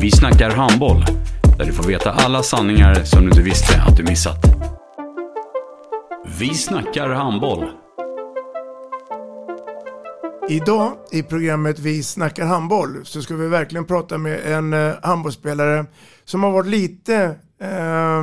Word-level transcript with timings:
Vi 0.00 0.10
snackar 0.10 0.50
handboll, 0.50 1.04
där 1.58 1.64
du 1.64 1.72
får 1.72 1.84
veta 1.84 2.10
alla 2.10 2.42
sanningar 2.42 2.94
som 3.04 3.20
du 3.20 3.28
inte 3.28 3.42
visste 3.42 3.82
att 3.82 3.96
du 3.96 4.02
missat. 4.02 4.38
Vi 6.38 6.54
snackar 6.54 7.08
handboll. 7.08 7.70
Idag 10.48 10.92
i 11.12 11.22
programmet 11.22 11.78
Vi 11.78 12.02
snackar 12.02 12.46
handboll 12.46 13.00
så 13.04 13.22
ska 13.22 13.34
vi 13.34 13.48
verkligen 13.48 13.86
prata 13.86 14.18
med 14.18 14.40
en 14.52 14.72
eh, 14.72 14.94
handbollsspelare 15.02 15.86
som 16.24 16.42
har 16.42 16.50
varit 16.50 16.70
lite 16.70 17.14
eh, 17.60 18.22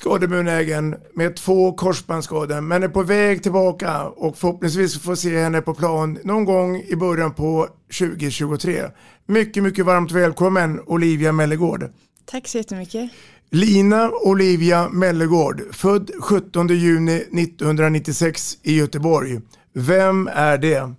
skadebenägen 0.00 0.96
med 1.14 1.36
två 1.36 1.72
korsbandsskador 1.72 2.60
men 2.60 2.82
är 2.82 2.88
på 2.88 3.02
väg 3.02 3.42
tillbaka 3.42 4.04
och 4.04 4.36
förhoppningsvis 4.36 4.98
får 5.02 5.14
se 5.14 5.38
henne 5.38 5.60
på 5.60 5.74
plan 5.74 6.18
någon 6.24 6.44
gång 6.44 6.76
i 6.76 6.96
början 6.96 7.34
på 7.34 7.68
2023. 7.98 8.82
Mycket, 9.26 9.62
mycket 9.62 9.86
varmt 9.86 10.12
välkommen 10.12 10.80
Olivia 10.86 11.32
Mellegård. 11.32 11.92
Tack 12.24 12.48
så 12.48 12.58
jättemycket. 12.58 13.10
Lina 13.50 14.10
Olivia 14.10 14.88
Mellegård, 14.88 15.62
född 15.72 16.10
17 16.20 16.68
juni 16.68 17.16
1996 17.16 18.58
i 18.62 18.78
Göteborg. 18.78 19.40
Vem 19.74 20.28
är 20.32 20.58
det? 20.58 20.94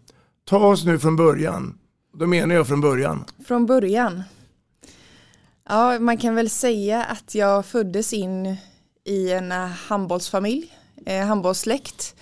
Ta 0.49 0.57
oss 0.57 0.85
nu 0.85 0.99
från 0.99 1.15
början. 1.15 1.77
Då 2.19 2.27
menar 2.27 2.55
jag 2.55 2.67
från 2.67 2.81
början. 2.81 3.25
Från 3.47 3.65
början. 3.65 4.23
Ja, 5.69 5.99
man 5.99 6.17
kan 6.17 6.35
väl 6.35 6.49
säga 6.49 7.03
att 7.03 7.35
jag 7.35 7.65
föddes 7.65 8.13
in 8.13 8.57
i 9.05 9.31
en 9.31 9.51
eh, 9.51 9.57
handbollsfamilj, 9.57 10.73
eh, 11.05 11.25
handbollssläkt. 11.25 12.15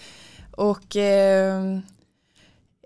Och 0.51 0.95
eh, 0.95 1.77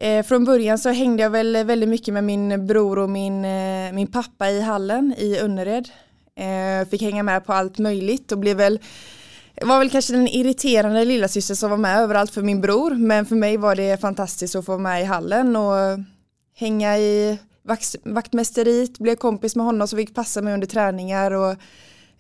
eh, 0.02 0.25
från 0.25 0.45
början 0.45 0.80
så 0.80 0.89
hängde 0.89 1.23
jag 1.23 1.30
väl 1.30 1.66
väldigt 1.66 1.89
mycket 1.89 2.13
med 2.13 2.23
min 2.23 2.67
bror 2.67 3.00
och 3.00 3.09
min, 3.09 3.45
eh, 3.45 3.94
min 3.94 4.08
pappa 4.08 4.50
i 4.50 4.61
hallen 4.61 5.16
i 5.17 5.38
Önnered. 5.38 5.89
Eh, 6.35 6.88
fick 6.89 7.02
hänga 7.02 7.23
med 7.23 7.45
på 7.45 7.53
allt 7.53 7.77
möjligt 7.77 8.31
och 8.31 8.38
blev 8.38 8.58
väl 8.58 8.80
var 9.61 9.80
väl 9.80 9.89
kanske 9.89 10.13
den 10.13 10.28
irriterande 10.28 11.05
lilla 11.05 11.28
syster 11.28 11.55
som 11.55 11.69
var 11.69 11.78
med 11.78 12.00
överallt 12.00 12.31
för 12.31 12.41
min 12.41 12.61
bror 12.61 12.91
men 12.91 13.25
för 13.25 13.35
mig 13.35 13.57
var 13.57 13.75
det 13.75 14.01
fantastiskt 14.01 14.56
att 14.56 14.66
få 14.66 14.72
vara 14.72 14.81
med 14.81 15.01
i 15.01 15.06
hallen 15.06 15.56
och 15.56 16.00
hänga 16.56 16.97
i 16.97 17.38
vakt, 17.63 17.95
vaktmästeriet, 18.03 19.00
blev 19.00 19.16
kompis 19.16 19.56
med 19.56 19.66
honom 19.66 19.88
som 19.88 19.97
fick 19.97 20.16
passa 20.16 20.41
mig 20.41 20.53
under 20.53 20.68
träningar 20.68 21.31
och 21.31 21.56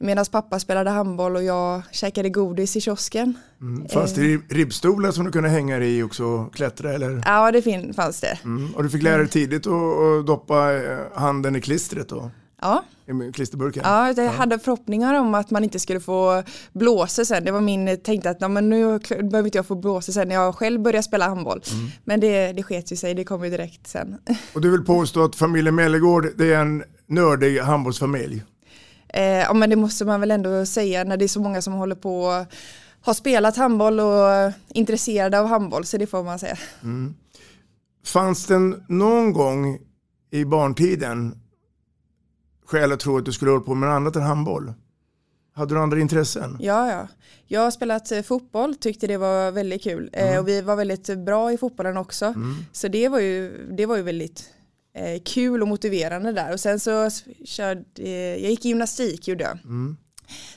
medan 0.03 0.25
pappa 0.31 0.59
spelade 0.59 0.89
handboll 0.89 1.35
och 1.35 1.43
jag 1.43 1.81
käkade 1.91 2.29
godis 2.29 2.75
i 2.75 2.81
kiosken. 2.81 3.37
Mm. 3.61 3.89
Fanns 3.89 4.13
det 4.13 4.37
ribbstolar 4.49 5.11
som 5.11 5.25
du 5.25 5.31
kunde 5.31 5.49
hänga 5.49 5.79
i 5.79 6.03
också 6.03 6.23
och 6.23 6.55
klättra 6.55 6.93
eller? 6.93 7.21
Ja 7.25 7.51
det 7.51 7.93
fanns 7.95 8.21
det. 8.21 8.39
Mm. 8.43 8.75
Och 8.75 8.83
du 8.83 8.89
fick 8.89 9.03
lära 9.03 9.17
dig 9.17 9.27
tidigt 9.27 9.67
att 9.67 10.25
doppa 10.25 10.73
eh, 10.73 10.97
handen 11.15 11.55
i 11.55 11.61
klistret 11.61 12.09
då? 12.09 12.31
Ja. 12.61 12.83
I 13.05 13.31
klisterburken? 13.31 13.83
Ja, 13.85 14.13
jag 14.13 14.31
hade 14.31 14.59
förhoppningar 14.59 15.13
om 15.13 15.35
att 15.35 15.51
man 15.51 15.63
inte 15.63 15.79
skulle 15.79 15.99
få 15.99 16.43
blåsa 16.73 17.25
sen. 17.25 17.45
Det 17.45 17.51
var 17.51 17.61
min 17.61 17.97
tänkte 18.03 18.29
att 18.29 18.51
men 18.51 18.69
nu 18.69 18.99
behöver 18.99 19.45
inte 19.45 19.57
jag 19.57 19.65
få 19.65 19.75
blåsa 19.75 20.11
sen 20.11 20.27
när 20.27 20.35
jag 20.35 20.55
själv 20.55 20.81
börjar 20.81 21.01
spela 21.01 21.27
handboll. 21.27 21.61
Mm. 21.71 21.89
Men 22.03 22.19
det, 22.19 22.53
det 22.53 22.63
sket 22.63 22.91
ju 22.91 22.95
sig, 22.95 23.13
det 23.13 23.23
kom 23.23 23.43
ju 23.43 23.49
direkt 23.49 23.87
sen. 23.87 24.17
Och 24.53 24.61
du 24.61 24.71
vill 24.71 24.85
påstå 24.85 25.23
att 25.23 25.35
familjen 25.35 25.75
Mellegård 25.75 26.27
det 26.37 26.53
är 26.53 26.61
en 26.61 26.83
nördig 27.07 27.59
handbollsfamilj? 27.59 28.43
Eh, 29.13 29.23
ja 29.23 29.53
men 29.53 29.69
det 29.69 29.75
måste 29.75 30.05
man 30.05 30.19
väl 30.19 30.31
ändå 30.31 30.65
säga 30.65 31.03
när 31.03 31.17
det 31.17 31.25
är 31.25 31.27
så 31.27 31.41
många 31.41 31.61
som 31.61 31.73
håller 31.73 31.95
på 31.95 32.23
och 32.23 32.45
har 33.01 33.13
spelat 33.13 33.57
handboll 33.57 33.99
och 33.99 34.51
intresserade 34.73 35.39
av 35.39 35.47
handboll 35.47 35.85
så 35.85 35.97
det 35.97 36.07
får 36.07 36.23
man 36.23 36.39
säga. 36.39 36.57
Mm. 36.83 37.13
Fanns 38.05 38.45
det 38.45 38.59
någon 38.87 39.33
gång 39.33 39.79
i 40.31 40.45
barntiden 40.45 41.39
skäl 42.65 42.91
att 42.91 42.99
tro 42.99 43.17
att 43.17 43.25
du 43.25 43.31
skulle 43.31 43.51
hålla 43.51 43.63
på 43.63 43.75
med 43.75 43.89
något 43.89 43.95
annat 43.95 44.15
än 44.15 44.21
handboll? 44.21 44.73
Hade 45.55 45.75
du 45.75 45.79
andra 45.79 45.99
intressen? 45.99 46.57
Ja, 46.59 46.91
ja. 46.91 47.07
Jag 47.47 47.61
har 47.61 47.71
spelat 47.71 48.11
eh, 48.11 48.21
fotboll, 48.21 48.75
tyckte 48.75 49.07
det 49.07 49.17
var 49.17 49.51
väldigt 49.51 49.83
kul. 49.83 50.09
Eh, 50.13 50.23
mm. 50.23 50.33
Eh, 50.33 50.39
och 50.39 50.47
vi 50.47 50.61
var 50.61 50.75
väldigt 50.75 51.17
bra 51.17 51.53
i 51.53 51.57
fotbollen 51.57 51.97
också. 51.97 52.25
Mm. 52.25 52.55
Så 52.71 52.87
det 52.87 53.09
var 53.09 53.19
ju, 53.19 53.67
det 53.77 53.85
var 53.85 53.97
ju 53.97 54.03
väldigt 54.03 54.49
kul 55.25 55.61
och 55.61 55.67
motiverande 55.67 56.31
där. 56.31 56.53
Och 56.53 56.59
sen 56.59 56.79
så 56.79 57.09
körde, 57.45 58.09
jag 58.39 58.49
gick 58.49 58.65
i 58.65 58.67
gymnastik 58.67 59.27
gjorde 59.27 59.43
jag. 59.43 59.57
Mm. 59.63 59.97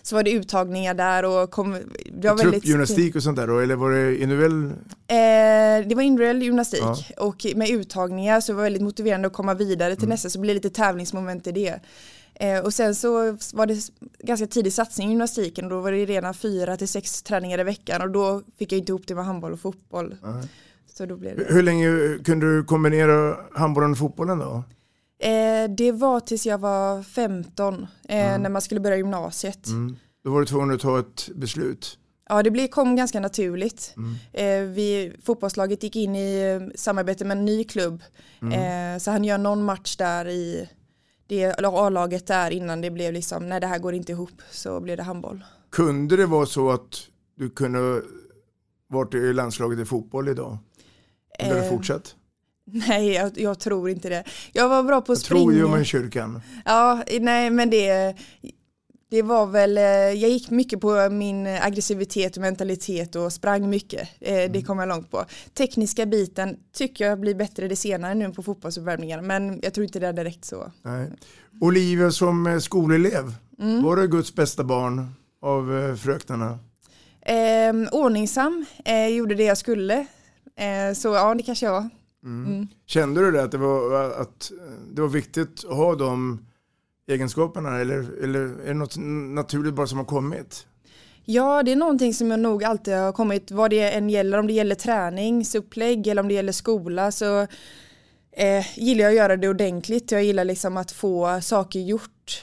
Så 0.03 0.15
var 0.15 0.23
det 0.23 0.31
uttagningar 0.31 0.95
där 0.95 1.25
och 1.25 1.51
kom, 1.51 1.79
det 2.13 2.29
var 2.29 2.37
väldigt... 2.37 2.65
gymnastik 2.65 3.17
och 3.17 3.23
sånt 3.23 3.37
där 3.37 3.47
då, 3.47 3.59
eller 3.59 3.77
var 3.77 3.91
det 3.91 4.17
individuell? 4.23 4.65
Eh, 5.07 5.89
det 5.89 5.95
var 5.95 6.03
individuell 6.03 6.43
gymnastik 6.43 6.83
ja. 6.83 7.25
och 7.25 7.47
med 7.57 7.71
uttagningar 7.71 8.41
så 8.41 8.53
var 8.53 8.61
det 8.61 8.65
väldigt 8.65 8.83
motiverande 8.83 9.27
att 9.27 9.33
komma 9.33 9.55
vidare 9.55 9.95
till 9.95 10.05
mm. 10.05 10.11
nästa 10.11 10.31
så 10.31 10.41
blir 10.41 10.51
det 10.51 10.55
lite 10.55 10.71
tävlingsmoment 10.71 11.47
i 11.47 11.53
det. 11.53 11.81
Eh, 12.35 12.59
och 12.59 12.75
sen 12.75 12.95
så 12.95 13.37
var 13.53 13.67
det 13.67 13.91
ganska 14.19 14.47
tidig 14.47 14.73
satsning 14.73 15.09
i 15.09 15.11
gymnastiken 15.11 15.65
och 15.65 15.71
då 15.71 15.81
var 15.81 15.93
det 15.93 16.07
redan 16.07 16.35
fyra 16.35 16.77
till 16.77 16.89
sex 16.89 17.23
träningar 17.23 17.59
i 17.59 17.63
veckan 17.63 18.03
och 18.03 18.11
då 18.11 18.43
fick 18.59 18.73
jag 18.73 18.79
inte 18.79 18.93
ihop 18.93 19.07
det 19.07 19.15
med 19.15 19.25
handboll 19.25 19.53
och 19.53 19.61
fotboll. 19.61 20.15
Mm. 20.25 20.49
Så 20.97 21.07
då 21.07 21.17
blev 21.17 21.37
det... 21.37 21.45
Hur 21.49 21.63
länge 21.63 22.19
kunde 22.25 22.57
du 22.57 22.65
kombinera 22.65 23.37
handbollen 23.55 23.91
och 23.91 23.99
fotbollen 23.99 24.39
då? 24.39 24.65
Eh, 25.19 25.71
det 25.77 25.93
var 25.93 26.21
tills 26.21 26.47
jag 26.47 26.59
var 26.59 27.03
15 27.03 27.75
eh, 28.09 28.29
mm. 28.29 28.43
när 28.43 28.51
man 28.51 28.63
skulle 28.63 28.81
börja 28.81 28.97
gymnasiet. 28.97 29.67
Mm. 29.67 29.97
Då 30.25 30.31
var 30.31 30.41
du 30.41 30.47
tvungen 30.47 30.75
att 30.75 30.81
ta 30.81 30.99
ett 30.99 31.29
beslut. 31.35 31.99
Ja, 32.29 32.43
det 32.43 32.51
blev, 32.51 32.69
kom 32.69 32.97
ganska 32.97 33.21
naturligt. 33.21 33.95
Mm. 33.97 34.15
Eh, 34.33 34.75
vi, 34.75 35.17
fotbollslaget 35.23 35.83
gick 35.83 35.97
in 35.97 36.17
i 36.17 36.61
eh, 36.61 36.69
samarbete 36.75 37.25
med 37.25 37.39
en 37.39 37.45
ny 37.45 37.65
klubb. 37.65 38.03
Mm. 38.43 38.53
Eh, 38.95 38.99
så 38.99 39.11
han 39.11 39.25
gör 39.25 39.39
någon 39.39 39.65
match 39.65 39.97
där 39.97 40.29
i 40.29 40.69
det 41.27 41.55
A-laget 41.59 42.27
där 42.27 42.51
innan 42.51 42.81
det 42.81 42.91
blev 42.91 43.13
liksom, 43.13 43.49
nej 43.49 43.61
det 43.61 43.67
här 43.67 43.79
går 43.79 43.95
inte 43.95 44.13
ihop, 44.13 44.43
så 44.51 44.81
blev 44.81 44.97
det 44.97 45.03
handboll. 45.03 45.45
Kunde 45.71 46.17
det 46.17 46.27
vara 46.27 46.47
så 46.47 46.71
att 46.71 47.09
du 47.37 47.51
kunde 47.51 48.03
varit 48.89 49.15
i 49.15 49.33
landslaget 49.33 49.79
i 49.79 49.85
fotboll 49.85 50.29
idag? 50.29 50.59
Om 51.39 51.49
du 51.49 51.55
hade 51.55 51.69
fortsatt? 51.69 52.15
Nej, 52.71 53.13
jag, 53.13 53.39
jag, 53.39 53.59
tror 53.61 53.91
inte 53.91 54.09
det. 54.09 54.25
Jag 54.53 54.69
var 54.69 54.83
bra 54.83 55.01
på 55.01 55.13
att 55.13 55.19
springa. 55.19 55.41
Jag 55.41 55.53
tror 55.53 55.55
ju 55.55 55.69
man 55.69 55.85
kyrkan. 55.85 56.43
Ja, 56.65 57.03
nej 57.21 57.51
men 57.51 57.71
det, 57.71 58.17
det 59.11 59.23
var 59.23 59.47
väl, 59.47 59.79
eh, 59.79 59.85
jag 59.85 60.31
gick 60.31 60.51
mycket 60.51 60.81
på 60.81 61.11
min 61.11 61.47
aggressivitet 61.47 62.37
och 62.37 62.43
mentalitet 62.43 63.17
och 63.17 63.33
sprang 63.33 63.71
mycket. 63.71 64.09
Eh, 64.21 64.35
det 64.35 64.45
mm. 64.45 64.63
kom 64.65 64.79
jag 64.79 64.89
långt 64.89 65.11
på. 65.11 65.25
Tekniska 65.55 66.07
biten 66.07 66.57
tycker 66.73 67.09
jag 67.09 67.21
blir 67.21 67.35
bättre 67.35 67.69
det 67.69 67.77
senare 67.77 68.15
nu 68.15 68.31
på 68.31 68.43
fotbollsuppvärmningar 68.43 69.23
men 69.23 69.61
jag 69.63 69.75
tror 69.75 69.85
inte 69.85 69.99
det 69.99 70.07
är 70.07 70.13
direkt 70.13 70.45
så. 70.45 70.73
Nej. 70.83 71.13
Olivia 71.61 72.11
som 72.11 72.61
skolelev, 72.61 73.35
mm. 73.59 73.83
var 73.83 73.97
du 73.97 74.09
Guds 74.09 74.35
bästa 74.35 74.65
barn 74.65 75.15
av 75.43 75.79
eh, 75.79 75.95
fröknarna? 75.95 76.59
Eh, 77.23 77.93
ordningsam, 77.93 78.65
eh, 78.85 79.07
gjorde 79.07 79.35
det 79.35 79.45
jag 79.45 79.59
skulle. 79.59 80.07
Eh, 80.57 80.95
så 80.95 81.09
ja, 81.09 81.35
det 81.35 81.43
kanske 81.43 81.67
jag 81.67 81.73
var. 81.73 81.89
Mm. 82.25 82.53
Mm. 82.53 82.69
Kände 82.87 83.21
du 83.21 83.31
det 83.31 83.43
att 83.43 83.51
det, 83.51 83.59
var, 83.59 84.11
att 84.21 84.53
det 84.93 85.01
var 85.01 85.09
viktigt 85.09 85.65
att 85.65 85.77
ha 85.77 85.95
de 85.95 86.47
egenskaperna 87.09 87.79
eller, 87.79 88.23
eller 88.25 88.41
är 88.41 88.69
det 88.69 88.75
något 88.75 88.97
naturligt 89.35 89.75
bara 89.75 89.87
som 89.87 89.99
har 89.99 90.05
kommit? 90.05 90.67
Ja, 91.25 91.63
det 91.63 91.73
är 91.73 91.77
någonting 91.77 92.15
som 92.15 92.31
jag 92.31 92.41
nog 92.41 92.65
alltid 92.65 92.95
har 92.95 93.13
kommit, 93.13 93.51
vad 93.51 93.71
det 93.71 93.93
än 93.93 94.11
gäller, 94.11 94.39
om 94.39 94.47
det 94.47 94.53
gäller 94.53 94.75
träningsupplägg 94.75 96.07
eller 96.07 96.23
om 96.23 96.29
det 96.29 96.35
gäller 96.35 96.53
skola 96.53 97.13
så 97.13 97.47
eh, 98.37 98.79
gillar 98.79 99.05
jag 99.05 99.11
att 99.11 99.17
göra 99.17 99.37
det 99.37 99.49
ordentligt. 99.49 100.11
Jag 100.11 100.25
gillar 100.25 100.45
liksom 100.45 100.77
att 100.77 100.93
få 100.93 101.41
saker 101.43 101.81
gjort. 101.81 102.43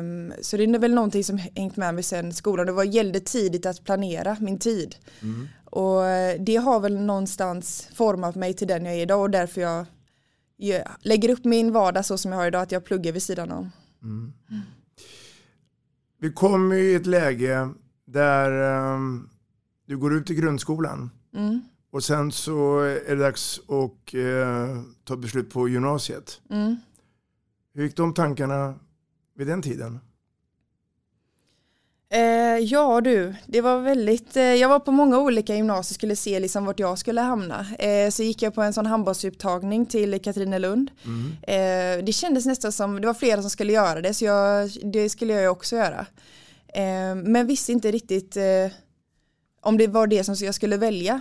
Um, 0.00 0.32
så 0.40 0.56
det 0.56 0.64
är 0.64 0.78
väl 0.78 0.94
någonting 0.94 1.24
som 1.24 1.38
hängt 1.56 1.76
med 1.76 1.94
mig 1.94 2.04
sen 2.04 2.32
skolan. 2.32 2.66
Det 2.66 2.72
var, 2.72 2.84
gällde 2.84 3.20
tidigt 3.20 3.66
att 3.66 3.84
planera 3.84 4.36
min 4.40 4.58
tid. 4.58 4.96
Mm. 5.22 5.48
Och 5.70 6.02
det 6.38 6.56
har 6.56 6.80
väl 6.80 7.00
någonstans 7.00 7.88
format 7.94 8.34
mig 8.34 8.54
till 8.54 8.68
den 8.68 8.84
jag 8.84 8.94
är 8.94 9.02
idag 9.02 9.20
och 9.20 9.30
därför 9.30 9.60
jag, 9.60 9.86
lägger 11.00 11.28
upp 11.28 11.44
min 11.44 11.72
vardag 11.72 12.04
så 12.04 12.18
som 12.18 12.32
jag 12.32 12.38
har 12.38 12.46
idag, 12.46 12.62
att 12.62 12.72
jag 12.72 12.84
pluggar 12.84 13.12
vid 13.12 13.22
sidan 13.22 13.52
om. 13.52 13.70
Mm. 14.02 14.32
Mm. 14.50 14.62
Vi 16.20 16.32
kommer 16.32 16.76
i 16.76 16.94
ett 16.94 17.06
läge 17.06 17.68
där 18.04 18.50
um, 18.94 19.30
du 19.86 19.98
går 19.98 20.14
ut 20.14 20.30
i 20.30 20.34
grundskolan 20.34 21.10
mm. 21.34 21.60
och 21.90 22.04
sen 22.04 22.32
så 22.32 22.78
är 22.80 23.16
det 23.16 23.22
dags 23.22 23.60
att 23.68 24.14
uh, 24.14 24.82
ta 25.04 25.16
beslut 25.16 25.50
på 25.50 25.68
gymnasiet. 25.68 26.40
Mm. 26.50 26.76
Hur 27.74 27.82
gick 27.82 27.96
de 27.96 28.14
tankarna 28.14 28.74
vid 29.34 29.46
den 29.46 29.62
tiden? 29.62 30.00
Eh, 32.10 32.58
ja 32.58 33.00
du, 33.00 33.34
det 33.46 33.60
var 33.60 33.78
väldigt, 33.80 34.36
eh, 34.36 34.42
jag 34.42 34.68
var 34.68 34.80
på 34.80 34.92
många 34.92 35.18
olika 35.18 35.54
gymnasier 35.54 35.94
skulle 35.94 36.16
se 36.16 36.40
liksom 36.40 36.64
vart 36.64 36.80
jag 36.80 36.98
skulle 36.98 37.20
hamna. 37.20 37.66
Eh, 37.78 38.10
så 38.10 38.22
gick 38.22 38.42
jag 38.42 38.54
på 38.54 38.62
en 38.62 38.72
sån 38.72 38.86
handbollsupptagning 38.86 39.86
till 39.86 40.22
Katrinelund. 40.22 40.90
Mm. 41.04 41.36
Eh, 41.42 42.04
det 42.04 42.12
kändes 42.12 42.46
nästan 42.46 42.72
som, 42.72 43.00
det 43.00 43.06
var 43.06 43.14
flera 43.14 43.40
som 43.40 43.50
skulle 43.50 43.72
göra 43.72 44.00
det 44.00 44.14
så 44.14 44.24
jag, 44.24 44.70
det 44.82 45.10
skulle 45.10 45.32
jag 45.32 45.52
också 45.52 45.76
göra. 45.76 46.06
Eh, 46.68 47.14
men 47.14 47.46
visste 47.46 47.72
inte 47.72 47.90
riktigt 47.90 48.36
eh, 48.36 48.72
om 49.60 49.78
det 49.78 49.86
var 49.86 50.06
det 50.06 50.24
som 50.24 50.34
jag 50.40 50.54
skulle 50.54 50.76
välja. 50.76 51.20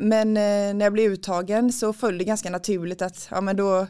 men 0.00 0.34
när 0.34 0.84
jag 0.84 0.92
blev 0.92 1.12
uttagen 1.12 1.72
så 1.72 1.92
föll 1.92 2.18
det 2.18 2.24
ganska 2.24 2.50
naturligt 2.50 3.02
att 3.02 3.28
ja, 3.30 3.40
men 3.40 3.56
då 3.56 3.86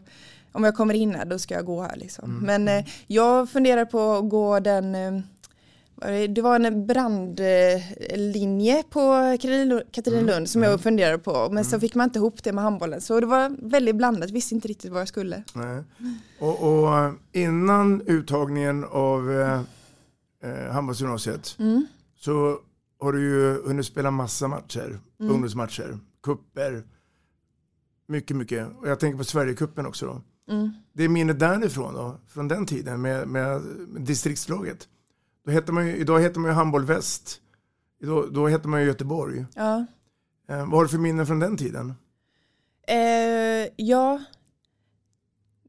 om 0.57 0.65
jag 0.65 0.75
kommer 0.75 0.95
in 0.95 1.15
här 1.15 1.25
då 1.25 1.39
ska 1.39 1.55
jag 1.55 1.65
gå 1.65 1.83
här 1.83 1.97
liksom. 1.97 2.25
Mm. 2.25 2.45
Men 2.65 2.79
eh, 2.79 2.85
jag 3.07 3.51
funderar 3.51 3.85
på 3.85 4.13
att 4.13 4.29
gå 4.29 4.61
den 4.61 4.95
det 6.29 6.43
var 6.43 6.61
en 6.61 6.87
brandlinje 6.87 8.83
på 8.91 9.37
Katrinelund 9.93 10.31
mm. 10.31 10.47
som 10.47 10.63
jag 10.63 10.71
mm. 10.71 10.79
funderade 10.79 11.19
på 11.19 11.33
men 11.33 11.51
mm. 11.51 11.65
så 11.65 11.81
fick 11.81 11.95
man 11.95 12.05
inte 12.05 12.19
ihop 12.19 12.43
det 12.43 12.53
med 12.53 12.65
handbollen 12.65 13.01
så 13.01 13.21
det 13.21 13.27
var 13.27 13.57
väldigt 13.71 13.97
blandat, 13.97 14.31
visste 14.31 14.55
inte 14.55 14.69
riktigt 14.69 14.93
vad 14.93 15.01
jag 15.01 15.09
skulle. 15.09 15.43
Nej. 15.55 15.83
Och, 16.39 16.63
och 16.63 16.99
eh, 16.99 17.13
innan 17.33 18.03
uttagningen 18.07 18.85
av 18.85 19.33
eh, 19.33 19.61
eh, 20.43 20.73
handbollsgymnasiet 20.73 21.57
mm. 21.59 21.87
så 22.17 22.59
har 23.01 23.13
du 23.13 23.21
ju 23.21 23.63
hunnit 23.67 23.87
spela 23.87 24.11
massa 24.11 24.49
matcher, 24.49 25.01
mm. 25.21 25.33
ungdomsmatcher, 25.33 25.99
kupper, 26.23 26.85
mycket, 28.09 28.37
mycket. 28.37 28.69
Och 28.79 28.89
jag 28.89 29.01
tänker 29.01 29.19
på 29.19 29.25
Sverigecupen 29.25 29.87
också 29.87 30.07
då. 30.07 30.23
Mm. 30.55 30.71
Det 30.93 31.05
är 31.05 31.09
minnet 31.09 31.39
därifrån 31.39 31.95
då, 31.95 32.19
från 32.27 32.49
den 32.49 32.67
tiden 32.67 33.01
med, 33.01 33.29
med, 33.29 33.63
distriktslaget. 33.99 34.89
Då 35.47 35.53
heter 35.53 35.73
man 35.73 35.87
ju, 35.87 35.97
idag 35.97 36.21
heter 36.21 36.41
man 36.41 36.51
ju 36.51 36.55
Handboll 36.55 36.85
Väst. 36.85 37.41
Då, 38.01 38.27
då 38.27 38.49
heter 38.49 38.69
man 38.69 38.81
ju 38.81 38.87
Göteborg. 38.87 39.45
Ja. 39.55 39.87
Eh, 40.49 40.59
vad 40.59 40.71
har 40.71 40.83
du 40.83 40.89
för 40.89 40.99
minnen 40.99 41.27
från 41.27 41.39
den 41.39 41.57
tiden? 41.57 41.95
Eh, 42.89 43.73
ja, 43.77 44.25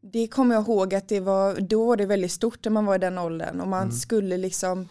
det 0.01 0.27
kommer 0.27 0.55
jag 0.55 0.63
ihåg 0.63 0.95
att 0.95 1.09
det 1.09 1.19
var, 1.19 1.55
då 1.55 1.85
var 1.85 1.97
det 1.97 2.05
väldigt 2.05 2.31
stort 2.31 2.65
när 2.65 2.71
man 2.71 2.85
var 2.85 2.95
i 2.95 2.97
den 2.97 3.17
åldern 3.17 3.61
och 3.61 3.67
man 3.67 3.83
mm. 3.83 3.95
skulle 3.95 4.37
liksom 4.37 4.87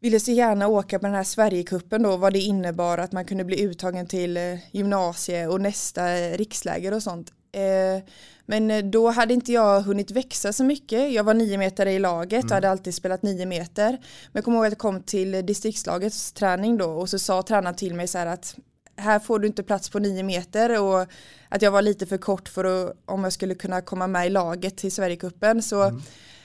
ville 0.00 0.20
så 0.20 0.32
gärna 0.32 0.68
åka 0.68 0.98
på 0.98 1.06
den 1.06 1.14
här 1.14 1.24
Sverigekuppen 1.24 2.02
då 2.02 2.16
vad 2.16 2.32
det 2.32 2.40
innebar 2.40 2.98
att 2.98 3.12
man 3.12 3.24
kunde 3.24 3.44
bli 3.44 3.62
uttagen 3.62 4.06
till 4.06 4.36
eh, 4.36 4.58
gymnasie 4.70 5.46
och 5.46 5.60
nästa 5.60 6.14
riksläger 6.14 6.94
och 6.94 7.02
sånt. 7.02 7.32
Eh, 7.52 8.02
men 8.46 8.70
eh, 8.70 8.84
då 8.84 9.10
hade 9.10 9.34
inte 9.34 9.52
jag 9.52 9.80
hunnit 9.80 10.10
växa 10.10 10.52
så 10.52 10.64
mycket. 10.64 11.12
Jag 11.12 11.24
var 11.24 11.34
nio 11.34 11.58
meter 11.58 11.86
i 11.86 11.98
laget 11.98 12.44
och 12.44 12.50
mm. 12.50 12.54
hade 12.54 12.70
alltid 12.70 12.94
spelat 12.94 13.22
nio 13.22 13.46
meter. 13.46 13.90
Men 13.90 14.32
jag 14.32 14.44
kommer 14.44 14.56
ihåg 14.56 14.66
att 14.66 14.72
jag 14.72 14.78
kom 14.78 15.02
till 15.02 15.46
distriktslagets 15.46 16.32
träning 16.32 16.78
då 16.78 16.90
och 16.90 17.08
så 17.08 17.18
sa 17.18 17.42
tränaren 17.42 17.76
till 17.76 17.94
mig 17.94 18.08
så 18.08 18.18
här 18.18 18.26
att 18.26 18.56
här 18.96 19.18
får 19.18 19.38
du 19.38 19.46
inte 19.46 19.62
plats 19.62 19.90
på 19.90 19.98
nio 19.98 20.22
meter 20.22 20.82
och 20.82 21.06
att 21.48 21.62
jag 21.62 21.70
var 21.70 21.82
lite 21.82 22.06
för 22.06 22.18
kort 22.18 22.48
för 22.48 22.64
att, 22.64 22.96
om 23.04 23.24
jag 23.24 23.32
skulle 23.32 23.54
kunna 23.54 23.80
komma 23.80 24.06
med 24.06 24.26
i 24.26 24.30
laget 24.30 24.76
till 24.76 24.92
Sverigecupen. 24.92 25.62
Så 25.62 25.82
mm. 25.82 26.02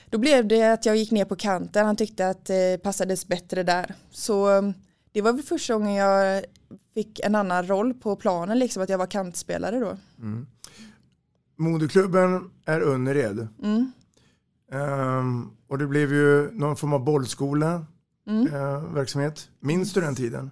då 0.10 0.18
blev 0.18 0.48
det 0.48 0.74
att 0.74 0.86
jag 0.86 0.98
gick 0.98 1.12
ner 1.12 1.26
på 1.26 1.36
kanten. 1.36 1.86
Han 1.86 1.96
tyckte 1.96 2.30
att 2.30 2.46
det 2.46 2.84
passades 2.84 3.28
bättre 3.28 3.64
där. 3.64 3.96
Så 4.12 4.48
mm, 4.48 4.74
det 5.12 5.22
var 5.22 5.34
väl 5.34 5.44
första 5.44 5.74
gången 5.74 5.94
jag 5.94 6.44
fick 6.94 7.20
en 7.20 7.36
annan 7.36 7.68
roll 7.68 7.94
på 7.94 8.16
planen, 8.16 8.60
liksom 8.60 8.84
att 8.84 8.90
jag 8.90 8.98
var 8.98 9.08
kantspelare 9.08 9.80
då. 9.80 9.98
Mm. 10.20 10.48
Moderklubben 11.58 12.50
är 12.66 12.82
Önnered. 12.82 13.48
Mm. 13.64 13.92
Um, 14.72 15.52
och 15.68 15.78
det 15.78 15.88
blev 15.88 16.14
ju 16.14 16.52
någon 16.52 16.76
form 16.76 16.94
av 16.94 17.04
bollskola 17.04 17.86
mm. 18.28 18.54
uh, 18.54 18.94
verksamhet. 18.94 19.50
Minns 19.60 19.94
du 19.94 20.02
den 20.02 20.16
tiden? 20.16 20.52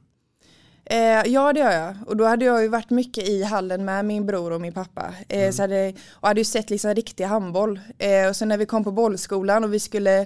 Eh, 0.86 1.24
ja 1.26 1.54
det 1.54 1.60
gör 1.60 1.72
jag. 1.72 1.96
Och 2.08 2.18
då 2.18 2.26
hade 2.26 2.46
jag 2.46 2.62
ju 2.62 2.68
varit 2.68 2.90
mycket 2.90 3.28
i 3.28 3.44
hallen 3.44 3.86
med 3.86 4.06
min 4.06 4.26
bror 4.26 4.52
och 4.52 4.62
min 4.62 4.74
pappa. 4.74 5.14
Eh, 5.30 5.40
mm. 5.40 5.54
så 5.54 5.64
hade, 5.64 5.94
och 6.12 6.28
hade 6.28 6.40
ju 6.40 6.46
sett 6.46 6.70
liksom 6.70 6.94
riktig 6.94 7.24
handboll. 7.24 7.80
Eh, 7.98 8.28
och 8.30 8.36
sen 8.36 8.48
när 8.48 8.58
vi 8.58 8.66
kom 8.66 8.84
på 8.84 8.92
bollskolan 8.92 9.64
och 9.64 9.74
vi 9.74 9.80
skulle 9.80 10.26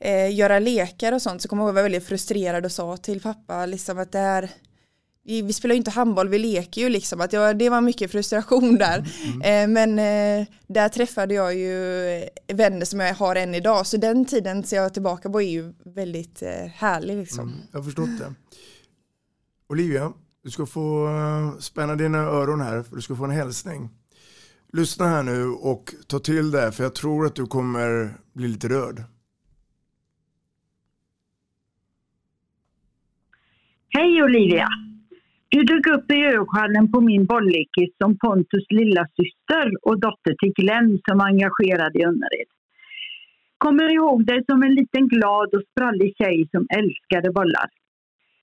eh, 0.00 0.34
göra 0.34 0.58
lekar 0.58 1.12
och 1.12 1.22
sånt 1.22 1.42
så 1.42 1.48
kom 1.48 1.58
jag 1.58 1.64
ihåg 1.64 1.70
att 1.70 1.76
jag 1.76 1.82
var 1.82 1.90
väldigt 1.90 2.08
frustrerad 2.08 2.64
och 2.64 2.72
sa 2.72 2.96
till 2.96 3.20
pappa 3.20 3.66
liksom 3.66 3.98
att 3.98 4.12
det 4.12 4.18
här 4.18 4.50
vi 5.28 5.52
spelar 5.52 5.74
ju 5.74 5.76
inte 5.76 5.90
handboll, 5.90 6.28
vi 6.28 6.38
leker 6.38 6.80
ju 6.80 6.88
liksom. 6.88 7.20
Att 7.20 7.32
jag, 7.32 7.58
det 7.58 7.70
var 7.70 7.80
mycket 7.80 8.10
frustration 8.10 8.74
där. 8.78 9.04
Mm. 9.24 9.42
Eh, 9.42 9.74
men 9.74 9.98
eh, 9.98 10.46
där 10.66 10.88
träffade 10.88 11.34
jag 11.34 11.54
ju 11.54 11.74
vänner 12.52 12.84
som 12.84 13.00
jag 13.00 13.14
har 13.14 13.36
än 13.36 13.54
idag. 13.54 13.86
Så 13.86 13.96
den 13.96 14.24
tiden 14.24 14.64
ser 14.64 14.76
jag 14.76 14.94
tillbaka 14.94 15.30
på 15.30 15.42
är 15.42 15.50
ju 15.50 15.72
väldigt 15.84 16.42
eh, 16.42 16.70
härlig 16.74 17.16
liksom. 17.16 17.48
Mm, 17.48 17.60
jag 17.72 17.78
har 17.78 17.84
förstått 17.84 18.18
det. 18.18 18.34
Olivia, 19.68 20.12
du 20.44 20.50
ska 20.50 20.66
få 20.66 21.06
uh, 21.06 21.58
spänna 21.58 21.96
dina 21.96 22.18
öron 22.18 22.60
här 22.60 22.82
för 22.82 22.96
du 22.96 23.02
ska 23.02 23.16
få 23.16 23.24
en 23.24 23.30
hälsning. 23.30 23.90
Lyssna 24.72 25.06
här 25.06 25.22
nu 25.22 25.44
och 25.44 25.94
ta 26.06 26.18
till 26.18 26.50
det 26.50 26.72
för 26.72 26.82
jag 26.82 26.94
tror 26.94 27.26
att 27.26 27.34
du 27.34 27.46
kommer 27.46 28.14
bli 28.32 28.48
lite 28.48 28.68
rörd. 28.68 29.02
Hej 33.88 34.22
Olivia! 34.22 34.68
Du 35.50 35.62
dök 35.62 35.86
upp 35.86 36.12
i 36.12 36.24
ögonen 36.38 36.92
på 36.92 37.00
min 37.00 37.24
bollekis 37.26 37.92
som 38.02 38.18
Pontus 38.18 38.66
lilla 38.70 39.04
syster 39.18 39.66
och 39.82 40.00
dotter 40.00 40.34
till 40.40 40.52
Glenn 40.60 40.98
som 41.08 41.18
var 41.18 41.26
engagerad 41.26 41.96
i 41.96 42.02
Önnered. 42.04 42.50
Kommer 43.58 43.94
ihåg 43.94 44.26
dig 44.26 44.44
som 44.50 44.62
en 44.62 44.74
liten 44.74 45.08
glad 45.08 45.48
och 45.54 45.62
sprallig 45.70 46.14
tjej 46.18 46.48
som 46.50 46.66
älskade 46.80 47.32
bollar. 47.32 47.68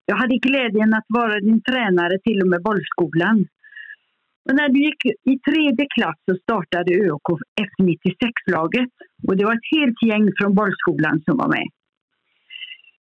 Jag 0.06 0.16
hade 0.16 0.38
glädjen 0.38 0.94
att 0.94 1.06
vara 1.08 1.40
din 1.40 1.62
tränare 1.62 2.20
till 2.20 2.42
och 2.42 2.48
med 2.48 2.62
bollskolan. 2.64 3.38
Och 4.46 4.56
när 4.56 4.70
du 4.70 4.80
gick 4.80 5.06
i 5.06 5.40
tredje 5.50 5.86
klass 5.96 6.20
så 6.30 6.36
startade 6.44 6.92
ÖK 6.94 7.28
F96-laget 7.68 8.94
och 9.28 9.38
det 9.38 9.46
var 9.46 9.54
ett 9.54 9.72
helt 9.76 10.04
gäng 10.10 10.32
från 10.38 10.56
bollskolan 10.56 11.22
som 11.26 11.38
var 11.38 11.48
med. 11.48 11.68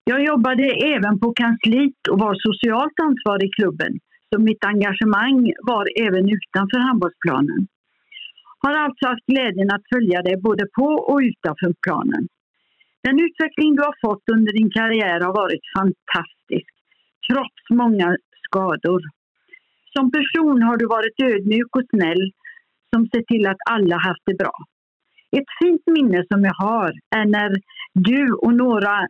Jag 0.07 0.25
jobbade 0.25 0.65
även 0.65 1.21
på 1.21 1.33
kansliet 1.33 2.09
och 2.11 2.19
var 2.19 2.35
socialt 2.49 2.99
ansvarig 3.03 3.49
i 3.49 3.53
klubben. 3.59 3.93
Så 4.29 4.41
mitt 4.41 4.65
engagemang 4.65 5.53
var 5.63 5.85
även 6.07 6.25
utanför 6.39 6.79
handbollsplanen. 6.79 7.67
Har 8.59 8.75
alltså 8.85 9.09
haft 9.09 9.27
glädjen 9.27 9.71
att 9.71 9.89
följa 9.95 10.23
dig 10.23 10.37
både 10.37 10.65
på 10.77 10.89
och 11.11 11.19
utanför 11.19 11.75
planen. 11.85 12.29
Den 13.03 13.21
utveckling 13.27 13.77
du 13.77 13.83
har 13.83 13.97
fått 14.07 14.25
under 14.33 14.53
din 14.53 14.71
karriär 14.71 15.21
har 15.21 15.35
varit 15.43 15.65
fantastisk, 15.79 16.73
trots 17.29 17.63
många 17.71 18.17
skador. 18.47 19.03
Som 19.95 20.11
person 20.11 20.63
har 20.63 20.77
du 20.77 20.87
varit 20.87 21.23
ödmjuk 21.23 21.77
och 21.77 21.89
snäll 21.91 22.33
som 22.91 23.09
sett 23.09 23.27
till 23.27 23.47
att 23.47 23.63
alla 23.71 23.97
haft 23.97 24.23
det 24.27 24.35
bra. 24.35 24.57
Ett 25.37 25.51
fint 25.63 25.83
minne 25.87 26.25
som 26.33 26.45
jag 26.45 26.55
har 26.55 26.93
är 27.17 27.25
när 27.25 27.51
du 27.95 28.33
och 28.33 28.55
några 28.55 29.09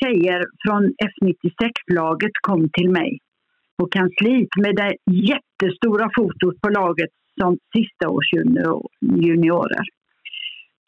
tjejer 0.00 0.44
från 0.64 0.82
F96-laget 1.10 2.32
kom 2.40 2.68
till 2.72 2.90
mig 2.90 3.18
på 3.78 3.86
kansliet 3.86 4.48
med 4.64 4.74
det 4.76 4.92
jättestora 5.30 6.10
fotot 6.16 6.60
på 6.60 6.68
laget 6.68 7.10
som 7.40 7.58
sista 7.76 8.08
års 8.08 8.32
juniorer. 9.26 9.84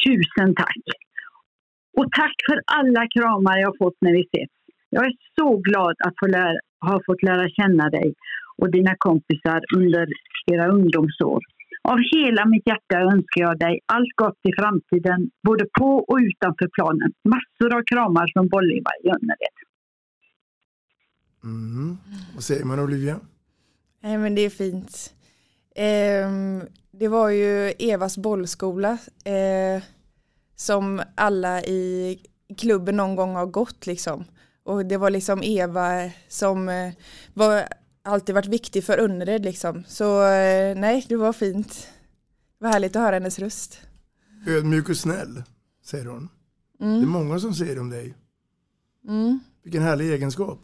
Tusen 0.04 0.54
tack! 0.54 0.84
Och 1.98 2.08
tack 2.20 2.36
för 2.48 2.58
alla 2.78 3.08
kramar 3.14 3.58
jag 3.58 3.74
fått 3.78 3.98
när 4.00 4.12
vi 4.12 4.20
ses. 4.20 4.50
Jag 4.90 5.04
är 5.06 5.12
så 5.38 5.56
glad 5.56 5.94
att 6.06 6.14
få 6.20 6.26
lära, 6.26 6.58
ha 6.80 7.00
fått 7.06 7.22
lära 7.22 7.48
känna 7.48 7.90
dig 7.90 8.14
och 8.56 8.70
dina 8.70 8.94
kompisar 8.98 9.60
under 9.76 10.06
era 10.52 10.66
ungdomsår. 10.66 11.40
Av 11.84 11.98
hela 12.14 12.46
mitt 12.46 12.66
hjärta 12.66 12.96
önskar 13.00 13.40
jag 13.40 13.58
dig 13.58 13.80
allt 13.86 14.16
gott 14.16 14.38
i 14.42 14.52
framtiden, 14.52 15.30
både 15.42 15.64
på 15.78 16.04
och 16.08 16.18
utanför 16.20 16.68
planen. 16.72 17.12
Massor 17.24 17.76
av 17.76 17.82
kramar 17.82 18.30
från 18.32 18.48
Bolliva 18.48 18.90
i 19.04 19.08
Önnered. 19.08 19.56
Mm. 21.44 21.96
Vad 22.34 22.44
säger 22.44 22.64
man 22.64 22.80
Olivia? 22.80 23.20
Nej 24.00 24.18
men 24.18 24.34
det 24.34 24.42
är 24.42 24.50
fint. 24.50 25.14
Eh, 25.76 26.30
det 26.90 27.08
var 27.08 27.30
ju 27.30 27.72
Evas 27.78 28.18
bollskola 28.18 28.98
eh, 29.24 29.82
som 30.56 31.02
alla 31.14 31.62
i 31.62 32.18
klubben 32.58 32.96
någon 32.96 33.16
gång 33.16 33.34
har 33.34 33.46
gått 33.46 33.86
liksom. 33.86 34.24
Och 34.64 34.86
det 34.86 34.96
var 34.96 35.10
liksom 35.10 35.42
Eva 35.42 36.10
som 36.28 36.68
eh, 36.68 36.92
var 37.34 37.64
alltid 38.02 38.34
varit 38.34 38.46
viktig 38.46 38.84
för 38.84 38.98
Önnered 38.98 39.44
liksom. 39.44 39.84
Så 39.88 40.22
eh, 40.26 40.76
nej, 40.76 41.06
det 41.08 41.16
var 41.16 41.32
fint. 41.32 41.88
Det 42.58 42.64
var 42.64 42.72
härligt 42.72 42.96
att 42.96 43.02
höra 43.02 43.14
hennes 43.16 43.38
röst. 43.38 43.80
Ödmjuk 44.46 44.88
och 44.88 44.96
snäll, 44.96 45.42
säger 45.84 46.04
hon. 46.06 46.28
Mm. 46.80 46.98
Det 46.98 47.04
är 47.04 47.06
många 47.06 47.38
som 47.38 47.54
säger 47.54 47.78
om 47.80 47.90
dig. 47.90 48.14
Mm. 49.08 49.40
Vilken 49.64 49.82
härlig 49.82 50.12
egenskap. 50.12 50.58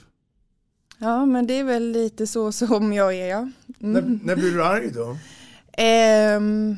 Ja, 0.99 1.27
men 1.27 1.47
det 1.47 1.55
är 1.55 1.65
väl 1.65 1.93
lite 1.93 2.27
så 2.27 2.53
som 2.53 2.93
jag 2.93 3.15
är, 3.15 3.27
ja. 3.27 3.39
Mm. 3.39 3.53
När, 3.79 4.19
när 4.25 4.37
blir 4.37 4.51
du 4.53 4.65
arg 4.65 4.91
då? 4.91 5.17
Ehm, 5.73 6.77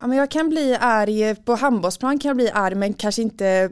ja, 0.00 0.06
men 0.06 0.18
jag 0.18 0.30
kan 0.30 0.48
bli 0.48 0.76
arg, 0.80 1.34
på 1.34 1.54
handbollsplan 1.54 2.18
kan 2.18 2.28
jag 2.28 2.36
bli 2.36 2.50
arg 2.50 2.74
men 2.74 2.94
kanske 2.94 3.22
inte 3.22 3.70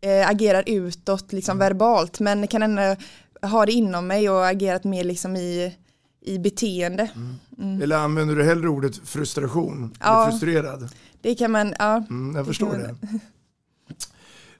eh, 0.00 0.28
agerar 0.28 0.64
utåt 0.66 1.32
liksom 1.32 1.52
Mm. 1.56 1.58
verbalt 1.58 2.20
men 2.20 2.46
kan 2.46 2.62
ändå 2.62 2.96
ha 3.42 3.66
det 3.66 3.72
inom 3.72 4.06
mig 4.06 4.30
och 4.30 4.46
agerat 4.46 4.84
mer 4.84 5.04
liksom 5.04 5.36
i, 5.36 5.76
i 6.20 6.38
beteende. 6.38 7.10
Mm. 7.58 7.82
Eller 7.82 7.96
använder 7.96 8.36
du 8.36 8.44
hellre 8.44 8.68
ordet 8.68 8.96
frustration? 9.08 9.94
Ja. 10.00 10.22
Eller 10.22 10.30
frustrerad? 10.30 10.88
Det 11.20 11.34
kan 11.34 11.50
man, 11.50 11.74
ja. 11.78 12.04
Mm, 12.10 12.36
jag 12.36 12.46
förstår 12.46 12.70
kan 12.70 12.80
det. 12.82 12.96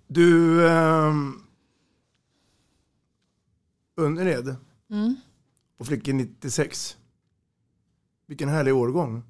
Du, 0.07 0.69
ehm, 0.69 1.43
Önnered 4.01 4.57
Mm. 4.91 5.17
och 5.79 5.87
flickor 5.87 6.13
96. 6.13 6.97
Vilken 8.27 8.49
härlig 8.49 8.75
årgång. 8.75 9.23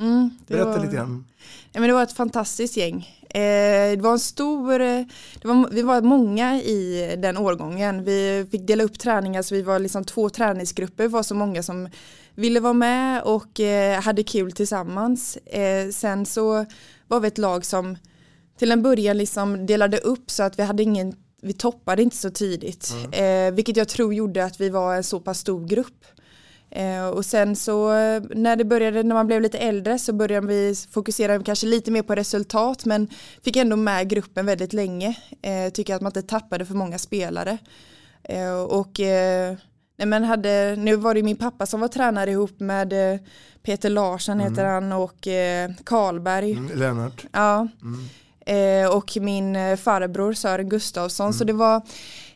Mm, 0.00 0.30
det 0.46 0.54
Berätta 0.54 0.70
var- 0.70 0.78
lite 0.84 0.96
grann. 0.96 1.24
Ja, 1.72 1.80
men 1.80 1.88
det 1.88 1.94
var 1.94 2.02
ett 2.02 2.12
fantastiskt 2.12 2.76
gäng. 2.76 3.14
Eh, 3.30 3.90
det 3.96 4.00
var 4.00 4.12
en 4.12 4.18
stor, 4.18 4.80
eh, 4.80 5.04
det 5.42 5.48
var, 5.48 5.68
vi 5.70 5.82
var 5.82 6.00
många 6.02 6.56
i 6.62 7.14
den 7.18 7.36
årgången. 7.36 8.04
Vi 8.04 8.46
fick 8.50 8.66
dela 8.66 8.84
upp 8.84 8.98
träningar 8.98 9.42
så 9.42 9.54
vi 9.54 9.62
var 9.62 9.78
liksom 9.78 10.04
två 10.04 10.30
träningsgrupper. 10.30 11.02
Det 11.04 11.08
var 11.08 11.22
så 11.22 11.34
många 11.34 11.62
som 11.62 11.88
ville 12.34 12.60
vara 12.60 12.72
med 12.72 13.22
och 13.22 13.60
eh, 13.60 14.00
hade 14.02 14.22
kul 14.22 14.52
tillsammans. 14.52 15.36
Eh, 15.36 15.88
sen 15.90 16.26
så 16.26 16.64
var 17.08 17.20
vi 17.20 17.28
ett 17.28 17.38
lag 17.38 17.64
som 17.64 17.96
till 18.58 18.72
en 18.72 18.82
början 18.82 19.18
liksom 19.18 19.66
delade 19.66 19.98
upp 19.98 20.30
så 20.30 20.42
att 20.42 20.58
vi 20.58 20.62
hade 20.62 20.82
ingen 20.82 21.14
vi 21.42 21.52
toppade 21.52 22.02
inte 22.02 22.16
så 22.16 22.30
tidigt, 22.30 22.92
eh, 23.12 23.50
vilket 23.54 23.76
jag 23.76 23.88
tror 23.88 24.14
gjorde 24.14 24.44
att 24.44 24.60
vi 24.60 24.68
var 24.70 24.94
en 24.94 25.04
så 25.04 25.20
pass 25.20 25.38
stor 25.38 25.66
grupp. 25.66 26.04
Eh, 26.70 27.06
och 27.06 27.24
sen 27.24 27.56
så 27.56 27.92
eh, 27.92 28.22
när 28.30 28.56
det 28.56 28.64
började, 28.64 29.02
när 29.02 29.14
man 29.14 29.26
blev 29.26 29.42
lite 29.42 29.58
äldre 29.58 29.98
så 29.98 30.12
började 30.12 30.46
vi 30.46 30.74
fokusera 30.90 31.42
kanske 31.42 31.66
lite 31.66 31.90
mer 31.90 32.02
på 32.02 32.14
resultat 32.14 32.84
men 32.84 33.08
fick 33.42 33.56
ändå 33.56 33.76
med 33.76 34.08
gruppen 34.08 34.46
väldigt 34.46 34.72
länge. 34.72 35.16
Eh, 35.42 35.72
tycker 35.72 35.94
att 35.94 36.02
man 36.02 36.10
inte 36.10 36.22
tappade 36.22 36.66
för 36.66 36.74
många 36.74 36.98
spelare. 36.98 37.58
Eh, 38.24 38.60
och 38.60 39.00
eh, 39.00 39.56
nej 39.98 40.08
men 40.08 40.24
hade, 40.24 40.76
nu 40.78 40.96
var 40.96 41.14
det 41.14 41.22
min 41.22 41.36
pappa 41.36 41.66
som 41.66 41.80
var 41.80 41.88
tränare 41.88 42.30
ihop 42.30 42.60
med 42.60 42.94
Peter 43.62 43.90
Larsson 43.90 44.40
heter 44.40 44.64
han 44.64 44.92
och 44.92 45.28
eh, 45.28 45.70
Karlberg. 45.84 46.52
Mm, 46.52 46.78
Lennart. 46.78 47.26
Ja. 47.32 47.68
Mm. 47.82 48.08
Och 48.92 49.16
min 49.20 49.76
farbror 49.76 50.32
Sören 50.32 50.68
Gustafsson. 50.68 51.26
Mm. 51.26 51.32
Så 51.32 51.44
det 51.44 51.52
var, 51.52 51.82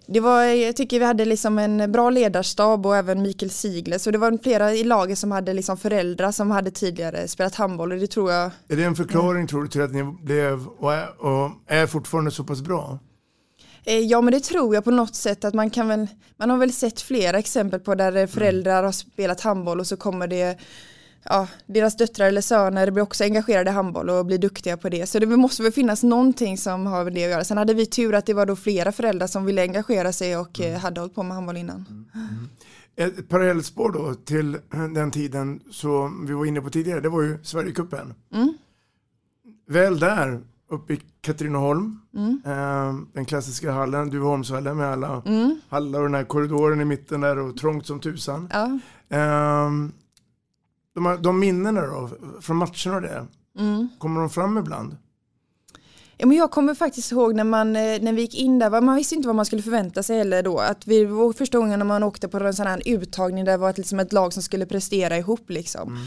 det 0.07 0.21
var, 0.21 0.43
jag 0.43 0.77
tycker 0.77 0.99
vi 0.99 1.05
hade 1.05 1.25
liksom 1.25 1.59
en 1.59 1.93
bra 1.93 2.11
ledarstab 2.11 2.87
och 2.87 2.97
även 2.97 3.23
Mikael 3.23 3.51
Sigler. 3.51 3.99
Så 3.99 4.11
det 4.11 4.19
var 4.19 4.39
flera 4.43 4.73
i 4.73 4.85
laget 4.85 5.19
som 5.19 5.33
hade 5.33 5.53
liksom 5.55 5.77
föräldrar 5.77 6.33
som 6.33 6.51
hade 6.51 6.71
tidigare 6.71 7.29
spelat 7.29 7.55
handboll 7.55 7.93
och 7.93 7.99
det 7.99 8.07
tror 8.07 8.33
jag 8.33 8.51
Är 8.69 8.77
det 8.77 8.85
en 8.85 8.97
förklaring 8.97 9.47
tror 9.47 9.63
du 9.63 9.69
till 9.69 9.83
att 9.83 9.93
ni 9.93 10.03
blev 10.03 10.67
och 10.67 10.93
är, 10.95 11.23
och 11.25 11.51
är 11.67 11.87
fortfarande 11.87 12.31
så 12.31 12.45
pass 12.45 12.61
bra? 12.61 12.99
Eh, 13.85 13.99
Ja 13.99 14.21
men 14.21 14.33
det 14.33 14.41
tror 14.41 14.75
jag 14.75 14.85
på 14.85 14.91
något 14.91 15.15
sätt 15.15 15.45
att 15.45 15.55
man 15.55 15.71
kan 15.71 15.89
väl, 15.89 16.07
man 16.37 16.51
har 16.51 16.57
väl 16.59 16.73
sett 16.73 17.01
flera 17.01 17.39
exempel 17.39 17.81
på 17.81 17.95
där 17.95 18.27
föräldrar 18.27 18.83
har 18.83 18.93
spelat 18.93 19.41
handboll 19.41 19.81
och 19.81 19.87
så 19.87 19.97
kommer 19.97 20.27
det 20.27 20.59
Ja, 21.25 21.49
deras 21.67 21.97
döttrar 21.97 22.27
eller 22.27 22.41
söner 22.41 22.91
blir 22.91 23.03
också 23.03 23.25
engagerade 23.25 23.71
i 23.71 23.73
handboll 23.75 24.11
och 24.11 24.27
blir 24.27 24.39
duktiga 24.39 24.77
på 24.77 24.89
det. 24.89 25.07
Så 25.09 25.19
det 25.19 25.27
måste 25.27 25.63
väl 25.63 25.73
finnas 25.73 26.03
någonting 26.03 26.59
som 26.59 26.87
har 26.87 27.05
med 27.05 27.13
det 27.15 27.25
att 27.25 27.31
göra. 27.31 27.45
Sen 27.45 27.59
hade 27.59 27.75
vi 27.75 27.87
tur 27.87 28.15
att 28.15 28.27
det 28.27 28.35
var 28.35 28.47
då 28.47 28.57
flera 28.57 28.93
föräldrar 28.93 29.27
som 29.27 29.45
ville 29.45 29.63
engagera 29.63 30.13
sig 30.13 30.37
och 30.37 30.61
eh, 30.61 30.79
hade 30.79 31.01
hållit 31.01 31.15
på 31.15 31.23
med 31.23 31.35
handboll 31.35 31.57
innan. 31.57 32.07
Ett 32.97 33.29
parallellspår 33.29 33.93
då 33.93 34.15
till 34.15 34.59
den 34.95 35.11
tiden 35.11 35.61
som 35.71 36.27
vi 36.27 36.33
var 36.33 36.45
inne 36.47 36.61
på 36.61 36.71
tidigare, 36.71 37.01
det 37.01 37.09
var 37.09 37.23
ju 37.23 37.39
Sverigecupen. 37.43 38.15
Mm. 38.35 38.55
Väl 39.69 39.99
där, 39.99 40.41
uppe 40.71 40.93
i 40.95 41.01
Katrineholm, 41.21 41.99
Mm. 42.15 42.43
eh, 42.47 42.95
den 43.13 43.25
klassiska 43.25 43.73
hallen, 43.73 44.11
Duveholmshallen 44.11 44.77
med 44.77 44.87
alla 44.87 45.23
Mm. 45.27 45.61
hallar 45.69 45.99
och 45.99 46.05
den 46.07 46.15
här 46.15 46.25
korridoren 46.25 46.81
i 46.81 46.85
mitten 46.85 47.21
där 47.21 47.39
och 47.39 47.57
trångt 47.57 47.87
som 47.87 48.01
tusan. 48.01 48.49
Ja. 48.53 48.79
Ehm, 49.17 49.93
de, 50.95 51.07
här- 51.07 51.17
de 51.19 51.39
minnena 51.41 51.81
då, 51.87 52.11
från 52.41 52.57
matcherna 52.57 52.95
och 52.97 53.03
det, 53.03 53.27
Mm. 53.59 53.89
kommer 53.99 54.21
de 54.21 54.31
fram 54.31 54.59
ibland? 54.59 54.97
Ja, 56.17 56.27
men 56.27 56.37
jag 56.37 56.51
kommer 56.51 56.75
faktiskt 56.75 57.13
ihåg 57.13 57.35
när, 57.35 57.45
man, 57.45 57.77
eh, 57.77 57.83
när 58.03 58.13
vi 58.13 58.21
gick 58.23 58.35
in 58.35 58.59
där, 58.59 58.81
man 58.81 58.97
visste 58.97 59.15
inte 59.15 59.27
vad 59.29 59.37
man 59.37 59.47
skulle 59.47 59.63
förvänta 59.63 60.03
sig 60.03 60.19
heller 60.19 60.43
då. 60.43 60.59
Att 60.59 60.87
vi 60.87 61.05
var 61.05 61.33
första 61.33 61.59
gången 61.59 61.79
när 61.79 61.87
man 61.87 62.03
åkte 62.03 62.29
på 62.29 62.39
en 62.39 62.55
sån 62.55 62.67
här 62.67 62.83
uttagning 62.87 63.45
där 63.45 63.53
det 63.53 63.59
var 63.59 63.71
ett, 63.71 63.79
liksom 63.79 64.01
ett 64.01 64.13
lag 64.13 64.33
som 64.33 64.43
skulle 64.43 64.67
prestera 64.67 65.17
ihop 65.19 65.51
liksom. 65.51 65.99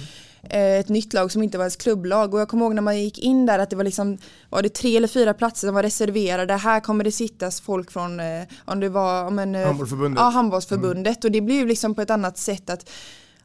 Eh, 0.44 0.60
Ett 0.80 0.90
nytt 0.90 1.14
lag 1.14 1.32
som 1.32 1.44
inte 1.44 1.58
var 1.58 1.64
ens 1.66 1.76
klubblag 1.76 2.34
och 2.34 2.40
jag 2.40 2.48
kommer 2.50 2.66
ihåg 2.66 2.76
när 2.76 2.82
man 2.82 3.00
gick 3.04 3.20
in 3.20 3.46
där 3.46 3.60
att 3.60 3.70
det 3.70 3.76
var 3.76 3.84
liksom, 3.84 4.18
var 4.50 4.62
det 4.62 4.70
tre 4.70 4.98
eller 4.98 5.08
fyra 5.08 5.34
platser 5.34 5.68
som 5.68 5.76
var 5.76 5.84
reserverade. 5.84 6.54
Här 6.54 6.80
kommer 6.80 7.04
det 7.04 7.12
sittas 7.12 7.62
folk 7.62 7.92
från, 7.92 8.20
eh, 8.20 8.44
om 8.66 8.80
det 8.80 8.90
var, 8.90 9.24
om 9.28 9.40
en, 9.40 9.56
Handbollsförbundet. 9.56 10.20
Ja, 10.22 10.30
handbollsförbundet 10.30 11.24
och 11.26 11.32
det 11.32 11.42
blev 11.42 11.68
liksom 11.68 11.96
på 11.96 12.02
ett 12.02 12.10
annat 12.10 12.38
sätt 12.38 12.70
att 12.70 12.90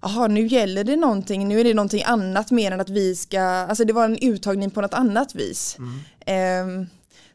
Jaha, 0.02 0.26
nu 0.28 0.46
gäller 0.46 0.84
det 0.84 0.96
någonting, 0.96 1.48
nu 1.48 1.60
är 1.60 1.64
det 1.64 1.74
någonting 1.74 2.02
annat 2.06 2.50
mer 2.50 2.70
än 2.72 2.80
att 2.80 2.90
vi 2.90 3.14
ska, 3.16 3.40
alltså 3.40 3.84
det 3.84 3.92
var 3.92 4.04
en 4.04 4.18
uttagning 4.22 4.70
på 4.70 4.80
något 4.80 4.94
annat 4.94 5.34
vis. 5.34 5.76
Ehm, 6.26 6.86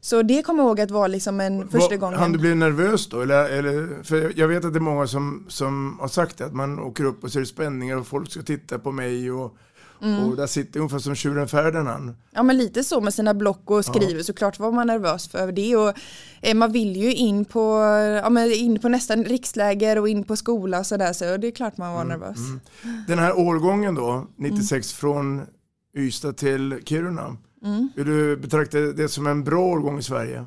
så 0.01 0.21
det 0.21 0.41
kommer 0.41 0.59
jag 0.63 0.67
ihåg 0.67 0.81
att 0.81 0.91
var 0.91 1.07
liksom 1.07 1.39
en 1.41 1.67
första 1.69 1.89
Vad- 1.89 1.99
gången. 1.99 2.19
Han 2.19 2.31
du 2.31 2.37
bli 2.39 2.55
nervös 2.55 3.07
då? 3.09 3.21
Eller, 3.21 3.49
eller, 3.49 4.03
för 4.03 4.21
jag- 4.21 4.37
jag 4.37 4.47
vet 4.47 4.65
att 4.65 4.73
det 4.73 4.77
är 4.77 4.81
många 4.81 5.07
som, 5.07 5.45
som 5.47 5.97
har 5.99 6.07
sagt 6.07 6.37
det, 6.37 6.45
att 6.45 6.53
man 6.53 6.79
åker 6.79 7.03
upp 7.03 7.23
och 7.23 7.31
ser 7.31 7.43
spänningar 7.45 7.97
och 7.97 8.07
folk 8.07 8.31
ska 8.31 8.41
titta 8.41 8.79
på 8.79 8.91
mig 8.91 9.31
och, 9.31 9.55
Mm. 10.01 10.23
och 10.23 10.35
där 10.35 10.47
sitter 10.47 10.79
ungefär 10.79 10.99
som 10.99 11.15
tjuren 11.15 11.47
Ferdinand. 11.47 12.15
Ja 12.31 12.43
men 12.43 12.57
lite 12.57 12.83
så 12.83 13.01
med 13.01 13.13
sina 13.13 13.33
block 13.33 13.71
och 13.71 13.85
skriver 13.85 14.23
såklart 14.23 14.59
var 14.59 14.71
man 14.71 14.87
nervös 14.87 15.27
för 15.27 15.51
det 15.51 15.75
och 15.75 15.93
eh, 16.41 16.55
man 16.55 16.71
vill 16.71 16.95
ju 16.95 17.13
in 17.13 17.45
på, 17.45 17.59
ja, 18.23 18.29
men 18.29 18.51
in 18.51 18.79
på 18.79 18.89
nästan 18.89 19.23
riksläger 19.23 19.99
och 19.99 20.09
in 20.09 20.23
på 20.23 20.35
skola 20.35 20.79
och 20.79 20.85
sådär 20.85 21.13
så 21.13 21.37
det 21.37 21.47
är 21.47 21.51
klart 21.51 21.77
man 21.77 21.93
var 21.93 22.03
nervös. 22.03 22.37
Den 23.07 23.19
här 23.19 23.39
årgången 23.39 23.95
då, 23.95 24.27
96 24.35 24.93
från 24.93 25.41
Ystad 25.97 26.33
till 26.33 26.79
Kiruna. 26.85 27.37
Mm. 27.63 27.89
Vill 27.95 28.05
du 28.05 28.37
betrakta 28.37 28.77
det 28.77 29.09
som 29.09 29.27
en 29.27 29.43
bra 29.43 29.65
årgång 29.65 29.99
i 29.99 30.03
Sverige? 30.03 30.45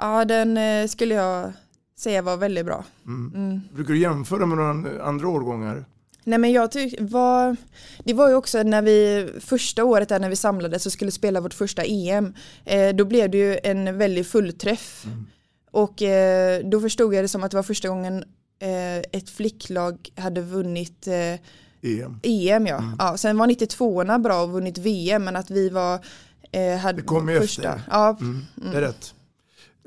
Ja 0.00 0.24
den 0.24 0.56
eh, 0.56 0.86
skulle 0.86 1.14
jag 1.14 1.52
säga 1.98 2.22
var 2.22 2.36
väldigt 2.36 2.66
bra. 2.66 2.84
Mm. 3.06 3.32
Mm. 3.34 3.60
Brukar 3.74 3.92
du 3.92 4.00
jämföra 4.00 4.46
med 4.46 4.58
några 4.58 5.02
andra 5.04 5.28
årgångar? 5.28 5.84
Nej 6.26 6.38
men 6.38 6.52
jag 6.52 6.70
tyckte, 6.70 7.04
var, 7.04 7.56
det 8.04 8.14
var 8.14 8.28
ju 8.28 8.34
också 8.34 8.62
när 8.62 8.82
vi 8.82 9.28
första 9.40 9.84
året 9.84 10.08
där 10.08 10.18
när 10.20 10.28
vi 10.30 10.36
samlades 10.36 10.86
och 10.86 10.92
skulle 10.92 11.10
spela 11.10 11.40
vårt 11.40 11.54
första 11.54 11.82
EM, 11.84 12.34
eh, 12.64 12.88
då 12.94 13.04
blev 13.04 13.30
det 13.30 13.38
ju 13.38 13.58
en 13.62 13.98
väldig 13.98 14.26
fullträff. 14.26 15.06
Och 15.70 16.02
eh, 16.02 16.64
då 16.64 16.80
förstod 16.80 17.14
jag 17.14 17.24
det 17.24 17.28
som 17.28 17.44
att 17.44 17.50
det 17.50 17.56
var 17.56 17.62
första 17.62 17.88
gången 17.88 18.24
eh, 18.58 18.98
ett 18.98 19.30
flicklag 19.30 20.08
hade 20.16 20.40
vunnit 20.40 21.06
eh, 21.06 21.34
EM. 21.82 22.20
EM 22.22 22.66
ja. 22.66 22.82
ja. 22.98 23.16
Sen 23.16 23.38
var 23.38 23.46
92orna 23.46 24.18
bra 24.22 24.42
och 24.42 24.50
vunnit 24.50 24.78
VM 24.78 25.24
men 25.24 25.36
att 25.36 25.50
vi 25.50 25.68
var 25.68 26.00
eh, 26.52 26.76
hade 26.76 26.98
Det 27.00 27.06
kom 27.06 27.28
ju 27.28 27.40
första. 27.40 27.62
efter. 27.74 27.82
Ja, 27.90 28.16
Mm, 28.20 28.44
det 28.72 28.76
är 28.76 28.80
rätt. 28.80 29.14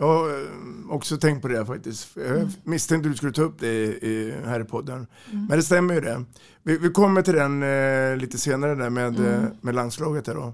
Jag 0.01 0.07
har 0.07 0.29
eh, 0.29 0.47
också 0.89 1.17
tänkt 1.17 1.41
på 1.41 1.47
det 1.47 1.65
faktiskt. 1.65 2.09
Jag 2.15 2.25
Mm. 2.27 2.47
misstänkte 2.63 3.09
du 3.09 3.15
skulle 3.15 3.31
ta 3.31 3.41
upp 3.41 3.59
det 3.59 3.73
i, 3.85 4.33
här 4.45 4.59
i 4.59 4.63
podden. 4.63 5.07
Men 5.31 5.47
det 5.49 5.63
stämmer 5.63 5.93
ju 5.93 6.01
det. 6.01 6.23
Vi, 6.63 6.77
vi 6.77 6.89
kommer 6.89 7.21
till 7.21 7.33
den 7.33 7.63
eh, 7.63 8.17
lite 8.17 8.37
senare 8.37 8.75
där 8.75 8.89
med, 8.89 9.19
Mm. 9.19 9.31
eh, 9.43 9.49
med 9.61 9.75
landslaget. 9.75 10.27
Här 10.27 10.35
då. 10.35 10.53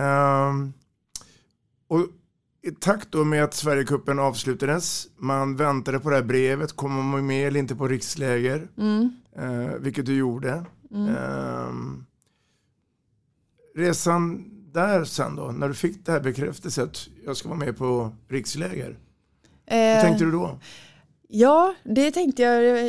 Ehm, 0.00 0.72
och 1.88 2.06
i 2.62 2.70
takt 2.70 3.08
då 3.12 3.24
med 3.24 3.44
att 3.44 3.54
Sverigecupen 3.54 4.18
avslutades, 4.18 5.08
man 5.16 5.56
väntade 5.56 6.00
på 6.00 6.10
det 6.10 6.16
här 6.16 6.22
brevet, 6.22 6.72
kommer 6.76 7.02
man 7.02 7.26
med 7.26 7.46
eller 7.46 7.60
inte 7.60 7.76
på 7.76 7.88
riksläger, 7.88 8.68
Mm. 8.78 9.10
eh, 9.36 9.74
vilket 9.80 10.06
du 10.06 10.14
gjorde. 10.14 10.64
Ehm, 10.94 12.04
resan 13.76 14.47
där 14.72 15.04
sen 15.04 15.36
då, 15.36 15.42
när 15.44 15.68
du 15.68 15.74
fick 15.74 16.06
det 16.06 16.12
här 16.12 16.20
bekräftelset 16.20 16.84
att 16.84 17.08
jag 17.24 17.36
ska 17.36 17.48
vara 17.48 17.58
med 17.58 17.76
på 17.76 18.12
riksläger, 18.28 18.98
hur 19.66 19.76
Eh, 19.78 20.00
tänkte 20.02 20.24
du 20.24 20.30
då? 20.30 20.58
Ja, 21.28 21.74
det 21.84 22.10
tänkte 22.10 22.42
jag. 22.42 22.86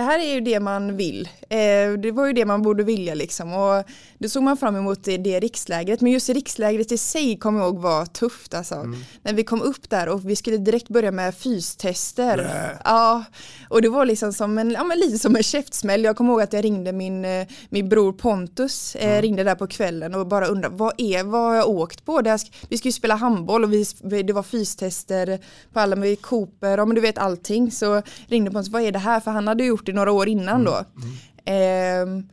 Det 0.00 0.04
här 0.04 0.18
är 0.18 0.34
ju 0.34 0.40
det 0.40 0.60
man 0.60 0.96
vill. 0.96 1.28
Eh, 1.40 1.92
det 2.02 2.12
var 2.12 2.26
ju 2.26 2.32
det 2.32 2.44
man 2.44 2.62
borde 2.62 2.82
vilja 2.82 3.14
liksom. 3.14 3.52
Och 3.52 3.84
då 4.18 4.28
såg 4.28 4.42
man 4.42 4.56
fram 4.56 4.76
emot 4.76 5.04
det, 5.04 5.16
det 5.16 5.40
rikslägret. 5.40 6.00
Men 6.00 6.12
just 6.12 6.28
rikslägret 6.28 6.92
i 6.92 6.98
sig 6.98 7.38
kommer 7.38 7.60
jag 7.60 7.68
ihåg 7.68 7.78
var 7.78 8.06
tufft 8.06 8.54
alltså. 8.54 8.74
Mm. 8.74 8.98
När 9.22 9.32
vi 9.32 9.44
kom 9.44 9.62
upp 9.62 9.90
där 9.90 10.08
och 10.08 10.30
vi 10.30 10.36
skulle 10.36 10.56
direkt 10.56 10.88
börja 10.88 11.10
med 11.10 11.34
fystester. 11.34 12.36
Nä. 12.36 12.78
Ja, 12.84 13.24
och 13.68 13.82
det 13.82 13.88
var 13.88 14.06
liksom 14.06 14.32
som 14.32 14.58
en, 14.58 14.70
ja, 14.70 14.84
lite 14.96 15.18
som 15.18 15.36
en 15.36 15.42
käftsmäll. 15.42 16.04
Jag 16.04 16.16
kommer 16.16 16.32
ihåg 16.32 16.42
att 16.42 16.52
jag 16.52 16.64
ringde 16.64 16.92
min, 16.92 17.24
eh, 17.24 17.46
min 17.68 17.88
bror 17.88 18.12
Pontus, 18.12 18.96
eh, 18.96 19.10
mm. 19.10 19.22
ringde 19.22 19.44
där 19.44 19.54
på 19.54 19.66
kvällen 19.66 20.14
och 20.14 20.26
bara 20.26 20.46
undrade 20.46 20.76
vad 20.76 20.92
är, 20.98 21.24
vad 21.24 21.40
har 21.40 21.54
jag 21.54 21.68
åkt 21.68 22.04
på? 22.04 22.20
Det 22.20 22.38
vi 22.68 22.78
skulle 22.78 22.92
spela 22.92 23.14
handboll 23.14 23.64
och 23.64 23.72
vi, 23.72 23.84
det 24.22 24.32
var 24.32 24.42
fystester 24.42 25.38
på 25.72 25.80
alla 25.80 25.96
med 25.96 26.22
Cooper, 26.22 26.78
ja 26.78 26.84
men 26.84 26.94
du 26.94 27.00
vet 27.00 27.18
allting 27.18 27.70
så 27.70 28.02
ringde 28.28 28.50
Pontus, 28.50 28.72
vad 28.72 28.82
är 28.82 28.92
det 28.92 28.98
här? 28.98 29.20
För 29.20 29.30
han 29.30 29.48
hade 29.48 29.64
gjort 29.64 29.88
det 29.90 29.96
några 29.96 30.12
år 30.12 30.28
innan 30.28 30.64
då. 30.64 30.84
Mm. 31.46 32.20
Eh, 32.20 32.24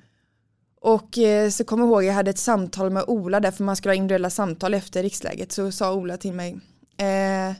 och 0.82 1.18
eh, 1.18 1.50
så 1.50 1.64
kommer 1.64 1.84
jag 1.84 1.92
ihåg, 1.92 2.04
jag 2.04 2.14
hade 2.14 2.30
ett 2.30 2.38
samtal 2.38 2.90
med 2.90 3.04
Ola 3.08 3.40
där, 3.40 3.52
för 3.52 3.64
man 3.64 3.76
skulle 3.76 3.92
ha 3.92 3.96
individuella 3.96 4.30
samtal 4.30 4.74
efter 4.74 5.04
riksläget. 5.04 5.52
Så 5.52 5.72
sa 5.72 5.94
Ola 5.94 6.18
till 6.18 6.34
mig, 6.34 6.60
eh, 6.98 7.56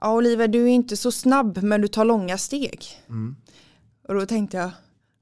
ja 0.00 0.12
Oliver 0.12 0.48
du 0.48 0.62
är 0.62 0.68
inte 0.68 0.96
så 0.96 1.12
snabb 1.12 1.62
men 1.62 1.80
du 1.80 1.88
tar 1.88 2.04
långa 2.04 2.38
steg. 2.38 2.86
Mm. 3.08 3.36
Och 4.08 4.14
då 4.14 4.26
tänkte 4.26 4.56
jag, 4.56 4.70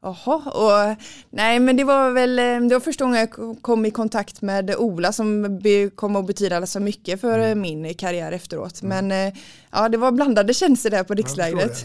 Jaha, 0.05 0.37
och 0.37 0.97
nej 1.31 1.61
men 1.61 1.77
det 1.77 1.85
var 1.85 2.11
väl, 2.11 2.39
eh, 2.39 2.61
det 2.61 2.75
var 2.75 2.81
första 2.81 3.05
gången 3.05 3.21
jag 3.21 3.63
kom 3.63 3.87
i 3.87 3.91
kontakt 3.91 4.43
med 4.43 4.77
Ola 4.77 5.13
som 5.13 5.61
kom 5.95 6.17
att 6.17 6.27
betyda 6.27 6.67
så 6.67 6.81
mycket 6.81 7.21
för 7.21 7.39
mm. 7.39 7.61
min 7.61 7.95
karriär 7.95 8.33
efteråt. 8.33 8.83
Mm. 8.83 9.09
Men 9.09 9.27
eh, 9.29 9.35
ja, 9.71 9.89
det 9.89 9.97
var 9.97 10.13
blandade 10.13 10.55
känslor 10.55 10.91
där 10.91 11.05
på 11.05 11.15
rikslägret. 11.15 11.85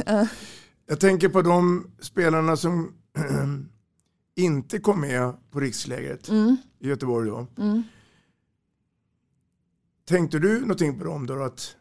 Jag, 0.90 1.00
tänker 1.00 1.30
på 1.30 1.42
de 1.42 1.92
spelarna 2.00 2.58
som 2.58 2.94
inte 4.36 4.80
kom 4.80 5.02
med 5.02 5.34
på 5.52 5.60
rikslägret 5.60 6.30
mm. 6.30 6.58
i 6.80 6.88
Göteborg 6.88 7.30
då. 7.30 7.48
Mm. 7.58 7.84
Tänkte 10.08 10.40
du 10.40 10.60
någonting 10.62 11.00
på 11.00 11.06
dem 11.06 11.28
då? 11.28 11.44
Att 11.44 11.76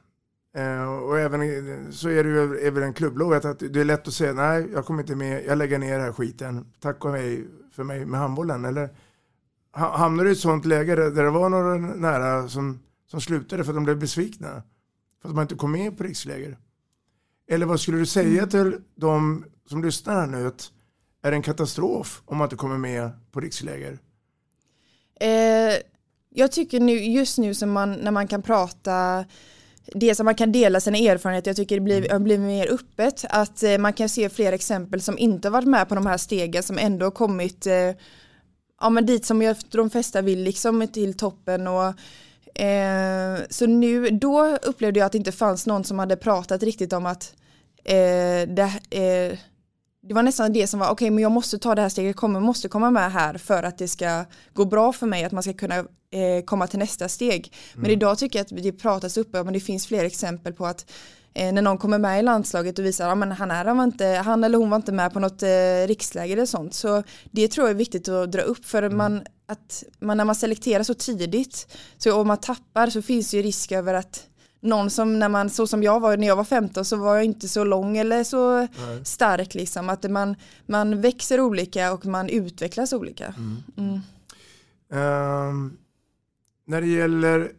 Eh, 0.59 0.93
och 0.93 1.19
även 1.19 1.93
så 1.93 2.09
är 2.09 2.25
det 2.25 2.31
ju 2.31 2.59
även 2.59 2.83
en 2.83 2.93
klubblag 2.93 3.35
att 3.35 3.59
det 3.59 3.81
är 3.81 3.85
lätt 3.85 4.09
att 4.09 4.15
säga 4.15 4.33
nej, 4.33 4.69
jag 4.73 4.85
kommer 4.85 5.03
inte 5.03 5.15
med, 5.15 5.45
jag 5.47 5.59
lägger 5.59 5.79
ner 5.79 5.93
den 5.93 6.01
här 6.01 6.13
skiten. 6.13 6.73
Tack 6.81 7.05
och 7.05 7.13
hej 7.13 7.47
för 7.73 7.85
mig 7.85 8.07
med 8.07 8.21
handbollen. 8.21 8.65
Eller 8.65 8.91
hamnar 9.73 10.25
du 10.25 10.31
i 10.31 10.33
ett 10.33 10.39
sånt 10.39 10.65
läge 10.65 10.95
där, 10.95 11.11
det 11.11 11.31
var 11.31 11.49
några 11.49 11.77
nära 11.77 12.49
som, 12.49 12.79
som 13.07 13.21
slutade 13.21 13.65
för 13.65 13.71
att 13.71 13.77
de 13.77 13.85
blev 13.85 13.99
besvikna? 13.99 14.63
För 15.23 15.29
att 15.29 15.35
man 15.35 15.43
inte 15.43 15.55
kom 15.55 15.73
med 15.73 15.99
på 15.99 16.05
riksläger? 16.05 16.59
Eller 17.51 17.67
vad 17.67 17.81
skulle 17.81 17.99
du 17.99 18.07
säga 18.07 18.43
mm. 18.43 18.49
till 18.49 18.77
de 18.95 19.45
som 19.69 19.85
lyssnar 19.85 20.15
här 20.15 20.27
nu 20.27 20.47
att 20.47 20.71
är 21.23 21.31
det 21.31 21.37
en 21.37 21.43
katastrof 21.43 22.23
om 22.25 22.37
man 22.37 22.47
inte 22.47 22.57
kommer 22.57 22.79
med 22.79 23.11
på 23.33 23.41
riksläger? 23.41 23.99
Eh, 25.21 25.75
jag 26.31 26.53
tycker 26.53 26.81
nu, 26.81 26.93
just 26.93 27.39
nu 27.39 27.55
som 27.55 27.71
man, 27.71 27.93
när 27.93 28.11
man 28.11 28.29
kan 28.29 28.43
prata 28.43 29.25
det 29.95 30.15
som 30.15 30.25
man 30.25 30.35
kan 30.35 30.53
dela 30.53 30.81
sina 30.81 30.99
erfarenheter, 30.99 31.51
jag 31.51 31.57
tycker 31.57 31.77
det 31.77 31.81
blir, 31.81 32.11
mm. 32.11 32.25
blir 32.25 32.39
mer 32.39 32.73
öppet, 32.73 33.25
att 33.31 33.63
eh, 33.63 33.79
man 33.79 33.93
kan 33.93 34.09
se 34.09 34.29
fler 34.29 34.53
exempel 34.53 35.01
som 35.01 35.19
inte 35.19 35.49
har 35.49 35.53
varit 35.53 35.69
med 35.69 35.89
på 35.89 35.95
de 35.95 36.07
här 36.07 36.17
stegen 36.17 36.63
som 36.63 36.79
ändå 36.79 37.07
har 37.07 37.11
kommit 37.11 37.67
eh, 37.67 37.93
ja, 38.81 38.91
men 38.91 39.07
dit 39.07 39.25
som 39.25 39.43
jag, 39.43 39.57
de 39.71 39.91
flesta 39.91 40.23
vill, 40.23 40.43
liksom 40.43 40.89
till 40.89 41.17
toppen 41.17 41.67
och 41.67 41.95
eh, 42.59 43.47
så 43.51 43.67
nu, 43.67 44.11
då 44.11 44.57
upplevde 44.63 44.99
jag 44.99 45.07
att 45.07 45.13
det 45.13 45.19
inte 45.19 45.33
fanns 45.33 45.67
någon 45.67 45.85
som 45.85 45.99
hade 45.99 46.17
pratat 46.17 46.63
riktigt 46.63 46.93
om 46.93 47.07
att 47.07 47.35
eh, 47.85 48.49
det, 48.49 48.73
eh, 48.91 49.39
det 50.03 50.15
var 50.15 50.23
nästan 50.23 50.53
det 50.53 50.67
som 50.67 50.81
var, 50.81 50.87
okej 50.87 50.93
okay, 50.93 51.11
men 51.11 51.23
jag 51.23 51.33
måste 51.33 51.59
ta 51.59 51.75
det 51.75 51.83
här 51.83 51.89
steget, 51.89 52.17
jag 52.23 52.43
måste 52.43 52.69
komma 52.69 52.91
med 52.91 53.13
här 53.13 53.39
för 53.39 53.63
att 53.63 53.79
det 53.79 53.89
ska 53.89 54.25
gå 54.53 54.65
bra 54.65 54.93
för 54.93 55.07
mig, 55.07 55.25
att 55.25 55.33
man 55.33 55.43
ska 55.43 55.53
kunna 55.53 55.79
eh, 56.11 56.45
komma 56.45 56.67
till 56.67 56.79
nästa 56.79 57.09
steg. 57.09 57.55
Men 57.75 57.85
mm. 57.85 57.93
idag 57.93 58.19
tycker 58.19 58.39
jag 58.39 58.45
att 58.45 58.63
det 58.63 58.73
pratas 58.73 59.17
uppe, 59.17 59.45
men 59.45 59.53
det 59.53 59.61
finns 59.61 59.87
fler 59.87 60.05
exempel 60.05 60.53
på 60.53 60.67
att 60.67 60.91
eh, 61.39 61.53
när 61.53 61.63
någon 61.63 61.79
kommer 61.79 61.99
med 61.99 62.19
i 62.19 62.23
landslaget 62.23 62.79
och 62.79 62.85
visar 62.85 63.09
att 63.09 63.19
ja, 63.19 63.35
han, 63.35 63.51
han, 63.51 63.81
inte, 63.81 64.07
han 64.07 64.45
eller 64.45 64.59
hon 64.59 64.71
var 64.71 64.77
inte 64.77 64.93
med 64.93 65.13
på 65.13 65.21
något 65.21 65.43
eh, 65.43 65.87
riksläger 65.87 66.37
eller 66.37 66.47
sånt. 66.47 66.75
Så 66.75 67.03
det 67.31 67.49
tror 67.49 67.67
jag 67.67 67.75
är 67.75 67.79
viktigt 67.79 68.09
att 68.09 68.33
dra 68.33 68.43
upp 68.43 68.65
för 68.65 68.83
mm. 68.83 68.99
man, 68.99 69.23
att 69.47 69.85
man, 69.99 70.17
när 70.17 70.25
man 70.25 70.35
selekterar 70.35 70.83
så 70.83 70.95
tidigt 70.95 71.77
så 71.99 72.21
om 72.21 72.27
man 72.29 72.39
tappar 72.39 72.87
så 72.87 73.03
finns 73.03 73.31
det 73.31 73.37
ju 73.37 73.43
risk 73.43 73.73
över 73.73 73.95
att 73.95 74.25
någon 74.61 74.91
som 74.91 75.19
när 75.19 75.29
man, 75.29 75.51
så 75.51 75.67
som 75.67 75.83
jag 75.83 76.01
var 76.01 76.17
när 76.17 76.27
jag 76.27 76.37
var 76.37 76.45
15 76.45 76.85
så 76.85 76.97
var 76.97 77.15
jag 77.15 77.25
inte 77.25 77.49
så 77.49 77.65
lång 77.65 77.97
eller 77.97 78.25
så 78.25 78.61
Nej. 78.61 79.05
stark 79.05 79.55
liksom. 79.55 79.89
Att 79.89 80.11
man, 80.11 80.37
man 80.67 81.01
växer 81.01 81.41
olika 81.41 81.93
och 81.93 82.07
man 82.07 82.29
utvecklas 82.29 82.93
olika. 82.93 83.35
Mm. 83.37 83.63
Mm. 83.77 84.01
Um, 84.91 85.77
när 86.67 86.81
det 86.81 86.87
gäller, 86.87 87.53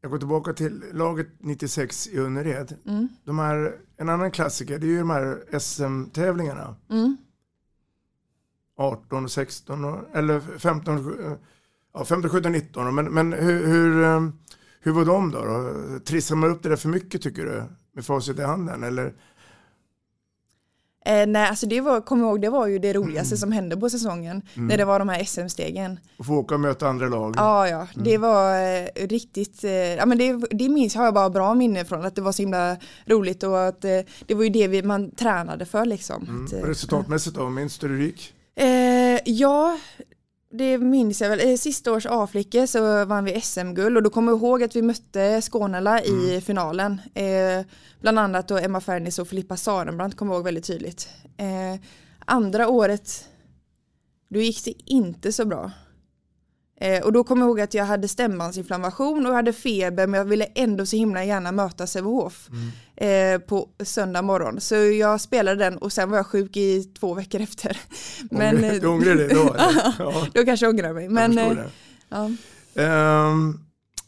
jag 0.00 0.10
går 0.10 0.18
tillbaka 0.18 0.52
till 0.52 0.84
laget 0.92 1.28
96 1.38 2.08
i 2.08 2.18
Önnered. 2.18 2.76
Mm. 2.86 3.08
De 3.24 3.38
här, 3.38 3.78
en 3.96 4.08
annan 4.08 4.30
klassiker 4.30 4.78
det 4.78 4.86
är 4.86 4.88
ju 4.88 4.98
de 4.98 5.10
här 5.10 5.58
SM-tävlingarna. 5.58 6.76
18, 8.76 9.28
16 9.28 9.84
eller 10.12 10.40
15, 10.40 11.38
ja, 11.92 12.04
15, 12.04 12.30
17, 12.30 12.52
19. 12.52 12.94
Men, 12.94 13.04
men 13.04 13.32
hur, 13.32 13.66
hur 13.66 14.04
ehm, 14.04 14.32
hur 14.80 14.92
var 14.92 15.04
de 15.04 15.30
då? 15.30 15.44
då? 15.44 15.98
Trissade 16.00 16.40
man 16.40 16.50
upp 16.50 16.62
det 16.62 16.68
där 16.68 16.76
för 16.76 16.88
mycket 16.88 17.22
tycker 17.22 17.44
du? 17.44 17.62
Med 17.92 18.04
facit 18.04 18.38
i 18.38 18.42
handen 18.42 18.82
eller? 18.82 19.14
Eh, 21.08 21.26
nej, 21.26 21.48
alltså 21.48 21.66
det 21.66 21.80
var, 21.80 22.00
kom 22.00 22.20
ihåg, 22.20 22.40
det 22.40 22.50
var 22.50 22.66
ju 22.66 22.78
det 22.78 22.92
roligaste 22.92 23.32
mm. 23.34 23.38
som 23.38 23.52
hände 23.52 23.76
på 23.76 23.90
säsongen. 23.90 24.42
Mm. 24.54 24.68
När 24.68 24.76
det 24.76 24.84
var 24.84 24.98
de 24.98 25.08
här 25.08 25.24
SM-stegen. 25.24 26.00
Och 26.16 26.26
få 26.26 26.34
åka 26.34 26.54
och 26.54 26.60
möta 26.60 26.88
andra 26.88 27.08
lag. 27.08 27.34
Ja, 27.36 27.68
ja. 27.68 27.76
Mm. 27.76 28.04
Det 28.04 28.18
var 28.18 28.54
eh, 28.54 29.06
riktigt, 29.08 29.64
eh, 29.64 29.70
ja 29.72 30.06
men 30.06 30.18
det, 30.18 30.46
det 30.50 30.68
minns 30.68 30.94
har 30.94 31.04
jag 31.04 31.14
bara 31.14 31.30
bra 31.30 31.54
minne 31.54 31.84
från. 31.84 32.04
Att 32.04 32.14
det 32.14 32.22
var 32.22 32.32
så 32.32 32.42
himla 32.42 32.76
roligt 33.06 33.42
och 33.42 33.66
att 33.66 33.84
eh, 33.84 34.00
det 34.26 34.34
var 34.34 34.44
ju 34.44 34.50
det 34.50 34.68
vi, 34.68 34.82
man 34.82 35.10
tränade 35.10 35.66
för 35.66 35.84
liksom. 35.84 36.22
Mm. 36.28 36.44
Att, 36.44 36.52
eh, 36.52 36.58
resultatmässigt 36.58 37.36
då, 37.36 37.48
minns 37.48 37.78
du 37.78 37.88
hur 37.88 37.98
det 37.98 38.04
gick? 38.04 38.34
Eh, 38.56 39.20
ja, 39.24 39.78
det 40.50 40.78
minns 40.78 41.20
jag 41.20 41.28
väl. 41.28 41.58
Sista 41.58 41.92
års 41.92 42.06
A-flicka 42.06 42.66
så 42.66 43.04
vann 43.04 43.24
vi 43.24 43.40
SM-guld 43.40 43.96
och 43.96 44.02
då 44.02 44.10
kommer 44.10 44.32
jag 44.32 44.38
ihåg 44.38 44.62
att 44.62 44.76
vi 44.76 44.82
mötte 44.82 45.40
Skånela 45.42 46.00
mm. 46.00 46.20
i 46.20 46.40
finalen. 46.40 47.00
Eh, 47.14 47.66
bland 48.00 48.18
annat 48.18 48.48
då 48.48 48.58
Emma 48.58 48.80
Fernis 48.80 49.18
och 49.18 49.28
Filippa 49.28 49.56
Sarenbrant 49.56 50.16
kommer 50.16 50.32
jag 50.32 50.38
ihåg 50.38 50.44
väldigt 50.44 50.66
tydligt. 50.66 51.08
Eh, 51.36 51.80
andra 52.24 52.68
året, 52.68 53.28
då 54.28 54.40
gick 54.40 54.64
det 54.64 54.74
inte 54.84 55.32
så 55.32 55.44
bra. 55.44 55.70
Eh, 56.80 57.04
och 57.04 57.12
då 57.12 57.24
kommer 57.24 57.42
jag 57.42 57.48
ihåg 57.48 57.60
att 57.60 57.74
jag 57.74 57.84
hade 57.84 58.08
stämbandsinflammation 58.08 59.26
och 59.26 59.30
jag 59.30 59.36
hade 59.36 59.52
feber 59.52 60.06
men 60.06 60.18
jag 60.18 60.24
ville 60.24 60.44
ändå 60.44 60.86
så 60.86 60.96
himla 60.96 61.24
gärna 61.24 61.52
möta 61.52 61.86
Sävehof 61.86 62.48
mm. 62.50 63.34
eh, 63.34 63.40
på 63.46 63.68
söndag 63.84 64.22
morgon. 64.22 64.60
Så 64.60 64.74
jag 64.74 65.20
spelade 65.20 65.64
den 65.64 65.78
och 65.78 65.92
sen 65.92 66.10
var 66.10 66.16
jag 66.16 66.26
sjuk 66.26 66.56
i 66.56 66.84
två 66.84 67.14
veckor 67.14 67.40
efter. 67.40 67.80
men, 68.30 68.56
du 68.80 68.86
ångrar 68.86 69.14
dig 69.14 69.28
då? 69.28 69.56
ja. 69.98 70.26
Då 70.34 70.44
kanske 70.44 70.66
jag 70.66 70.74
ångrar 70.74 70.92
mig. 70.92 71.08
Men, 71.08 71.38
eh, 71.38 71.56
ja. 72.08 72.30
Um, 73.30 73.60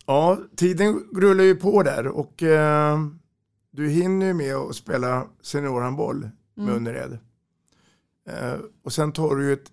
ja, 0.06 0.38
tiden 0.56 1.02
rullar 1.16 1.44
ju 1.44 1.56
på 1.56 1.83
där 1.83 2.06
och 2.06 2.42
uh, 2.42 3.06
du 3.70 3.88
hinner 3.88 4.26
ju 4.26 4.35
med 4.35 4.54
att 4.54 4.76
spela 4.76 5.26
seniorhandboll 5.42 6.28
med 6.54 6.68
mm. 6.68 6.76
Önnered. 6.76 7.18
Uh, 8.28 8.61
och 8.85 8.92
sen 8.92 9.12
tar 9.12 9.37
du 9.37 9.46
ju 9.46 9.52
ett 9.52 9.70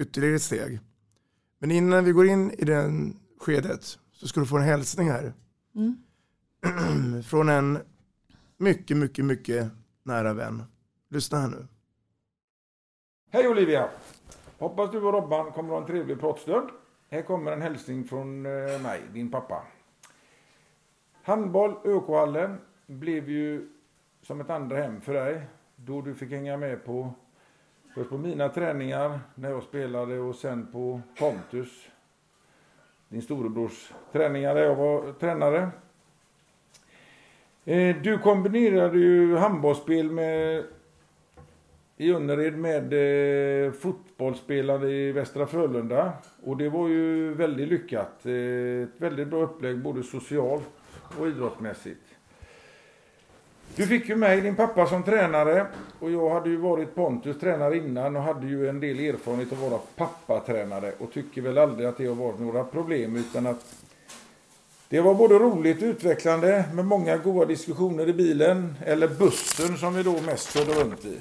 ytterligare 0.00 0.38
steg. 0.38 0.80
Men 1.66 1.76
innan 1.76 2.04
vi 2.04 2.12
går 2.12 2.26
in 2.26 2.50
i 2.50 2.64
den 2.64 3.16
skedet 3.40 3.98
så 4.12 4.28
ska 4.28 4.40
du 4.40 4.46
få 4.46 4.56
en 4.56 4.62
hälsning 4.62 5.10
här. 5.10 5.32
Mm. 5.74 7.22
Från 7.22 7.48
en 7.48 7.78
mycket, 8.56 8.96
mycket, 8.96 9.24
mycket 9.24 9.68
nära 10.02 10.32
vän. 10.32 10.62
Lyssna 11.08 11.38
här 11.38 11.48
nu. 11.48 11.66
Hej 13.30 13.48
Olivia! 13.48 13.88
Hoppas 14.58 14.90
du 14.90 14.98
och 15.02 15.12
Robban 15.12 15.52
kommer 15.52 15.68
att 15.68 15.74
ha 15.74 15.80
en 15.80 15.86
trevlig 15.86 16.20
pratstund. 16.20 16.68
Här 17.10 17.22
kommer 17.22 17.52
en 17.52 17.62
hälsning 17.62 18.04
från 18.04 18.46
eh, 18.46 18.82
mig, 18.82 19.02
din 19.12 19.30
pappa. 19.30 19.62
Handboll, 21.22 21.74
ÖK-hallen, 21.84 22.58
blev 22.86 23.30
ju 23.30 23.68
som 24.22 24.40
ett 24.40 24.50
andra 24.50 24.76
hem 24.76 25.00
för 25.00 25.14
dig. 25.14 25.46
Då 25.76 26.02
du 26.02 26.14
fick 26.14 26.30
hänga 26.30 26.56
med 26.56 26.84
på 26.84 27.14
Först 27.96 28.10
på 28.10 28.18
mina 28.18 28.48
träningar 28.48 29.20
när 29.34 29.50
jag 29.50 29.62
spelade 29.62 30.18
och 30.18 30.34
sen 30.34 30.66
på 30.72 31.00
Pontus, 31.18 31.88
din 33.08 33.22
storebrors 33.22 33.92
träningar 34.12 34.54
där 34.54 34.62
jag 34.62 34.76
var 34.76 35.12
tränare. 35.12 35.68
Eh, 37.64 37.96
du 38.02 38.18
kombinerade 38.18 38.98
ju 38.98 39.36
handbollsspel 39.36 40.10
med 40.10 40.64
i 41.96 42.12
Önnered 42.12 42.58
med 42.58 42.92
eh, 43.66 43.72
fotbollsspelande 43.72 44.90
i 44.90 45.12
Västra 45.12 45.46
Frölunda. 45.46 46.12
Och 46.42 46.56
det 46.56 46.68
var 46.68 46.88
ju 46.88 47.34
väldigt 47.34 47.68
lyckat. 47.68 48.26
Eh, 48.26 48.32
ett 48.82 49.00
väldigt 49.00 49.28
bra 49.28 49.42
upplägg 49.42 49.78
både 49.78 50.02
socialt 50.02 50.70
och 51.18 51.28
idrottsmässigt. 51.28 52.05
Du 53.76 53.86
fick 53.86 54.08
ju 54.08 54.16
mig, 54.16 54.40
din 54.40 54.56
pappa, 54.56 54.86
som 54.86 55.02
tränare. 55.02 55.66
Och 56.00 56.10
jag 56.10 56.30
hade 56.30 56.48
ju 56.48 56.56
varit 56.56 56.94
Pontus 56.94 57.38
tränare 57.38 57.76
innan 57.76 58.16
och 58.16 58.22
hade 58.22 58.46
ju 58.46 58.68
en 58.68 58.80
del 58.80 59.00
erfarenhet 59.00 59.52
av 59.52 59.64
att 59.64 59.70
vara 59.70 59.80
pappatränare. 59.96 60.92
Och 60.98 61.12
tycker 61.12 61.42
väl 61.42 61.58
aldrig 61.58 61.88
att 61.88 61.98
det 61.98 62.06
har 62.06 62.14
varit 62.14 62.40
några 62.40 62.64
problem 62.64 63.16
utan 63.16 63.46
att 63.46 63.74
det 64.88 65.00
var 65.00 65.14
både 65.14 65.34
roligt 65.34 65.82
och 65.82 65.86
utvecklande 65.86 66.64
med 66.74 66.84
många 66.84 67.16
goda 67.16 67.46
diskussioner 67.46 68.08
i 68.08 68.12
bilen, 68.12 68.74
eller 68.84 69.08
bussen 69.08 69.76
som 69.76 69.94
vi 69.94 70.02
då 70.02 70.20
mest 70.26 70.52
körde 70.52 70.72
runt 70.80 71.04
i. 71.04 71.20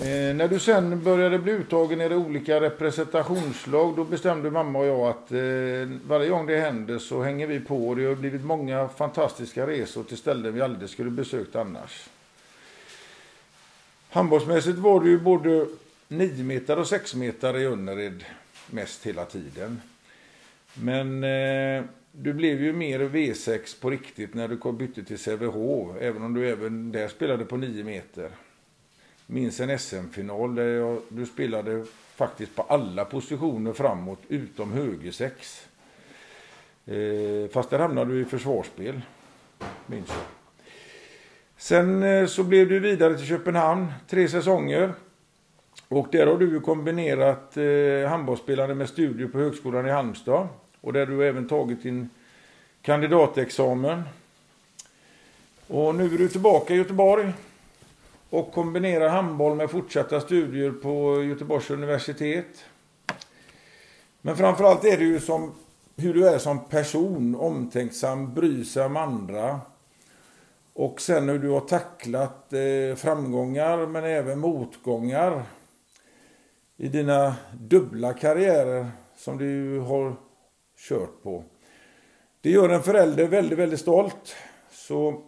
Eh, 0.00 0.34
när 0.34 0.48
du 0.48 0.58
sen 0.58 1.02
började 1.02 1.38
bli 1.38 1.52
uttagen 1.52 2.00
i 2.00 2.08
de 2.08 2.14
olika 2.14 2.60
representationslag 2.60 3.96
då 3.96 4.04
bestämde 4.04 4.50
mamma 4.50 4.78
och 4.78 4.86
jag 4.86 5.00
att 5.00 5.32
eh, 5.32 5.98
varje 6.06 6.28
gång 6.28 6.46
det 6.46 6.60
händer 6.60 6.98
så 6.98 7.22
hänger 7.22 7.46
vi 7.46 7.60
på 7.60 7.88
och 7.88 7.96
det 7.96 8.06
har 8.06 8.14
blivit 8.14 8.44
många 8.44 8.88
fantastiska 8.88 9.66
resor 9.66 10.04
till 10.04 10.16
ställen 10.16 10.54
vi 10.54 10.60
aldrig 10.60 10.90
skulle 10.90 11.10
besökt 11.10 11.56
annars. 11.56 12.08
Handbollsmässigt 14.10 14.78
var 14.78 15.00
det 15.00 15.08
ju 15.08 15.18
både 15.18 15.66
9 16.08 16.44
meter 16.44 16.78
och 16.78 16.86
6 16.86 17.14
meter 17.14 17.56
i 17.56 17.64
Önnered 17.64 18.24
mest 18.70 19.06
hela 19.06 19.24
tiden. 19.24 19.80
Men 20.74 21.24
eh, 21.24 21.84
du 22.12 22.32
blev 22.32 22.62
ju 22.62 22.72
mer 22.72 23.00
V6 23.00 23.80
på 23.80 23.90
riktigt 23.90 24.34
när 24.34 24.48
du 24.48 24.72
bytte 24.72 25.04
till 25.04 25.18
Sävehof, 25.18 25.96
även 26.00 26.22
om 26.22 26.34
du 26.34 26.48
även 26.48 26.92
där 26.92 27.08
spelade 27.08 27.44
på 27.44 27.56
9 27.56 27.84
meter. 27.84 28.30
Minns 29.26 29.60
en 29.60 29.78
SM-final 29.78 30.54
där 30.54 30.64
jag, 30.64 30.98
du 31.08 31.26
spelade 31.26 31.84
faktiskt 32.14 32.54
på 32.54 32.62
alla 32.62 33.04
positioner 33.04 33.72
framåt 33.72 34.18
utom 34.28 34.72
högersex. 34.72 35.66
Eh, 36.86 37.50
fast 37.52 37.70
där 37.70 37.78
hamnade 37.78 38.14
du 38.14 38.20
i 38.20 38.24
försvarsspel, 38.24 39.00
minns 39.86 40.08
jag. 40.08 40.18
Sen 41.56 42.02
eh, 42.02 42.26
så 42.26 42.44
blev 42.44 42.68
du 42.68 42.80
vidare 42.80 43.16
till 43.16 43.26
Köpenhamn, 43.26 43.92
tre 44.08 44.28
säsonger. 44.28 44.92
Och 45.88 46.08
där 46.12 46.26
har 46.26 46.38
du 46.38 46.60
kombinerat 46.60 47.56
eh, 47.56 48.08
handbollsspelande 48.08 48.74
med 48.74 48.88
studier 48.88 49.28
på 49.28 49.38
Högskolan 49.38 49.86
i 49.86 49.90
Halmstad. 49.90 50.48
Och 50.80 50.92
där 50.92 51.06
du 51.06 51.28
även 51.28 51.48
tagit 51.48 51.82
din 51.82 52.10
kandidatexamen. 52.82 54.02
Och 55.66 55.94
nu 55.94 56.04
är 56.04 56.18
du 56.18 56.28
tillbaka 56.28 56.74
i 56.74 56.76
Göteborg 56.76 57.32
och 58.30 58.52
kombinerar 58.52 59.08
handboll 59.08 59.56
med 59.56 59.70
fortsatta 59.70 60.20
studier 60.20 60.70
på 60.70 61.22
Göteborgs 61.22 61.70
universitet. 61.70 62.64
Men 64.20 64.36
framförallt 64.36 64.84
är 64.84 64.98
det 64.98 65.04
ju 65.04 65.20
som 65.20 65.54
hur 65.96 66.14
du 66.14 66.28
är 66.28 66.38
som 66.38 66.64
person, 66.64 67.34
omtänksam, 67.34 68.34
bryr 68.34 68.64
sig 68.64 68.84
om 68.84 68.96
andra. 68.96 69.60
Och 70.72 71.00
sen 71.00 71.28
hur 71.28 71.38
du 71.38 71.48
har 71.48 71.60
tacklat 71.60 72.52
eh, 72.52 72.96
framgångar 72.96 73.86
men 73.86 74.04
även 74.04 74.38
motgångar 74.38 75.42
i 76.76 76.88
dina 76.88 77.36
dubbla 77.52 78.12
karriärer 78.12 78.90
som 79.16 79.38
du 79.38 79.78
har 79.78 80.16
kört 80.88 81.22
på. 81.22 81.44
Det 82.40 82.50
gör 82.50 82.68
en 82.68 82.82
förälder 82.82 83.28
väldigt, 83.28 83.58
väldigt 83.58 83.80
stolt. 83.80 84.36
Så 84.70 85.22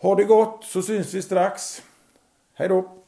ha 0.00 0.14
det 0.14 0.24
gott 0.24 0.64
så 0.64 0.82
syns 0.82 1.14
vi 1.14 1.22
strax. 1.22 1.82
Hej 2.54 2.68
då! 2.68 3.04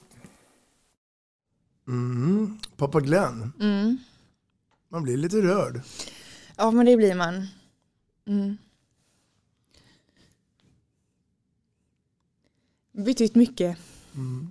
Mm, 1.88 2.58
pappa 2.76 3.00
Glenn. 3.00 3.52
Mm. 3.60 3.98
Man 4.88 5.02
blir 5.02 5.16
lite 5.16 5.36
rörd. 5.36 5.80
Ja 6.56 6.70
men 6.70 6.86
det 6.86 6.96
blir 6.96 7.14
man. 7.14 7.46
Mm. 8.26 8.56
Betytt 12.92 13.34
mycket. 13.34 13.78
Mm. 14.14 14.50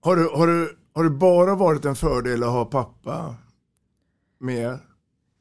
Har, 0.00 0.16
du, 0.16 0.28
har, 0.28 0.46
du, 0.46 0.78
har 0.92 1.04
det 1.04 1.10
bara 1.10 1.54
varit 1.54 1.84
en 1.84 1.96
fördel 1.96 2.42
att 2.42 2.50
ha 2.50 2.64
pappa 2.64 3.36
med 4.38 4.78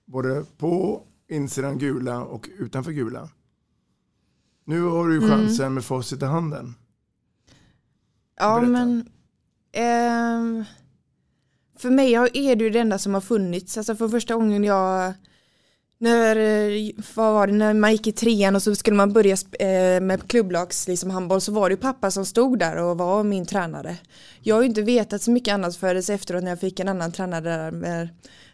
både 0.05 0.45
på 0.57 1.03
insidan 1.27 1.77
gula 1.77 2.23
och 2.23 2.49
utanför 2.57 2.91
gula? 2.91 3.29
Nu 4.67 4.81
har 4.81 5.07
du 5.07 5.13
ju 5.13 5.23
Mm. 5.25 5.29
chansen 5.29 5.73
med 5.73 5.85
facit 5.85 6.21
i 6.21 6.25
handen. 6.25 6.75
Ja 8.39 8.55
Berätta. 8.55 8.71
men 8.71 9.09
ehm, 9.71 10.65
för 11.79 11.89
mig 11.89 12.13
är 12.13 12.55
det 12.55 12.63
ju 12.63 12.69
det 12.69 12.79
enda 12.79 12.97
som 12.97 13.13
har 13.13 13.21
funnits. 13.21 13.77
Alltså 13.77 13.95
för 13.95 14.09
första 14.09 14.35
gången 14.35 14.63
jag 14.63 15.13
när, 15.99 16.35
eh, 16.35 16.91
vad 17.15 17.33
var 17.33 17.47
det, 17.47 17.53
när 17.53 17.73
man 17.73 17.91
gick 17.91 18.07
i 18.07 18.11
trean 18.11 18.55
och 18.55 18.63
så 18.63 18.75
skulle 18.75 18.95
man 18.97 19.13
börja 19.13 19.37
eh, 19.59 20.01
med 20.01 20.27
klubblags 20.27 20.87
liksom 20.87 21.09
handboll 21.09 21.41
så 21.41 21.51
var 21.51 21.69
det 21.69 21.73
ju 21.73 21.81
pappa 21.81 22.11
som 22.11 22.25
stod 22.25 22.59
där 22.59 22.77
och 22.77 22.97
var 22.97 23.23
min 23.23 23.45
tränare. 23.45 23.97
Jag 24.41 24.55
har 24.55 24.61
ju 24.61 24.67
inte 24.67 24.81
vetat 24.81 25.21
så 25.21 25.31
mycket 25.31 25.53
annat 25.53 25.75
förrän 25.75 26.15
efteråt 26.15 26.43
när 26.43 26.51
jag 26.51 26.59
fick 26.59 26.79
en 26.79 26.87
annan 26.87 27.11
tränare 27.11 27.43
där 27.43 27.71
med 27.71 28.09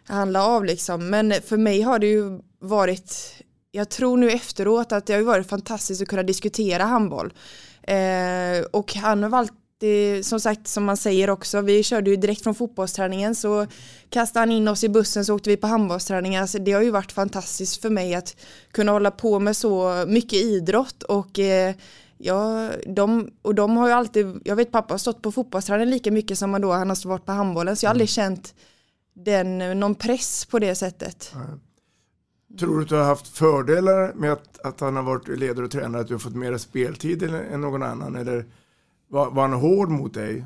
handla 0.06 0.44
av 0.46 0.64
liksom. 0.64 1.10
Men 1.10 1.32
för 1.32 1.56
mig 1.56 1.82
har 1.82 1.98
det 1.98 2.06
ju 2.06 2.40
varit, 2.60 3.16
jag 3.74 3.88
tror 3.88 4.16
nu 4.16 4.30
efteråt 4.30 4.92
att 4.92 5.06
det 5.06 5.14
har 5.14 5.22
varit 5.22 5.48
fantastiskt 5.48 6.02
att 6.02 6.08
kunna 6.08 6.22
diskutera 6.22 6.84
handboll. 6.84 7.32
Eh, 7.82 8.64
och 8.70 8.94
han 8.94 9.22
har 9.22 9.38
alltid, 9.38 10.26
som 10.26 10.40
sagt 10.40 10.68
som 10.68 10.84
man 10.84 10.96
säger 10.96 11.30
också, 11.30 11.60
vi 11.60 11.82
körde 11.82 12.10
ju 12.10 12.16
direkt 12.16 12.42
från 12.42 12.54
fotbollsträningen 12.54 13.34
så 13.34 13.66
kastade 14.08 14.40
han 14.40 14.50
in 14.50 14.68
oss 14.68 14.84
i 14.84 14.88
bussen 14.88 15.24
så 15.24 15.34
åkte 15.34 15.50
vi 15.50 15.56
på 15.56 15.66
handbollsträningar. 15.66 16.40
Alltså, 16.40 16.58
det 16.58 16.72
har 16.72 16.82
ju 16.82 16.90
varit 16.90 17.12
fantastiskt 17.12 17.82
för 17.82 17.90
mig 17.90 18.14
att 18.14 18.36
kunna 18.70 18.92
hålla 18.92 19.10
på 19.10 19.38
med 19.38 19.56
så 19.56 20.04
mycket 20.08 20.38
idrott 20.38 21.02
och 21.02 21.38
eh, 21.38 21.74
Ja, 22.18 22.70
de, 22.86 23.30
och 23.42 23.54
de 23.54 23.76
har 23.76 23.88
ju 23.88 23.92
alltid, 23.92 24.40
jag 24.44 24.56
vet 24.56 24.72
pappa 24.72 24.94
har 24.94 24.98
stått 24.98 25.22
på 25.22 25.32
fotbollsträningen 25.32 25.90
lika 25.90 26.10
mycket 26.10 26.38
som 26.38 26.52
han 26.52 26.62
då 26.62 26.72
han 26.72 26.88
har 26.88 27.08
varit 27.08 27.26
på 27.26 27.32
handbollen 27.32 27.76
så 27.76 27.84
jag 27.84 27.88
har 27.88 27.94
aldrig 27.94 28.08
känt 28.08 28.54
den, 29.14 29.80
någon 29.80 29.94
press 29.94 30.46
på 30.46 30.58
det 30.58 30.74
sättet. 30.74 31.32
Tror 32.58 32.76
du 32.76 32.82
att 32.82 32.88
du 32.88 32.94
har 32.94 33.04
haft 33.04 33.28
fördelar 33.28 34.12
med 34.14 34.32
att, 34.32 34.60
att 34.66 34.80
han 34.80 34.96
har 34.96 35.02
varit 35.02 35.28
ledare 35.28 35.64
och 35.64 35.70
tränare, 35.70 36.02
att 36.02 36.08
du 36.08 36.14
har 36.14 36.18
fått 36.18 36.34
mer 36.34 36.58
speltid 36.58 37.22
än, 37.22 37.60
någon 37.60 37.82
annan? 37.82 38.16
Eller 38.16 38.44
var, 39.08 39.30
var 39.30 39.42
han 39.42 39.52
hård 39.52 39.88
mot 39.88 40.14
dig? 40.14 40.44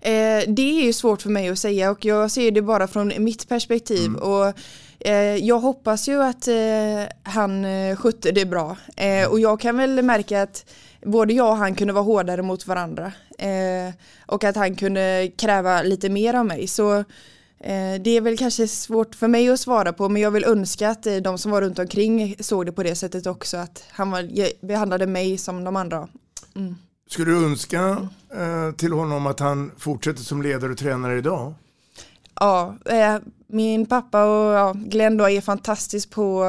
Eh, 0.00 0.42
det 0.48 0.80
är 0.80 0.84
ju 0.84 0.92
svårt 0.92 1.22
för 1.22 1.30
mig 1.30 1.48
att 1.48 1.58
säga 1.58 1.90
och 1.90 2.04
jag 2.04 2.30
ser 2.30 2.50
det 2.50 2.62
bara 2.62 2.86
från 2.86 3.12
mitt 3.18 3.48
perspektiv. 3.48 4.14
Och, 4.14 4.52
eh, 5.00 5.36
jag 5.36 5.58
hoppas 5.58 6.08
ju 6.08 6.22
att 6.22 6.48
eh, 6.48 6.54
han 7.22 7.64
eh, 7.64 7.96
skötte 7.96 8.32
det 8.32 8.44
bra. 8.46 8.76
Eh, 8.96 9.30
och 9.30 9.40
jag 9.40 9.60
kan 9.60 9.76
väl 9.76 10.02
märka 10.02 10.42
att 10.42 10.66
både 11.02 11.34
jag 11.34 11.50
och 11.50 11.56
han 11.56 11.74
kunde 11.74 11.92
vara 11.92 12.04
hårdare 12.04 12.42
mot 12.42 12.66
varandra. 12.66 13.12
Eh, 13.38 13.94
och 14.26 14.44
att 14.44 14.56
han 14.56 14.76
kunde 14.76 15.30
kräva 15.36 15.82
lite 15.82 16.08
mer 16.08 16.34
av 16.34 16.46
mig. 16.46 16.66
Så 16.66 17.04
det 18.00 18.10
är 18.10 18.20
väl 18.20 18.38
kanske 18.38 18.68
svårt 18.68 19.14
för 19.14 19.28
mig 19.28 19.48
att 19.48 19.60
svara 19.60 19.92
på 19.92 20.08
men 20.08 20.22
jag 20.22 20.30
vill 20.30 20.44
önska 20.44 20.90
att 20.90 21.06
eh, 21.06 21.16
de 21.16 21.38
som 21.38 21.50
var 21.50 21.62
runt 21.62 21.78
omkring 21.78 22.36
såg 22.40 22.66
det 22.66 22.72
på 22.72 22.82
det 22.82 22.94
sättet 22.94 23.26
också. 23.26 23.56
Att 23.56 23.84
han 23.90 24.10
var, 24.10 24.66
behandlade 24.66 25.06
mig 25.06 25.38
som 25.38 25.64
de 25.64 25.76
andra. 25.76 26.08
Mm. 26.56 26.76
Skulle 27.08 27.30
du 27.30 27.44
önska 27.44 28.08
eh, 28.34 28.74
till 28.76 28.92
honom 28.92 29.26
att 29.26 29.40
han 29.40 29.70
fortsätter 29.78 30.22
som 30.22 30.42
ledare 30.42 30.72
och 30.72 30.78
tränare 30.78 31.18
idag? 31.18 31.54
Ja, 32.40 32.76
eh, 32.84 33.16
min 33.46 33.86
pappa 33.86 34.24
och 34.24 34.54
ja, 34.54 34.72
Glenn 34.72 35.16
då 35.16 35.30
är 35.30 35.40
fantastisk 35.40 36.10
på 36.10 36.44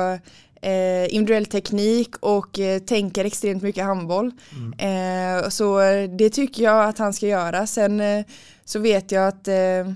eh, 0.62 1.16
individuell 1.16 1.46
teknik 1.46 2.16
och 2.20 2.60
eh, 2.60 2.80
tänker 2.80 3.26
extremt 3.26 3.64
mycket 3.64 3.84
handboll. 3.84 4.32
Eh, 4.78 5.50
så 5.50 5.80
det 6.18 6.30
tycker 6.30 6.64
jag 6.64 6.90
att 6.90 6.98
han 6.98 7.14
ska 7.14 7.28
göra. 7.28 7.68
Sen 7.68 8.00
eh, 8.00 8.26
så 8.66 8.80
vet 8.80 9.12
jag 9.12 9.28
att 9.28 9.48
eh, 9.48 9.92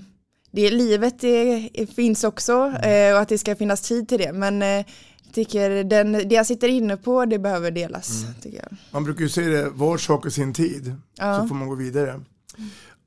det 0.50 0.70
livet 0.70 1.18
det, 1.20 1.68
finns 1.94 2.24
också 2.24 2.52
eh, 2.82 3.14
och 3.14 3.20
att 3.20 3.28
det 3.28 3.38
ska 3.38 3.56
finnas 3.56 3.80
tid 3.80 4.08
till 4.08 4.18
det. 4.18 4.32
Men 4.32 4.62
eh, 4.62 4.86
tycker 5.32 5.84
den, 5.84 6.12
det 6.12 6.34
jag 6.34 6.46
sitter 6.46 6.68
inne 6.68 6.96
på 6.96 7.24
det 7.24 7.38
behöver 7.38 7.70
delas. 7.70 8.24
Tycker 8.42 8.58
jag. 8.58 8.78
Man 8.90 9.04
brukar 9.04 9.20
ju 9.22 9.28
säga 9.28 9.48
det, 9.48 9.70
var 9.70 9.98
sak 9.98 10.26
i 10.26 10.30
sin 10.30 10.54
tid, 10.54 10.94
Ja. 11.18 11.40
så 11.42 11.48
får 11.48 11.54
man 11.54 11.68
gå 11.68 11.74
vidare. 11.74 12.20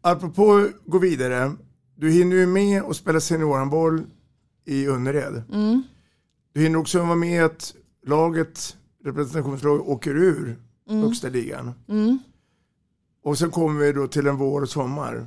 Apropå 0.02 0.68
gå 0.86 0.98
vidare, 1.00 1.52
du 1.96 2.12
hinner 2.12 2.36
ju 2.36 2.48
med 2.48 2.84
att 2.84 2.96
spela 2.96 3.20
seniorhandboll 3.20 4.02
i 4.66 4.88
Önnered. 4.88 5.44
Mm. 5.54 5.84
Du 6.54 6.62
hinner 6.62 6.80
också 6.80 7.00
vara 7.04 7.16
med 7.16 7.46
att 7.46 7.74
laget, 8.06 8.78
representationslaget, 9.06 9.88
åker 9.88 10.12
ur 10.18 10.58
Mm. 10.90 11.02
högsta 11.04 11.30
ligan. 11.30 11.72
Mm. 11.90 12.20
Och 13.24 13.38
sen 13.38 13.52
kommer 13.52 13.80
vi 13.86 13.92
då 13.92 14.08
till 14.08 14.28
en 14.28 14.38
vår 14.38 14.62
och 14.62 14.70
sommar. 14.70 15.26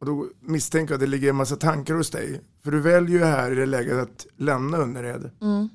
Och 0.00 0.06
då 0.06 0.28
misstänker 0.40 0.92
jag 0.92 0.96
att 0.96 1.00
det 1.00 1.06
ligger 1.06 1.28
en 1.30 1.36
massa 1.36 1.56
tankar 1.56 1.94
hos 1.94 2.10
dig. 2.10 2.40
För 2.62 2.70
du 2.70 2.80
väljer 2.80 3.18
ju 3.18 3.24
här 3.24 3.52
i 3.52 3.54
det 3.54 3.66
läget 3.66 3.96
att 3.98 4.26
lämna 4.36 4.76
Önnered 4.78 5.30
Mm. 5.42 5.68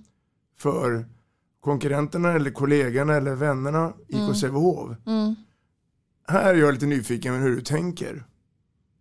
för 0.58 1.06
konkurrenterna 1.60 2.34
eller 2.34 2.52
kollegorna 2.52 3.16
eller 3.16 3.36
vännerna 3.36 3.94
i 4.08 4.16
Mm. 4.16 4.30
IK 4.32 4.38
Sävehof. 4.38 4.98
Mm. 5.06 5.36
Här 6.28 6.54
är 6.54 6.58
jag 6.60 6.74
lite 6.74 6.86
nyfiken 6.86 7.34
med 7.34 7.42
hur 7.42 7.56
du 7.56 7.62
tänker 7.62 8.24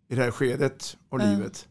i 0.08 0.14
det 0.14 0.22
här 0.22 0.30
skedet 0.30 0.96
av 1.08 1.20
Mm. 1.20 1.34
livet. 1.36 1.68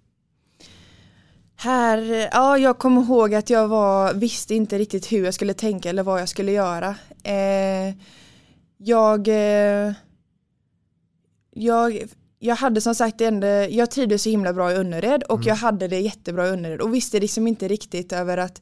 Här, 1.55 2.29
ja 2.31 2.57
jag 2.57 2.77
kommer 2.79 3.01
ihåg 3.01 3.33
att 3.33 3.49
jag 3.49 3.67
var, 3.67 4.13
visste 4.13 4.55
inte 4.55 4.77
riktigt 4.77 5.11
hur 5.11 5.25
jag 5.25 5.33
skulle 5.33 5.53
tänka 5.53 5.89
eller 5.89 6.03
vad 6.03 6.21
jag 6.21 6.29
skulle 6.29 6.51
göra. 6.51 6.95
Eh, 7.23 7.95
jag, 8.77 9.27
eh, 9.27 9.93
jag, 11.51 11.99
jag 12.39 12.55
hade 12.55 12.81
som 12.81 12.95
sagt 12.95 13.21
ändå, 13.21 13.47
jag 13.47 13.91
trivdes 13.91 14.23
så 14.23 14.29
himla 14.29 14.53
bra 14.53 14.71
i 14.71 14.75
Önnered 14.75 15.23
och 15.23 15.35
Mm. 15.35 15.47
jag 15.47 15.55
hade 15.55 15.87
det 15.87 15.99
jättebra 15.99 16.47
i 16.47 16.49
Önnered 16.49 16.81
och 16.81 16.93
visste 16.95 17.19
liksom 17.19 17.47
inte 17.47 17.67
riktigt 17.67 18.13
över 18.13 18.37
att 18.37 18.61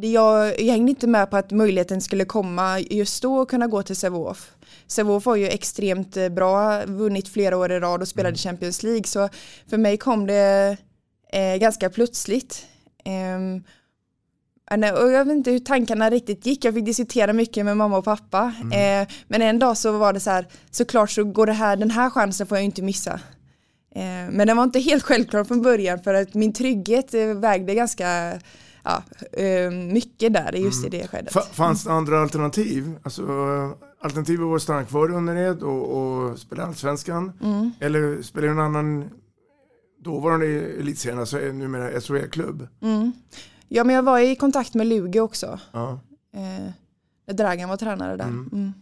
jag, 0.00 0.60
jag 0.60 0.72
hängde 0.72 0.90
inte 0.90 1.06
med 1.06 1.30
på 1.30 1.36
att 1.36 1.50
möjligheten 1.50 2.00
skulle 2.00 2.24
komma 2.24 2.80
just 2.80 3.22
då 3.22 3.36
och 3.36 3.50
kunna 3.50 3.66
gå 3.66 3.82
till 3.82 3.96
Sävehof. 3.96 4.50
Sävehof 4.86 5.26
var 5.26 5.36
ju 5.36 5.48
extremt 5.48 6.16
bra, 6.30 6.86
vunnit 6.86 7.28
flera 7.28 7.56
år 7.56 7.72
i 7.72 7.80
rad 7.80 8.02
och 8.02 8.08
spelade 8.08 8.36
Champions 8.36 8.82
League 8.82 9.04
så 9.04 9.28
för 9.66 9.76
mig 9.78 9.96
kom 9.96 10.26
det 10.26 10.76
eh, 11.32 11.56
ganska 11.56 11.90
plötsligt. 11.90 12.66
Nej, 13.04 13.62
och 14.70 15.10
jag 15.12 15.24
vet 15.24 15.32
inte 15.34 15.50
hur 15.50 15.58
tankarna 15.58 16.10
riktigt 16.10 16.46
gick, 16.46 16.64
jag 16.64 16.74
fick 16.74 16.84
diskutera 16.84 17.32
mycket 17.32 17.64
med 17.64 17.76
mamma 17.76 17.98
och 17.98 18.04
pappa. 18.04 18.52
Eh, 18.72 19.08
men 19.28 19.42
en 19.42 19.58
dag 19.58 19.76
så 19.78 19.98
var 19.98 20.12
det 20.12 20.20
så 20.20 20.30
här, 20.30 20.46
såklart 20.70 21.10
så 21.10 21.24
går 21.24 21.46
det 21.46 21.52
här, 21.52 21.76
den 21.76 21.90
här 21.90 22.10
chansen 22.10 22.46
får 22.46 22.58
jag 22.58 22.64
inte 22.64 22.82
missa. 22.82 23.20
Eh, 23.94 24.30
men 24.30 24.46
den 24.46 24.56
var 24.56 24.64
inte 24.64 24.80
helt 24.80 25.02
självklar 25.02 25.44
från 25.44 25.62
början 25.62 25.98
för 26.02 26.14
att 26.14 26.34
min 26.34 26.52
trygghet 26.52 27.14
eh, 27.14 27.26
vägde 27.26 27.74
ganska 27.74 28.32
ja, 28.84 29.02
eh, 29.32 29.70
mycket 29.70 30.32
där 30.32 30.52
just 30.52 30.86
i 30.86 30.88
det 30.88 31.08
skedet. 31.08 31.32
Fa- 31.34 31.52
Fanns 31.52 31.84
det 31.84 31.92
andra 31.92 32.20
alternativ? 32.20 32.92
Alltså, 33.02 33.22
alternativet 34.02 34.46
var 34.46 34.56
att 34.56 34.62
stanna 34.62 34.84
kvar 34.84 35.10
i 35.10 35.14
Önnered 35.14 35.62
och, 35.62 35.96
och 35.96 36.38
spela 36.38 36.64
Allsvenskan. 36.66 37.32
Mm. 37.42 37.70
Eller 37.80 38.22
spela 38.22 38.46
i 38.46 38.50
en 38.50 38.58
annan 38.60 39.10
dåvarande 40.04 40.46
elitserien, 40.60 41.18
alltså 41.20 41.36
numera 41.38 42.00
SHE-klubb. 42.00 42.68
Mm. 42.82 43.12
Ja 43.68 43.84
men 43.84 43.96
jag 43.96 44.02
var 44.02 44.18
i 44.18 44.36
kontakt 44.36 44.74
med 44.74 44.86
Luge 44.86 45.20
också. 45.20 45.60
Ja. 45.72 46.00
Eh, 46.34 46.72
när 47.26 47.34
Dragan 47.34 47.68
var 47.68 47.76
tränare 47.76 48.16
där. 48.16 48.24
Mm. 48.24 48.50
Mm. 48.52 48.72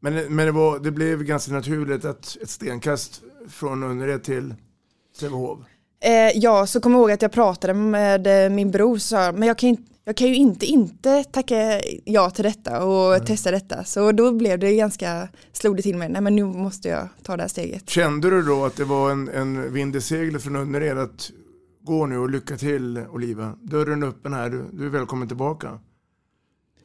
Men, 0.00 0.36
men 0.36 0.46
det, 0.46 0.52
var, 0.52 0.78
det 0.78 0.90
blev 0.90 1.22
ganska 1.22 1.52
naturligt 1.52 2.04
att 2.04 2.36
ett 2.42 2.50
stenkast 2.50 3.22
från 3.48 3.82
Önnered 3.82 4.24
till 4.24 4.54
Sävehof. 5.18 5.58
Eh, 6.00 6.38
ja, 6.38 6.66
så 6.66 6.80
kommer 6.80 6.96
jag 6.96 7.00
ihåg 7.00 7.10
att 7.10 7.22
jag 7.22 7.32
pratade 7.32 7.74
med 7.74 8.44
eh, 8.44 8.50
min 8.50 8.70
bror 8.70 8.92
och 8.92 9.02
sa, 9.02 9.32
men 9.32 9.48
jag 9.48 9.58
kan, 9.58 9.76
jag 10.04 10.16
kan 10.16 10.28
ju 10.28 10.34
inte 10.34 10.66
inte 10.66 11.24
tacka 11.24 11.80
ja 12.04 12.30
till 12.30 12.44
detta 12.44 12.84
och 12.84 13.26
testa 13.26 13.50
detta. 13.50 13.84
Så 13.84 14.12
då 14.12 14.32
blev 14.32 14.58
det 14.58 14.76
ganska, 14.76 15.28
slog 15.52 15.76
det 15.76 15.82
till 15.82 15.96
mig, 15.96 16.08
nej 16.08 16.22
men 16.22 16.36
nu 16.36 16.44
måste 16.44 16.88
jag 16.88 17.08
ta 17.22 17.36
det 17.36 17.42
här 17.42 17.48
steget. 17.48 17.90
Kände 17.90 18.30
du 18.30 18.42
då 18.42 18.64
att 18.64 18.76
det 18.76 18.84
var 18.84 19.10
en, 19.10 19.28
en 19.28 19.72
vind 19.72 19.96
i 19.96 20.00
seglet 20.00 20.42
från 20.42 20.56
Önnered 20.56 20.98
att 20.98 21.30
gå 21.82 22.06
nu 22.06 22.18
och 22.18 22.30
lycka 22.30 22.56
till 22.56 22.98
Oliva? 22.98 23.56
Dörren 23.62 24.02
är 24.02 24.06
öppen 24.06 24.34
här, 24.34 24.50
du, 24.50 24.64
du 24.72 24.86
är 24.86 24.90
välkommen 24.90 25.28
tillbaka. 25.28 25.78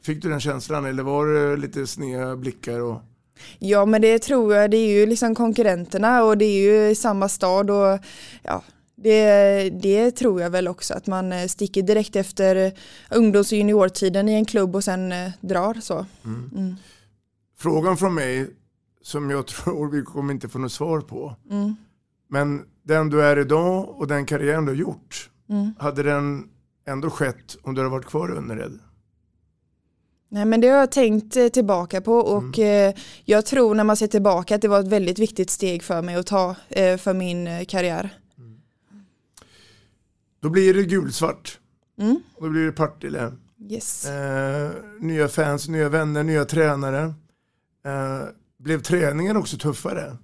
Fick 0.02 0.22
du 0.22 0.28
den 0.28 0.40
känslan 0.40 0.84
eller 0.84 1.02
var 1.02 1.26
det 1.26 1.56
lite 1.56 1.86
sneda 1.86 2.36
blickar? 2.36 2.80
Och... 2.80 3.00
Ja 3.58 3.86
men 3.86 4.02
det 4.02 4.18
tror 4.18 4.54
jag, 4.54 4.70
det 4.70 4.76
är 4.76 5.00
ju 5.00 5.06
liksom 5.06 5.34
konkurrenterna 5.34 6.24
och 6.24 6.38
det 6.38 6.44
är 6.44 6.60
ju 6.60 6.90
i 6.90 6.94
samma 6.94 7.28
stad 7.28 7.70
och 7.70 7.98
ja, 8.42 8.62
det, 9.02 9.70
det 9.70 10.10
tror 10.10 10.40
jag 10.40 10.50
väl 10.50 10.68
också 10.68 10.94
att 10.94 11.06
man 11.06 11.32
eh, 11.32 11.46
sticker 11.46 11.82
direkt 11.82 12.16
efter 12.16 12.72
ungdoms 13.10 13.52
och 13.52 13.58
juniortiden 13.58 14.28
i 14.28 14.32
en 14.34 14.44
klubb 14.44 14.76
och 14.76 14.84
sen 14.84 15.12
eh, 15.12 15.30
drar 15.40 15.74
så. 15.74 16.06
Mm. 16.24 16.76
Frågan 17.58 17.96
från 17.96 18.14
mig 18.14 18.50
som 19.02 19.30
jag 19.30 19.46
tror 19.46 19.90
vi 19.90 20.02
kommer 20.02 20.34
inte 20.34 20.48
få 20.48 20.58
något 20.58 20.72
svar 20.72 21.00
på. 21.00 21.36
Mm. 21.50 21.76
Men 22.28 22.64
den 22.88 23.10
du 23.10 23.22
är 23.22 23.38
idag 23.38 23.88
och 23.88 24.06
den 24.06 24.26
karriären 24.26 24.64
du 24.64 24.70
har 24.72 24.76
gjort, 24.76 25.30
Mm. 25.50 25.72
hade 25.78 26.02
den 26.02 26.48
ändå 26.86 27.10
skett 27.10 27.56
om 27.62 27.74
du 27.74 27.80
hade 27.80 27.90
varit 27.90 28.06
kvar 28.06 28.32
i 28.34 28.36
Önnered? 28.36 28.78
Nej 30.28 30.44
men 30.44 30.60
det 30.60 30.68
har 30.68 30.78
jag 30.78 30.92
tänkt 30.92 31.36
eh, 31.36 31.48
tillbaka 31.48 32.00
på 32.00 32.12
och 32.14 32.58
eh, 32.58 32.94
jag 33.24 33.46
tror 33.46 33.74
när 33.74 33.84
man 33.84 33.96
ser 33.96 34.06
tillbaka 34.06 34.54
att 34.54 34.62
det 34.62 34.68
var 34.68 34.80
ett 34.80 34.88
väldigt 34.88 35.18
viktigt 35.18 35.50
steg 35.50 35.82
för 35.82 36.02
mig 36.02 36.14
att 36.14 36.26
ta 36.26 36.56
eh, 36.68 36.96
för 36.96 37.14
min 37.14 37.66
karriär. 37.66 38.18
Då 40.40 40.50
blir 40.50 40.74
det 40.74 40.82
gulsvart. 40.82 41.58
Mm. 42.00 42.20
Då 42.40 42.48
blir 42.48 42.66
det 42.66 42.72
Partille. 42.72 43.32
Yes. 43.70 44.06
Eh, 44.06 44.70
nya 45.00 45.28
fans, 45.28 45.68
nya 45.68 45.88
vänner, 45.88 46.22
nya 46.22 46.44
tränare. 46.44 47.02
Eh, 47.86 48.22
blev 48.58 48.82
träningen 48.82 49.36
också 49.36 49.56
tuffare? 49.56 50.16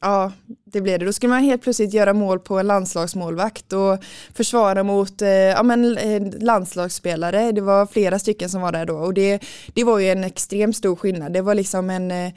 Ja, 0.00 0.32
det 0.64 0.80
blev 0.80 0.98
det. 0.98 1.04
Då 1.06 1.12
skulle 1.12 1.30
man 1.30 1.42
helt 1.42 1.62
plötsligt 1.62 1.94
göra 1.94 2.12
mål 2.12 2.38
på 2.38 2.58
en 2.58 2.66
landslagsmålvakt 2.66 3.72
och 3.72 3.98
försvara 4.34 4.82
mot 4.82 5.22
eh, 5.22 5.28
ja, 5.28 5.62
men, 5.62 5.98
eh, 5.98 6.22
landslagsspelare. 6.40 7.52
Det 7.52 7.60
var 7.60 7.86
flera 7.86 8.18
stycken 8.18 8.48
som 8.48 8.60
var 8.60 8.72
där 8.72 8.86
då 8.86 8.96
och 8.96 9.14
det, 9.14 9.44
det 9.74 9.84
var 9.84 9.98
ju 9.98 10.08
en 10.08 10.24
extremt 10.24 10.76
stor 10.76 10.96
skillnad. 10.96 11.32
Det 11.32 11.42
var 11.42 11.54
liksom 11.54 11.90
en, 11.90 12.10
eh, 12.10 12.32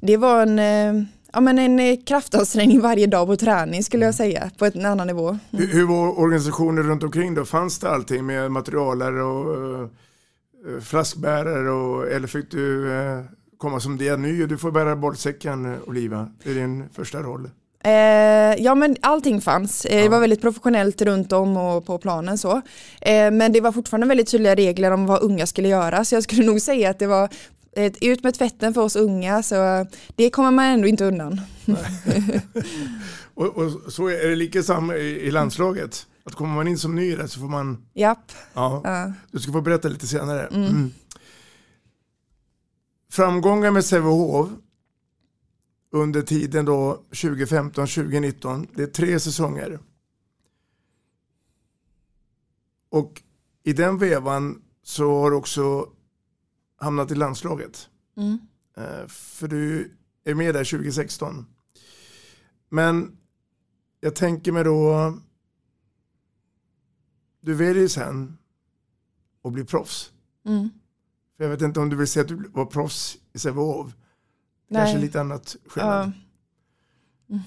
det 0.00 0.16
var 0.16 0.42
en, 0.42 0.58
eh, 0.58 1.04
ja, 1.32 1.40
men 1.40 1.58
en 1.58 2.02
kraftansträngning 2.02 2.80
varje 2.80 3.06
dag 3.06 3.26
på 3.26 3.36
träning 3.36 3.84
skulle 3.84 4.04
jag 4.04 4.14
säga 4.14 4.50
på 4.58 4.66
en 4.66 4.86
annan 4.86 5.06
nivå. 5.06 5.28
Mm. 5.28 5.40
Hur, 5.50 5.66
hur 5.66 5.86
var 5.86 6.18
organisationen 6.18 6.84
runt 6.84 7.02
omkring 7.02 7.34
då? 7.34 7.44
Fanns 7.44 7.78
det 7.78 7.90
allting 7.90 8.26
med 8.26 8.50
materialare 8.50 9.22
och 9.22 9.90
flaskbärare 10.82 11.70
och, 11.70 12.08
eller 12.08 12.26
fick 12.26 12.50
du 12.50 12.92
eh, 12.92 13.20
komma 13.58 13.80
som 13.80 13.98
det 13.98 14.16
ny 14.16 14.42
och 14.42 14.48
du 14.48 14.58
får 14.58 14.70
bära 14.70 14.96
bollsäcken 14.96 15.76
Oliva? 15.86 16.28
Det 16.44 16.50
är 16.50 16.54
din 16.54 16.84
första 16.92 17.22
roll. 17.22 17.50
Eh, 17.84 17.90
ja 18.64 18.74
men 18.74 18.96
allting 19.00 19.40
fanns. 19.40 19.84
Eh, 19.84 20.02
Det 20.02 20.08
var 20.08 20.20
väldigt 20.20 20.40
professionellt 20.40 21.02
runt 21.02 21.32
om 21.32 21.56
och 21.56 21.86
på 21.86 21.98
planen 21.98 22.38
så. 22.38 22.56
Eh, 23.00 23.30
men 23.30 23.52
det 23.52 23.60
var 23.60 23.72
fortfarande 23.72 24.06
väldigt 24.06 24.28
tydliga 24.30 24.54
regler 24.54 24.90
om 24.90 25.06
vad 25.06 25.22
unga 25.22 25.46
skulle 25.46 25.68
göra. 25.68 26.04
Så 26.04 26.14
jag 26.14 26.22
skulle 26.22 26.46
nog 26.50 26.60
säga 26.60 26.90
att 26.90 26.98
det 26.98 27.06
var 27.06 27.28
ett, 27.76 27.96
ut 28.00 28.24
med 28.24 28.34
tvätten 28.34 28.74
för 28.74 28.80
oss 28.80 28.96
unga. 28.96 29.42
Så 29.42 29.86
det 30.16 30.30
kommer 30.30 30.50
man 30.50 30.64
ändå 30.64 30.88
inte 30.88 31.04
undan. 31.04 31.40
Och, 33.34 33.56
och 33.56 33.92
så 33.92 34.08
är 34.08 34.28
det 34.28 34.36
lika 34.36 34.62
samma 34.62 34.96
i, 34.96 35.30
landslaget. 35.30 36.06
Att 36.24 36.34
kommer 36.34 36.54
man 36.54 36.68
in 36.68 36.78
som 36.78 36.94
ny 36.94 37.16
där 37.16 37.26
så 37.26 37.40
får 37.40 37.48
man, 37.48 37.78
Japp. 37.94 38.32
ja, 38.54 38.80
Ja. 38.84 39.12
du 39.32 39.38
ska 39.38 39.52
få 39.52 39.60
berätta 39.60 39.88
lite 39.88 40.06
senare. 40.06 40.46
Mm. 40.46 40.62
Mm. 40.66 40.92
Framgångar 43.10 43.70
med 43.70 43.84
Sävehof 43.84 44.50
under 45.90 46.22
tiden 46.22 46.64
då 46.64 47.04
2015-2019, 47.10 48.68
det 48.74 48.82
är 48.82 48.86
tre 48.86 49.20
säsonger. 49.20 49.78
Och 52.88 53.22
i 53.62 53.72
den 53.72 53.98
vevan 53.98 54.62
så 54.82 55.20
har 55.20 55.30
du 55.30 55.36
också 55.36 55.92
hamnat 56.76 57.10
i 57.10 57.14
landslaget. 57.14 57.88
Mm. 58.16 58.38
Eh, 58.76 59.06
För 59.08 59.48
du 59.48 59.90
är 60.24 60.34
med 60.34 60.54
där 60.54 60.64
2016. 60.64 61.46
Men 62.68 63.16
jag 64.00 64.14
tänker 64.14 64.52
mig 64.52 64.64
då, 64.64 65.14
du 67.40 67.54
väljer 67.54 67.88
sen 67.88 68.38
att 69.42 69.52
bli 69.52 69.64
proffs. 69.64 70.12
Mm. 70.44 70.68
För 71.38 71.44
jag 71.44 71.50
vet 71.50 71.62
inte 71.62 71.80
om 71.80 71.88
du 71.90 71.96
vill 71.96 72.06
säga 72.06 72.22
att 72.22 72.28
du 72.28 72.50
var 72.54 72.66
proffs 72.66 73.16
i 73.32 73.38
Sävehof. 73.38 73.92
Kanske 74.72 74.98
lite 74.98 75.20
annat 75.20 75.56
skillnad. 75.66 76.12
Mm. 77.30 77.42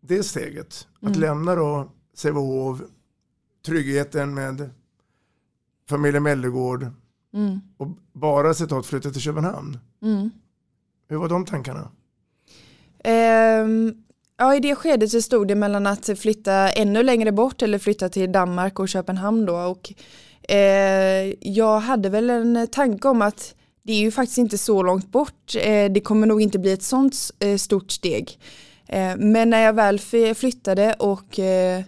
Det 0.00 0.22
steget, 0.22 0.88
att 1.00 1.08
Mm. 1.08 1.20
lämna 1.20 1.54
då 1.54 1.92
Sävehof, 2.14 2.80
tryggheten 3.66 4.34
med 4.34 4.70
familjen 5.88 6.22
Mellegård 6.22 6.86
Mm. 7.34 7.60
och 7.76 7.88
bara 8.12 8.54
citat 8.54 8.86
flytta 8.86 9.10
till 9.10 9.20
Köpenhamn. 9.20 9.78
Mm. 10.02 10.30
Hur 11.08 11.16
var 11.16 11.28
de 11.28 11.44
tankarna? 11.44 11.90
Ehm, 13.04 13.94
ja, 14.36 14.54
i 14.54 14.60
det 14.60 14.74
skedet 14.74 15.10
så 15.10 15.22
stod 15.22 15.48
det 15.48 15.54
mellan 15.54 15.86
att 15.86 16.18
flytta 16.18 16.70
ännu 16.70 17.02
längre 17.02 17.32
bort 17.32 17.62
eller 17.62 17.78
flytta 17.78 18.08
till 18.08 18.32
Danmark 18.32 18.78
och 18.78 18.88
Köpenhamn 18.88 19.46
då. 19.46 19.56
Och, 19.56 19.92
Eh, 20.48 21.34
jag 21.40 21.80
hade 21.80 22.08
väl 22.08 22.30
en 22.30 22.68
tanke 22.72 23.08
om 23.08 23.22
att 23.22 23.54
det 23.82 23.92
är 23.92 24.00
ju 24.00 24.10
faktiskt 24.10 24.38
inte 24.38 24.58
så 24.58 24.82
långt 24.82 25.12
bort. 25.12 25.54
Eh, 25.56 25.92
det 25.92 26.00
kommer 26.00 26.26
nog 26.26 26.42
inte 26.42 26.58
bli 26.58 26.72
ett 26.72 26.82
sånt 26.82 27.14
eh, 27.38 27.56
stort 27.56 27.90
steg. 27.90 28.38
Eh, 28.86 29.16
men 29.16 29.50
när 29.50 29.62
jag 29.62 29.72
väl 29.72 29.98
flyttade 30.34 30.94
och 30.94 31.38
eh, 31.38 31.82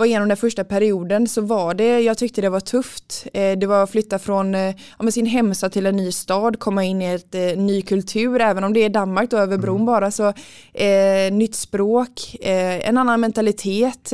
var 0.00 0.06
igenom 0.06 0.28
den 0.28 0.36
första 0.36 0.64
perioden 0.64 1.28
så 1.28 1.40
var 1.40 1.74
det, 1.74 2.00
jag 2.00 2.18
tyckte 2.18 2.40
det 2.40 2.48
var 2.48 2.60
tufft. 2.60 3.26
Eh, 3.34 3.58
det 3.58 3.66
var 3.66 3.82
att 3.82 3.90
flytta 3.90 4.18
från 4.18 4.54
eh, 4.54 4.74
ja, 4.98 5.10
sin 5.10 5.26
hemstad 5.26 5.72
till 5.72 5.86
en 5.86 5.96
ny 5.96 6.12
stad, 6.12 6.58
komma 6.58 6.84
in 6.84 7.02
i 7.02 7.04
ett 7.04 7.34
eh, 7.34 7.42
ny 7.42 7.82
kultur, 7.82 8.40
även 8.40 8.64
om 8.64 8.72
det 8.72 8.80
är 8.80 8.88
Danmark 8.88 9.30
då 9.30 9.36
över 9.36 9.58
bron 9.58 9.86
bara 9.86 10.10
så 10.10 10.32
eh, 10.74 11.32
nytt 11.32 11.54
språk, 11.54 12.36
eh, 12.40 12.88
en 12.88 12.98
annan 12.98 13.20
mentalitet. 13.20 14.12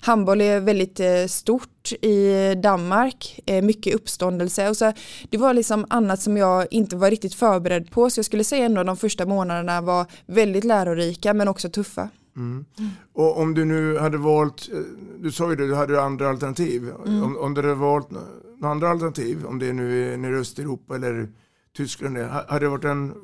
Handboll 0.00 0.40
är 0.40 0.60
väldigt 0.60 1.30
stort 1.30 1.92
i 2.02 2.54
Danmark, 2.62 3.40
mycket 3.62 3.94
uppståndelse 3.94 4.68
och 4.68 4.76
så 4.76 4.92
det 5.30 5.38
var 5.38 5.54
liksom 5.54 5.86
annat 5.90 6.20
som 6.20 6.36
jag 6.36 6.66
inte 6.70 6.96
var 6.96 7.10
riktigt 7.10 7.34
förberedd 7.34 7.90
på 7.90 8.10
så 8.10 8.18
jag 8.18 8.24
skulle 8.26 8.44
säga 8.44 8.64
ändå 8.64 8.82
de 8.82 8.96
första 8.96 9.26
månaderna 9.26 9.80
var 9.80 10.06
väldigt 10.26 10.64
lärorika 10.64 11.34
men 11.34 11.48
också 11.48 11.68
tuffa. 11.68 12.08
Mm. 12.36 12.64
Och 13.12 13.38
om 13.40 13.54
du 13.54 13.64
nu 13.64 13.98
hade 13.98 14.18
valt, 14.18 14.68
eh, 14.72 14.78
du 15.20 15.32
sa 15.32 15.50
ju 15.50 15.56
det, 15.56 15.66
du 15.66 15.74
hade 15.74 16.02
andra 16.02 16.28
alternativ. 16.28 16.90
Mm. 17.06 17.22
Om, 17.22 17.36
om 17.36 17.54
du 17.54 17.62
hade 17.62 17.74
valt 17.74 18.10
några 18.10 18.72
andra 18.72 18.90
alternativ, 18.90 19.46
om 19.46 19.58
det 19.58 19.68
är 19.68 19.72
nu 19.72 20.12
är 20.12 20.16
nere 20.16 20.36
i 20.36 20.40
Östeuropa 20.40 20.94
eller 20.94 21.28
Tyskland, 21.76 22.16
det, 22.16 22.24
ha- 22.24 22.44
hade 22.48 22.64
det 22.64 22.68
varit 22.68 22.84
en, 22.84 23.14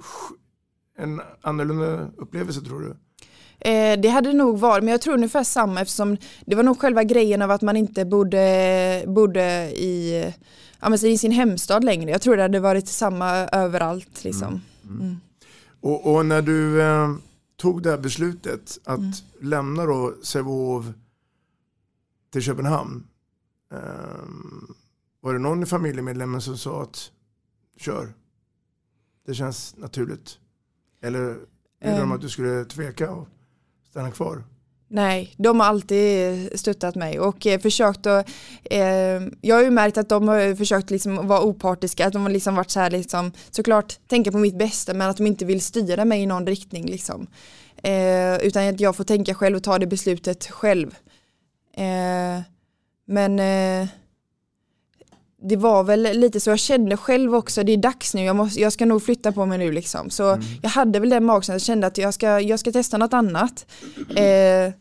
en 0.98 1.20
annorlunda 1.42 2.08
upplevelse 2.16 2.60
tror 2.60 2.80
du? 2.80 2.96
Eh, 3.70 4.00
det 4.00 4.08
hade 4.08 4.32
nog 4.32 4.58
varit, 4.58 4.84
men 4.84 4.92
jag 4.92 5.00
tror 5.00 5.14
ungefär 5.14 5.44
samma 5.44 5.80
eftersom 5.80 6.16
det 6.46 6.56
var 6.56 6.62
nog 6.62 6.80
själva 6.80 7.04
grejen 7.04 7.42
av 7.42 7.50
att 7.50 7.62
man 7.62 7.76
inte 7.76 8.04
bodde, 8.04 9.04
bodde 9.06 9.70
i, 9.70 10.24
ja, 10.80 10.88
men 10.88 11.06
i 11.06 11.18
sin 11.18 11.32
hemstad 11.32 11.84
längre. 11.84 12.10
Jag 12.10 12.22
tror 12.22 12.36
det 12.36 12.42
hade 12.42 12.60
varit 12.60 12.88
samma 12.88 13.30
överallt. 13.52 14.24
Liksom. 14.24 14.60
Mm. 14.84 15.16
Och, 15.80 16.14
och 16.14 16.26
när 16.26 16.42
du 16.42 16.82
eh, 16.82 17.10
tog 17.62 17.82
det 17.82 17.90
här 17.90 17.98
beslutet 17.98 18.78
att 18.84 18.98
Mm. 18.98 19.12
lämna 19.40 19.86
då 19.86 20.14
Sävehof 20.22 20.86
till 22.30 22.42
Köpenhamn. 22.42 23.06
Eh, 23.72 23.78
var 25.20 25.32
det 25.32 25.38
någon 25.38 25.62
i 25.62 25.66
familjemedlemmen 25.66 26.40
som 26.40 26.58
sa 26.58 26.82
att 26.82 27.12
kör? 27.76 28.14
Det 29.26 29.34
känns 29.34 29.76
naturligt. 29.76 30.38
Eller 31.00 31.24
ville 31.24 31.38
de 31.80 31.88
Ehm. 32.02 32.12
att 32.12 32.20
du 32.20 32.28
skulle 32.28 32.64
tveka 32.64 33.10
och 33.10 33.28
stanna 33.90 34.10
kvar? 34.10 34.44
Nej, 34.94 35.34
de 35.36 35.60
har 35.60 35.66
alltid 35.66 36.60
stöttat 36.60 36.94
mig 36.94 37.20
och 37.20 37.46
eh, 37.46 37.60
försökt 37.60 38.06
att, 38.06 38.28
eh, 38.64 38.80
jag 39.40 39.56
har 39.56 39.62
ju 39.62 39.70
märkt 39.70 39.98
att 39.98 40.08
de 40.08 40.28
har 40.28 40.54
försökt 40.54 40.90
liksom 40.90 41.28
vara 41.28 41.42
opartiska, 41.42 42.06
att 42.06 42.12
de 42.12 42.22
har 42.22 42.30
liksom 42.30 42.54
varit 42.54 42.70
så 42.70 42.80
här 42.80 42.90
liksom, 42.90 43.32
såklart 43.50 43.98
tänka 44.06 44.32
på 44.32 44.38
mitt 44.38 44.58
bästa 44.58 44.94
men 44.94 45.10
att 45.10 45.16
de 45.16 45.26
inte 45.26 45.44
vill 45.44 45.60
styra 45.60 46.04
mig 46.04 46.22
i 46.22 46.26
någon 46.26 46.46
riktning 46.46 46.86
liksom. 46.86 47.26
Eh, 47.82 48.36
utan 48.36 48.68
att 48.68 48.80
jag 48.80 48.96
får 48.96 49.04
tänka 49.04 49.34
själv 49.34 49.56
och 49.56 49.62
ta 49.62 49.78
det 49.78 49.86
beslutet 49.86 50.46
själv. 50.46 50.94
Eh, 51.76 52.40
men 53.06 53.38
eh, 53.38 53.88
det 55.42 55.56
var 55.56 55.84
väl 55.84 56.02
lite 56.02 56.40
så, 56.40 56.50
jag 56.50 56.58
kände 56.58 56.96
själv 56.96 57.34
också, 57.34 57.62
det 57.62 57.72
är 57.72 57.76
dags 57.76 58.14
nu, 58.14 58.24
jag, 58.24 58.36
måste, 58.36 58.60
jag 58.60 58.72
ska 58.72 58.86
nog 58.86 59.02
flytta 59.02 59.32
på 59.32 59.46
mig 59.46 59.58
nu 59.58 59.72
liksom. 59.72 60.10
Så 60.10 60.38
jag 60.62 60.70
hade 60.70 61.00
väl 61.00 61.10
den 61.10 61.24
magkänslan, 61.24 61.58
kände 61.60 61.86
att 61.86 61.98
jag 61.98 62.14
ska, 62.14 62.40
jag 62.40 62.60
ska 62.60 62.72
testa 62.72 62.98
något 62.98 63.12
annat. 63.12 63.66
Eh, 64.16 64.72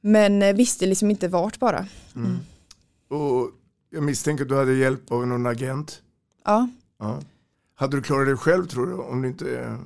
men 0.00 0.56
visste 0.56 0.86
liksom 0.86 1.10
inte 1.10 1.28
vart 1.28 1.58
bara. 1.58 1.86
Mm. 2.16 2.38
Och 3.08 3.50
jag 3.90 4.02
misstänker 4.02 4.42
att 4.44 4.48
du 4.48 4.56
hade 4.56 4.74
hjälp 4.74 5.12
av 5.12 5.26
någon 5.26 5.46
agent. 5.46 6.02
Ja. 6.44 6.68
Ja. 6.98 7.20
Hade 7.74 7.96
du 7.96 8.02
klarat 8.02 8.26
dig 8.26 8.36
själv 8.36 8.66
tror 8.66 8.86
du 8.86 8.94
om 8.94 9.22
du 9.22 9.28
inte, 9.28 9.78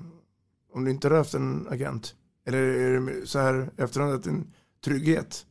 om 0.75 0.85
du 0.85 0.91
inte 0.91 1.07
hade 1.07 1.19
haft 1.19 1.35
en 1.35 1.67
agent? 1.71 2.15
Eller 2.47 2.59
är 2.59 3.01
det 3.01 3.27
så 3.27 3.39
här 3.39 3.71
efterhand 3.77 4.15
att 4.15 4.27
en 4.27 4.47
trygghet 4.85 5.47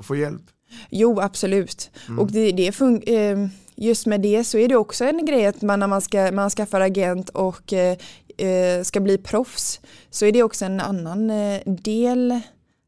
att 0.00 0.06
få 0.06 0.16
hjälp? 0.16 0.42
Jo, 0.90 1.20
absolut. 1.20 1.90
Mm. 2.08 2.18
Och 2.18 2.32
det, 2.32 2.52
det 2.52 2.70
fun- 2.70 3.02
eh, 3.06 3.48
just 3.76 4.06
med 4.06 4.20
det 4.20 4.44
så 4.44 4.58
är 4.58 4.68
det 4.68 4.76
också 4.76 5.04
en 5.04 5.26
grej 5.26 5.46
att 5.46 5.62
man 5.62 5.80
när 5.80 5.86
man, 5.86 6.00
ska, 6.00 6.32
man 6.32 6.50
skaffar 6.50 6.80
agent 6.80 7.28
och 7.28 7.72
eh, 7.72 7.96
eh, 8.38 8.82
ska 8.82 9.00
bli 9.00 9.18
proffs 9.18 9.80
så 10.10 10.26
är 10.26 10.32
det 10.32 10.42
också 10.42 10.64
en 10.64 10.80
annan 10.80 11.30
eh, 11.30 11.60
del 11.66 12.40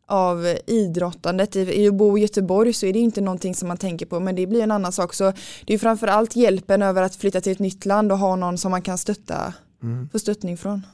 av 0.08 0.56
idrottandet. 0.66 1.56
I, 1.56 1.82
I 1.82 1.88
att 1.88 1.94
bo 1.94 2.18
i 2.18 2.20
Göteborg 2.20 2.72
så 2.72 2.86
är 2.86 2.92
det 2.92 2.98
inte 2.98 3.20
någonting 3.20 3.54
som 3.54 3.68
man 3.68 3.76
tänker 3.76 4.06
på 4.06 4.20
men 4.20 4.36
det 4.36 4.46
blir 4.46 4.62
en 4.62 4.70
annan 4.70 4.92
sak. 4.92 5.14
Så 5.14 5.32
det 5.64 5.74
är 5.74 5.78
framförallt 5.78 6.36
hjälpen 6.36 6.82
över 6.82 7.02
att 7.02 7.16
flytta 7.16 7.40
till 7.40 7.52
ett 7.52 7.58
nytt 7.58 7.86
land 7.86 8.12
och 8.12 8.18
ha 8.18 8.36
någon 8.36 8.58
som 8.58 8.70
man 8.70 8.82
kan 8.82 8.98
stötta, 8.98 9.54
Mm. 9.82 10.08
få 10.08 10.18
stöttning 10.18 10.56
från. 10.56 10.86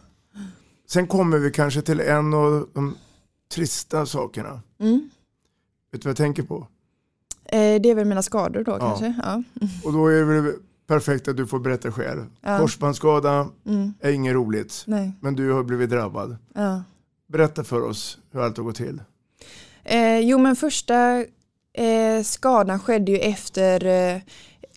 Sen 0.91 1.07
kommer 1.07 1.39
vi 1.39 1.51
kanske 1.51 1.83
till 1.83 2.01
en 2.01 2.35
av 2.35 2.69
de 2.75 2.97
trista 3.55 4.07
sakerna. 4.07 4.61
Mm. 4.81 5.11
Vet 5.93 6.03
du 6.03 6.07
vad 6.07 6.11
jag 6.11 6.17
tänker 6.17 6.43
på? 6.43 6.67
Eh, 7.53 7.81
det 7.83 7.91
är 7.91 7.95
väl 7.95 8.05
mina 8.05 8.23
skador 8.23 8.65
då 8.65 8.73
Ja. 8.73 8.79
kanske. 8.79 9.15
Ja. 9.23 9.43
Och 9.85 9.93
då 9.93 10.07
är 10.09 10.25
det 10.43 10.55
perfekt 10.87 11.29
att 11.29 11.37
du 11.37 11.47
får 11.47 11.59
berätta 11.59 11.93
själv. 11.93 12.27
Ja. 12.41 12.59
Korsbandsskada 12.59 13.49
Mm. 13.67 13.95
är 14.01 14.13
inget 14.13 14.35
roligt. 14.35 14.85
Nej. 14.87 15.13
Men 15.21 15.35
du 15.35 15.53
har 15.53 15.63
blivit 15.65 15.91
drabbad. 15.91 16.37
Ja. 16.55 16.83
Berätta 17.33 17.65
för 17.65 17.81
oss 17.83 18.19
hur 18.33 18.41
allt 18.41 18.57
har 18.57 18.65
gått 18.65 18.77
till. 18.77 19.01
Eh, 19.85 20.19
jo 20.19 20.39
men 20.39 20.57
första 20.57 21.25
eh, 21.75 22.23
skadan 22.25 22.79
skedde 22.81 23.13
ju 23.13 23.19
efter 23.19 23.85
eh, 24.15 24.21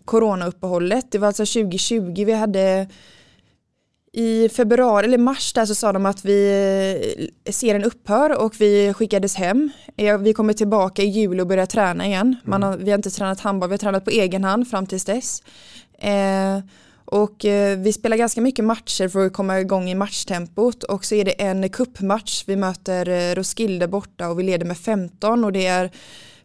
coronauppehållet. 0.05 1.11
Det 1.11 1.17
var 1.17 1.27
alltså 1.27 1.45
2020 1.45 2.23
vi 2.25 2.33
hade 2.33 2.87
i 4.17 4.49
februari 4.49 5.05
eller 5.05 5.17
mars 5.17 5.53
där 5.53 5.65
så 5.65 5.75
sa 5.75 5.93
de 5.93 6.05
att 6.05 6.25
vi 6.25 6.47
eh, 7.45 7.51
serien 7.51 7.83
upphör 7.83 8.41
och 8.41 8.53
vi 8.61 8.93
skickades 8.93 9.35
hem. 9.35 9.69
Eh, 9.97 10.17
Vi 10.17 10.33
kommer 10.33 10.53
tillbaka 10.53 11.01
i 11.01 11.05
juli 11.05 11.41
och 11.41 11.47
börjar 11.47 11.65
träna 11.65 12.05
igen. 12.05 12.35
Man 12.43 12.63
har, 12.63 12.77
vi 12.77 12.91
har 12.91 12.97
inte 12.97 13.11
tränat 13.11 13.39
handboll, 13.39 13.69
vi 13.69 13.73
har 13.73 13.77
tränat 13.77 14.05
på 14.05 14.11
egen 14.11 14.43
hand 14.43 14.69
fram 14.69 14.85
tills 14.87 15.05
dess. 15.05 15.43
Eh, 15.99 16.59
och 17.05 17.45
eh, 17.45 17.77
vi 17.77 17.93
spelar 17.93 18.17
ganska 18.17 18.41
mycket 18.41 18.65
matcher 18.65 19.07
för 19.07 19.25
att 19.25 19.33
komma 19.33 19.59
igång 19.59 19.89
i 19.89 19.95
matchtempot 19.95 20.83
och 20.83 21.05
så 21.05 21.15
är 21.15 21.25
det 21.25 21.41
en 21.41 21.69
kuppmatch. 21.69 22.43
Vi 22.47 22.55
möter 22.55 23.09
eh, 23.09 23.35
Roskilde 23.35 23.87
borta 23.87 24.29
och 24.29 24.39
vi 24.39 24.43
leder 24.43 24.65
med 24.65 24.77
15 24.77 25.43
och 25.43 25.51
det 25.51 25.65
är 25.65 25.91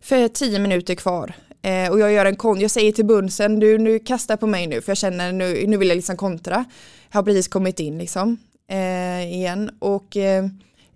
för 0.01 0.29
10 0.29 0.59
minuter 0.59 0.95
kvar. 0.95 1.33
Eh, 1.63 1.91
och 1.91 2.01
jag 2.01 2.13
gör 2.13 2.27
en 2.27 2.37
kon, 2.37 2.61
jag 2.61 2.71
säger 2.71 2.93
till 2.93 3.05
bunsen, 3.05 3.61
du 3.61 3.79
nu 3.79 3.99
kastar 3.99 4.37
på 4.37 4.47
mig 4.47 4.67
nu 4.67 4.81
för 4.81 4.91
jag 4.91 4.97
känner 4.99 5.33
nu, 5.33 5.65
nu 5.67 5.77
vill 5.77 5.89
jag 5.89 5.97
liksom 5.97 6.17
kontra. 6.17 6.65
Jag 7.11 7.19
har 7.19 7.23
precis 7.23 7.49
kommit 7.49 7.81
in 7.81 7.99
liksom 7.99 8.37
eh, 8.71 9.33
igen 9.35 9.71
och 9.79 10.17
eh, 10.17 10.45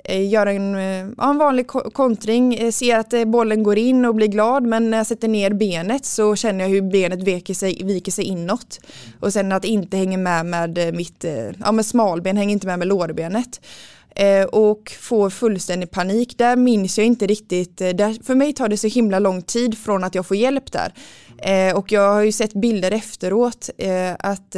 eh, 0.05 0.29
gör 0.29 0.46
en, 0.46 0.74
eh, 0.74 1.12
ja, 1.16 1.31
en 1.31 1.38
vanlig 1.38 1.66
ko- 1.66 1.90
kontring, 1.90 2.55
eh, 2.55 2.70
ser 2.70 2.98
att 2.98 3.12
eh, 3.12 3.24
bollen 3.24 3.62
går 3.62 3.79
in 3.79 4.05
och 4.05 4.14
blir 4.14 4.27
glad 4.29 4.62
men 4.62 4.90
när 4.90 4.96
jag 4.98 5.07
sätter 5.07 5.29
ner 5.29 5.50
benet 5.50 6.05
så 6.05 6.37
känner 6.37 6.64
jag 6.64 6.68
hur 6.70 6.83
benet 6.83 7.22
viker 7.22 7.55
sig, 7.55 7.81
viker 7.85 8.12
sig 8.12 8.24
inåt. 8.24 8.81
Och 9.20 9.33
sen 9.33 9.53
att 9.53 9.62
det 9.62 9.68
inte 9.68 9.96
hänger 9.96 10.18
med 10.18 10.46
med 10.46 10.79
eh, 10.79 10.92
mitt, 10.92 11.24
eh, 11.24 11.50
ja 11.64 11.72
men 11.72 11.85
smalben 11.85 12.37
hänger 12.37 12.53
inte 12.53 12.66
med 12.66 12.79
med 12.79 12.88
lårbenet. 12.88 13.61
Eh, 14.16 14.44
och 14.44 14.92
får 15.00 15.31
fullständig 15.31 15.90
panik. 15.90 16.38
Där 16.38 16.57
minns 16.57 16.98
jag 16.98 17.07
inte 17.07 17.27
riktigt, 17.27 17.81
eh, 17.81 17.88
där, 17.88 18.24
för 18.24 18.35
mig 18.35 18.53
tar 18.53 18.68
det 18.68 18.77
så 18.77 18.87
himla 18.87 19.18
lång 19.18 19.42
tid 19.42 19.79
från 19.79 20.05
att 20.05 20.14
jag 20.14 20.27
får 20.27 20.37
hjälp 20.37 20.72
där. 20.72 20.94
Eh, 21.38 21.77
och 21.77 21.92
jag 21.92 22.12
har 22.12 22.22
ju 22.22 22.33
sett 22.33 22.53
bilder 22.55 22.90
efteråt 22.90 23.70
att 24.18 24.57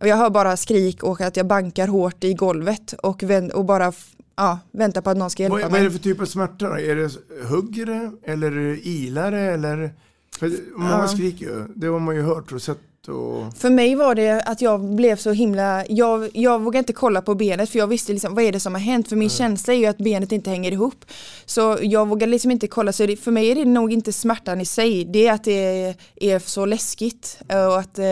jag 0.00 0.16
hör 0.16 0.30
bara 0.30 0.56
skrik 0.56 1.02
och 1.02 1.20
att 1.20 1.36
jag 1.36 1.46
bankar 1.46 1.88
hårt 1.88 2.24
i 2.24 2.34
golvet 2.34 2.92
och, 2.92 3.24
och 3.54 3.64
bara 3.64 3.92
ja, 4.36 4.58
väntar 4.72 5.00
på 5.00 5.10
att 5.10 5.16
någon 5.16 5.30
ska 5.30 5.42
hjälpa 5.42 5.54
Vad, 5.54 5.62
vad 5.62 5.72
mig. 5.72 5.80
är 5.80 5.84
det 5.84 5.90
för 5.90 5.98
typ 5.98 6.20
av 6.20 6.24
smärta? 6.26 6.68
då? 6.68 6.78
Är 6.78 6.96
det 6.96 7.10
hugger 7.48 8.10
eller 8.24 8.52
är 8.52 8.68
det 8.74 8.86
ilar 8.88 9.30
det 9.30 9.38
eller? 9.40 9.92
För 10.38 10.52
många 10.76 10.90
Ja. 10.90 11.08
skriker 11.08 11.46
ju. 11.46 11.64
Det 11.74 11.86
har 11.86 11.98
man 11.98 12.14
ju 12.16 12.22
hört 12.22 12.52
och 12.52 12.62
sett. 12.62 12.78
Och... 13.06 13.56
För 13.56 13.70
mig 13.70 13.94
var 13.94 14.14
det 14.14 14.40
att 14.40 14.60
jag 14.60 14.80
blev 14.80 15.16
så 15.16 15.32
himla, 15.32 15.84
jag, 15.88 16.28
jag 16.34 16.60
vågade 16.60 16.78
inte 16.78 16.92
kolla 16.92 17.22
på 17.22 17.34
benet 17.34 17.70
för 17.70 17.78
jag 17.78 17.86
visste 17.86 18.12
liksom 18.12 18.34
vad 18.34 18.44
är 18.44 18.52
det 18.52 18.60
som 18.60 18.74
har 18.74 18.80
hänt 18.80 19.08
för 19.08 19.16
min 19.16 19.30
känsla 19.30 19.74
är 19.74 19.78
ju 19.78 19.86
att 19.86 19.98
benet 19.98 20.32
inte 20.32 20.50
hänger 20.50 20.72
ihop. 20.72 21.04
Så 21.46 21.78
jag 21.82 22.08
vågade 22.08 22.30
liksom 22.32 22.50
inte 22.50 22.66
kolla 22.66 22.92
så 22.92 23.06
det, 23.06 23.16
för 23.16 23.30
mig 23.30 23.50
är 23.50 23.54
det 23.54 23.64
nog 23.64 23.92
inte 23.92 24.12
smärtan 24.12 24.60
i 24.60 24.64
sig, 24.64 25.04
det 25.04 25.26
är 25.26 25.32
att 25.32 25.44
det 25.44 25.94
är 26.16 26.38
så 26.38 26.66
läskigt 26.66 27.40
och 27.48 27.78
att 27.78 27.98
eh, 27.98 28.04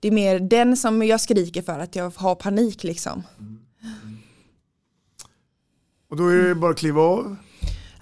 det 0.00 0.08
är 0.08 0.12
mer 0.12 0.38
den 0.38 0.76
som 0.76 1.02
jag 1.02 1.20
skriker 1.20 1.62
för 1.62 1.78
att 1.78 1.96
jag 1.96 2.12
har 2.16 2.34
panik 2.34 2.84
liksom. 2.84 3.22
och 6.10 6.16
då 6.16 6.28
är 6.28 6.36
det 6.36 6.54
bara 6.54 6.70
att 6.70 6.78
kliva 6.78 7.02
av. 7.02 7.36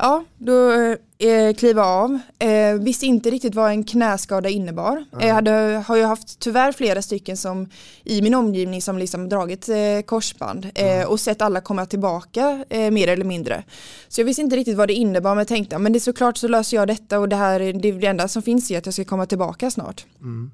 Ja, 0.03 0.25
då 0.39 0.73
eh, 1.19 1.55
kliva 1.55 1.85
av. 1.85 2.19
Eh, 2.39 2.75
visste 2.75 3.07
inte 3.07 3.31
riktigt 3.31 3.55
vad 3.55 3.71
en 3.71 3.85
knäskada 3.85 4.49
innebar. 4.49 5.05
Ja. 5.11 5.27
Jag 5.27 5.35
hade, 5.35 5.85
har 5.87 5.97
ju 5.97 6.05
haft 6.05 6.39
tyvärr 6.39 6.73
flera 6.73 7.03
stycken 7.03 7.37
som 7.37 7.69
i 8.05 8.23
min 8.23 8.35
omgivning 8.35 8.83
som 8.83 8.99
liksom 8.99 9.29
dragit 9.29 9.69
eh, 9.69 9.77
korsband 10.07 10.69
eh, 10.75 11.05
och 11.05 11.21
sett 11.21 11.43
alla 11.43 11.61
komma 11.61 11.87
tillbaka 11.87 12.65
eh, 12.69 12.91
mer 12.91 13.09
eller 13.09 13.25
mindre. 13.25 13.65
Så 14.09 14.21
jag 14.21 14.27
visste 14.27 14.43
inte 14.43 14.57
riktigt 14.57 14.77
vad 14.77 14.89
det 14.89 14.95
innebar 14.95 15.35
men 15.35 15.47
tänkte 15.47 15.79
men 15.79 15.93
det 15.93 15.99
är 15.99 16.01
såklart 16.01 16.37
så 16.37 16.49
löser 16.49 16.77
jag 16.77 16.89
detta 16.89 17.19
och 17.19 17.29
det 17.29 17.37
här 17.37 17.59
det, 17.59 17.89
är 17.89 17.93
det 17.93 18.07
enda 18.07 18.29
som 18.29 18.43
finns 18.43 18.71
är 18.71 18.79
att 18.79 18.87
jag 18.87 18.95
ska 18.95 19.05
komma 19.05 19.27
tillbaka 19.27 19.71
snart. 19.71 20.07
Mm. 20.21 20.51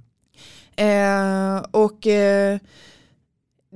Eh, 0.76 1.64
och 1.70 2.06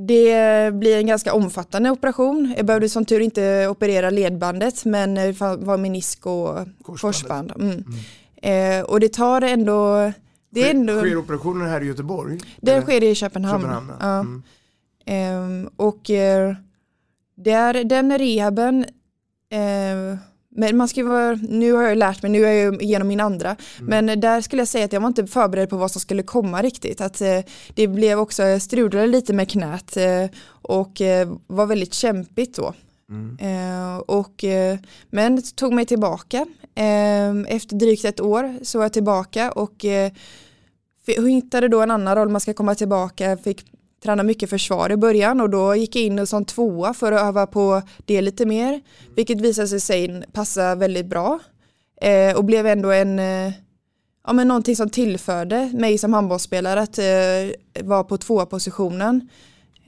det 0.06 0.74
blir 0.74 0.96
en 0.96 1.06
ganska 1.06 1.34
omfattande 1.34 1.90
operation. 1.90 2.54
Jag 2.56 2.66
behövde 2.66 2.88
som 2.88 3.04
tur 3.04 3.20
inte 3.20 3.68
operera 3.68 4.10
ledbandet 4.10 4.84
men 4.84 5.14
det 5.14 5.40
var 5.40 5.76
menisk 5.76 6.26
och 6.26 6.58
korsband. 6.82 7.52
Mm. 7.56 7.84
Eh, 8.42 8.84
och 8.84 9.00
det 9.00 9.12
tar 9.12 9.42
ändå... 9.42 10.12
Det 10.50 10.66
är 10.66 10.70
ändå 10.70 10.98
Sker 10.98 11.16
operationen 11.16 11.68
här 11.68 11.80
i 11.80 11.86
Göteborg? 11.86 12.40
det 12.60 12.72
Eller? 12.72 12.82
sker 12.82 13.02
i 13.02 13.14
Köpenhamn. 13.14 13.62
Köpenhamn, 13.62 13.92
ja. 14.00 14.20
Mm. 14.20 14.42
Ehm, 15.06 15.70
och 15.76 16.10
eh, 16.10 16.54
där, 17.34 17.84
den 17.84 18.18
rehaben, 18.18 18.84
eh, 19.50 20.18
men 20.54 20.76
man 20.76 20.88
ska 20.88 21.04
vara, 21.04 21.38
nu 21.48 21.72
har 21.72 21.82
jag 21.82 21.98
lärt 21.98 22.22
mig, 22.22 22.30
nu 22.30 22.44
är 22.46 22.52
jag 22.52 22.82
genom 22.82 23.08
min 23.08 23.20
andra, 23.20 23.56
Mm. 23.80 24.06
men 24.06 24.20
där 24.20 24.40
skulle 24.40 24.60
jag 24.60 24.68
säga 24.68 24.84
att 24.84 24.92
jag 24.92 25.00
var 25.00 25.08
inte 25.08 25.26
förberedd 25.26 25.70
på 25.70 25.76
vad 25.76 25.90
som 25.90 26.00
skulle 26.00 26.22
komma 26.22 26.62
riktigt. 26.62 27.00
Att 27.00 27.20
eh, 27.20 27.38
det 27.74 27.88
blev 27.88 28.18
också, 28.18 28.42
jag 28.42 28.62
strulade 28.62 29.06
lite 29.06 29.32
med 29.32 29.50
knät 29.50 29.96
eh, 29.96 30.26
och 30.48 31.00
eh, 31.00 31.28
var 31.46 31.66
väldigt 31.66 31.94
kämpigt 31.94 32.56
då. 32.56 32.74
Eh, 33.40 33.96
och, 33.96 34.44
eh, 34.44 34.78
men 35.10 35.42
tog 35.42 35.72
mig 35.72 35.86
tillbaka. 35.86 36.46
Eh, 36.74 37.30
efter 37.56 37.76
drygt 37.76 38.04
ett 38.04 38.20
år 38.20 38.58
så 38.64 38.78
var 38.78 38.84
jag 38.84 38.92
tillbaka 38.92 39.52
och 39.52 39.84
eh, 39.84 40.12
hittade 41.06 41.68
då 41.68 41.80
en 41.80 41.90
annan 41.90 42.16
roll, 42.16 42.28
man 42.28 42.40
ska 42.40 42.54
komma 42.54 42.74
tillbaka, 42.74 43.36
fick 43.36 43.64
träna 44.02 44.22
mycket 44.22 44.50
försvar 44.50 44.92
i 44.92 44.96
början 44.96 45.40
och 45.40 45.50
då 45.50 45.74
gick 45.74 45.96
jag 45.96 46.04
in 46.04 46.26
som 46.26 46.44
tvåa 46.44 46.94
för 46.94 47.12
att 47.12 47.20
öva 47.20 47.46
på 47.46 47.82
det 48.04 48.20
lite 48.22 48.46
mer, 48.46 48.80
vilket 49.16 49.40
visade 49.40 49.68
sig 49.68 49.80
sen 49.80 50.24
passa 50.32 50.74
väldigt 50.74 51.06
bra 51.06 51.38
eh, 52.00 52.36
och 52.36 52.44
blev 52.44 52.66
ändå 52.66 52.90
en 52.90 53.18
eh, 53.18 53.52
ja, 54.26 54.32
men 54.32 54.48
någonting 54.48 54.76
som 54.76 54.90
tillförde 54.90 55.70
mig 55.74 55.98
som 55.98 56.12
handbollsspelare 56.12 56.80
att 56.80 56.98
eh, 56.98 57.84
vara 57.86 58.04
på 58.04 58.18
tvåa 58.18 58.46
positionen. 58.46 59.28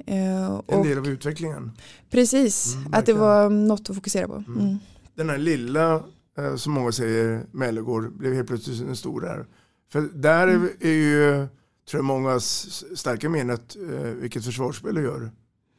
Eh, 0.06 0.60
en 0.66 0.82
del 0.82 0.98
av 0.98 1.08
utvecklingen. 1.08 1.70
Precis, 2.10 2.74
mm, 2.74 2.94
att 2.94 3.06
det 3.06 3.12
var 3.12 3.50
något 3.50 3.90
att 3.90 3.96
fokusera 3.96 4.28
på. 4.28 4.34
Mm. 4.34 4.60
Mm. 4.60 4.78
Den 5.14 5.30
här 5.30 5.38
lilla, 5.38 5.94
eh, 6.38 6.56
som 6.56 6.72
många 6.72 6.92
säger, 6.92 7.46
Mellegård 7.50 8.12
blev 8.12 8.34
helt 8.34 8.48
plötsligt 8.48 8.80
en 8.80 8.96
stor 8.96 9.20
där. 9.20 9.46
För 9.92 10.00
där 10.00 10.48
är, 10.48 10.70
är 10.80 10.90
ju, 10.90 11.46
tror 11.88 11.98
jag, 11.98 12.04
mångas 12.04 12.68
starka 12.98 13.28
minnet 13.28 13.76
eh, 13.76 14.00
vilket 14.00 14.44
försvarsspel 14.44 14.94
du 14.94 15.02
gör 15.02 15.30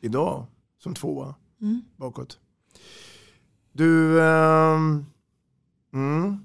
idag 0.01 0.45
som 0.83 0.95
tvåa 0.95 1.35
mm. 1.61 1.81
bakåt. 1.95 2.37
Du, 3.71 4.21
ehm, 4.21 5.05
mm. 5.93 6.39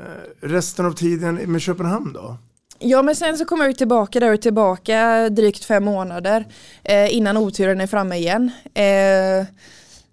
eh, 0.00 0.04
resten 0.40 0.86
av 0.86 0.92
tiden 0.92 1.34
med 1.34 1.60
Köpenhamn 1.60 2.12
då? 2.12 2.36
Ja 2.78 3.02
men 3.02 3.16
sen 3.16 3.38
så 3.38 3.44
kommer 3.44 3.64
jag 3.64 3.78
tillbaka 3.78 4.20
där 4.20 4.32
och 4.32 4.42
tillbaka 4.42 5.28
drygt 5.30 5.64
fem 5.64 5.84
månader 5.84 6.46
eh, 6.84 7.16
innan 7.16 7.36
oturen 7.36 7.80
är 7.80 7.86
framme 7.86 8.16
igen. 8.16 8.50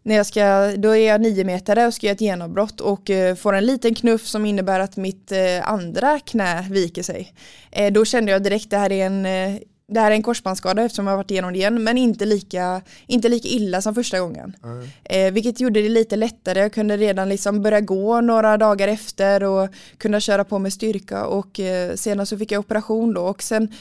När 0.04 0.16
jag 0.16 0.26
ska, 0.26 0.72
då 0.78 0.96
är 0.96 1.08
jag 1.08 1.22
nio 1.22 1.44
meter 1.44 1.88
och 1.88 1.94
ska 1.94 2.08
göra 2.08 2.16
ett 2.16 2.22
genombrott 2.22 2.82
och 2.82 3.10
eh, 3.10 3.36
får 3.36 3.54
en 3.54 3.66
liten 3.66 3.96
knuff 3.96 4.28
som 4.28 4.46
innebär 4.46 4.80
att 4.80 4.98
mitt 4.98 5.32
eh, 5.32 5.70
andra 5.70 6.20
knä 6.20 6.68
viker 6.72 7.04
sig. 7.04 7.34
Eh, 7.72 7.94
då 7.94 8.06
kände 8.06 8.32
jag 8.32 8.44
direkt 8.44 8.70
det 8.70 8.78
här 8.78 8.92
är 8.92 9.06
en 9.06 9.26
det 9.88 10.00
här 10.00 10.12
är 10.12 10.16
en 10.16 10.24
korsbandsskada 10.24 10.84
eftersom 10.84 11.08
jag 11.08 11.18
varit 11.18 11.32
igenom 11.32 11.54
det 11.54 11.60
igen 11.60 11.84
men 11.84 11.98
inte 11.98 12.26
lika, 12.26 12.82
inte 13.08 13.30
lika 13.30 13.48
illa 13.48 13.82
som 13.82 13.96
första 13.96 14.20
gången. 14.20 14.56
Mm. 14.64 14.88
Eh, 15.04 15.34
vilket 15.34 15.60
gjorde 15.60 15.82
det 15.82 15.90
lite 15.90 16.16
lättare, 16.16 16.60
jag 16.60 16.74
kunde 16.74 16.98
redan 16.98 17.30
liksom 17.30 17.62
börja 17.62 17.82
gå 17.82 18.22
några 18.22 18.58
dagar 18.58 18.88
efter 18.88 19.44
och 19.44 19.70
kunna 19.98 20.20
köra 20.20 20.44
på 20.44 20.60
med 20.60 20.74
styrka 20.74 21.26
och 21.26 21.60
eh, 21.60 21.96
senare 21.96 22.26
så 22.26 22.38
fick 22.38 22.52
jag 22.52 22.60
operation 22.60 23.14
då 23.14 23.22
och 23.22 23.44
sen 23.44 23.74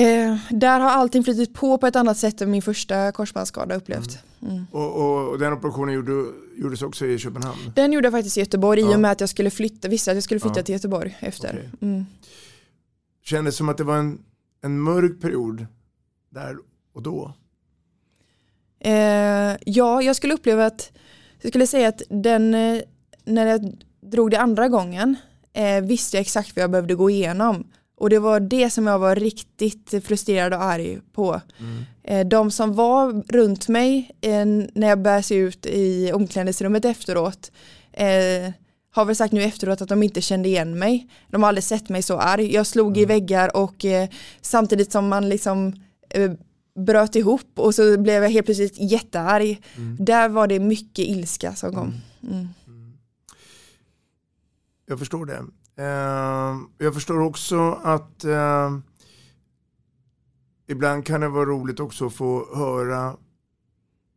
eh, 0.00 0.36
där 0.50 0.80
har 0.80 0.90
allting 0.90 1.24
flyttit 1.24 1.54
på 1.54 1.78
på 1.78 1.86
ett 1.86 1.96
annat 1.96 2.18
sätt 2.18 2.40
än 2.40 2.50
min 2.50 2.62
första 2.62 3.12
korsbandsskada 3.12 3.74
upplevt. 3.74 4.18
Mm. 4.42 4.54
Mm. 4.54 4.66
Och, 4.72 4.96
och, 4.96 5.28
och, 5.28 5.38
den 5.38 5.52
operationen 5.52 5.94
gjorde, 5.94 6.24
gjordes 6.56 6.82
också 6.82 7.06
i 7.06 7.18
Köpenhamn? 7.18 7.72
Den 7.74 7.92
gjorde 7.92 8.06
jag 8.06 8.12
faktiskt 8.12 8.36
i 8.36 8.40
Göteborg 8.40 8.80
ja. 8.80 8.92
i 8.92 8.94
och 8.94 9.00
med 9.00 9.10
att 9.10 9.20
jag 9.20 9.28
skulle 9.28 9.50
flytta, 9.50 9.88
visste 9.88 10.10
att 10.10 10.16
jag 10.16 10.24
skulle 10.24 10.40
flytta 10.40 10.60
ja. 10.60 10.62
till 10.62 10.72
Göteborg 10.72 11.16
efter. 11.20 11.48
Okay. 11.48 11.88
Mm. 11.90 12.06
Kändes 13.24 13.56
som 13.56 13.68
att 13.68 13.78
det 13.78 13.84
var 13.84 13.96
en 13.96 14.18
en 14.66 14.80
mörk 14.80 15.20
period 15.20 15.66
där 16.30 16.56
och 16.92 17.02
då? 17.02 17.32
Eh, 18.78 19.56
ja, 19.64 20.02
jag 20.02 20.16
skulle 20.16 20.34
uppleva 20.34 20.66
att, 20.66 20.92
jag 21.40 21.50
skulle 21.52 21.66
säga 21.66 21.88
att 21.88 22.02
den, 22.08 22.54
eh, 22.54 22.82
när 23.24 23.46
jag 23.46 23.76
drog 24.00 24.30
det 24.30 24.40
andra 24.40 24.68
gången 24.68 25.16
eh, 25.52 25.80
visste 25.80 26.16
jag 26.16 26.20
exakt 26.20 26.56
vad 26.56 26.62
jag 26.62 26.70
behövde 26.70 26.94
gå 26.94 27.10
igenom. 27.10 27.64
Och 27.96 28.10
det 28.10 28.18
var 28.18 28.40
det 28.40 28.70
som 28.70 28.86
jag 28.86 28.98
var 28.98 29.16
riktigt 29.16 30.04
frustrerad 30.04 30.54
och 30.54 30.62
arg 30.62 31.00
på. 31.12 31.40
Mm. 31.60 31.84
Eh, 32.04 32.26
de 32.26 32.50
som 32.50 32.74
var 32.74 33.32
runt 33.32 33.68
mig 33.68 34.10
eh, 34.20 34.46
när 34.74 34.88
jag 34.88 35.02
började 35.02 35.22
se 35.22 35.34
ut 35.34 35.66
i 35.66 36.12
omklädningsrummet 36.12 36.84
efteråt 36.84 37.52
eh, 37.92 38.52
har 38.90 39.04
väl 39.04 39.16
sagt 39.16 39.32
nu 39.32 39.42
efteråt 39.42 39.80
att 39.80 39.88
de 39.88 40.02
inte 40.02 40.20
kände 40.20 40.48
igen 40.48 40.78
mig. 40.78 41.08
De 41.30 41.42
har 41.42 41.48
aldrig 41.48 41.64
sett 41.64 41.88
mig 41.88 42.02
så 42.02 42.18
arg. 42.18 42.52
Jag 42.54 42.66
slog 42.66 42.88
mm. 42.88 43.02
i 43.02 43.04
väggar 43.04 43.56
och 43.56 43.84
samtidigt 44.40 44.92
som 44.92 45.08
man 45.08 45.28
liksom 45.28 45.72
bröt 46.76 47.16
ihop 47.16 47.50
och 47.58 47.74
så 47.74 47.98
blev 47.98 48.22
jag 48.22 48.30
helt 48.30 48.46
plötsligt 48.46 48.90
jättearg. 48.90 49.62
Mm. 49.76 49.96
Där 50.00 50.28
var 50.28 50.46
det 50.46 50.60
mycket 50.60 51.04
ilska 51.04 51.54
som 51.54 51.72
kom. 51.72 51.94
Mm. 52.22 52.34
mm. 52.34 52.48
mm. 52.66 52.92
Jag 54.86 54.98
förstår 54.98 55.26
det. 55.26 55.44
Uh, 55.78 56.62
jag 56.78 56.94
förstår 56.94 57.20
också 57.20 57.80
att 57.82 58.24
uh, 58.24 58.78
ibland 60.66 61.06
kan 61.06 61.20
det 61.20 61.28
vara 61.28 61.44
roligt 61.44 61.80
också 61.80 62.06
att 62.06 62.14
få 62.14 62.56
höra 62.56 63.16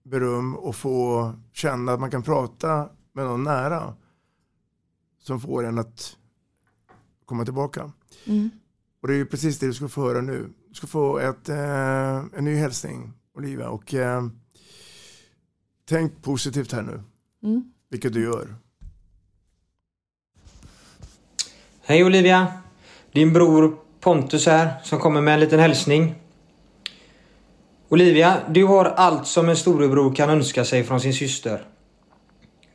beröm 0.03 0.55
och 0.55 0.75
få 0.75 1.33
känna 1.51 1.93
att 1.93 1.99
man 1.99 2.11
kan 2.11 2.23
prata 2.23 2.89
med 3.13 3.25
någon 3.25 3.43
nära 3.43 3.95
som 5.19 5.39
får 5.39 5.65
en 5.65 5.79
att 5.79 6.17
komma 7.25 7.45
tillbaka. 7.45 7.91
Mm. 8.25 8.49
Och 9.01 9.07
det 9.07 9.13
är 9.13 9.17
ju 9.17 9.25
precis 9.25 9.59
det 9.59 9.65
du 9.65 9.73
ska 9.73 9.87
få 9.87 10.01
höra 10.01 10.21
nu. 10.21 10.53
Du 10.67 10.73
ska 10.73 10.87
få 10.87 11.19
ett, 11.19 11.49
eh, 11.49 12.17
en 12.17 12.45
ny 12.45 12.55
hälsning, 12.55 13.13
Olivia. 13.33 13.69
Och 13.69 13.93
eh, 13.93 14.27
tänk 15.85 16.21
positivt 16.21 16.71
här 16.71 16.81
nu, 16.81 17.03
mm. 17.43 17.71
vilket 17.89 18.13
du 18.13 18.23
gör. 18.23 18.55
Hej 21.89 22.03
Olivia! 22.03 22.47
Din 23.11 23.33
bror 23.33 23.75
Pontus 23.99 24.45
här 24.45 24.73
som 24.83 24.99
kommer 24.99 25.21
med 25.21 25.33
en 25.33 25.39
liten 25.39 25.59
hälsning. 25.59 26.15
Olivia, 27.89 28.37
du 28.49 28.65
har 28.65 28.85
allt 28.85 29.27
som 29.27 29.49
en 29.49 29.55
storebror 29.55 30.15
kan 30.15 30.29
önska 30.29 30.65
sig 30.65 30.83
från 30.83 31.01
sin 31.01 31.13
syster. 31.13 31.63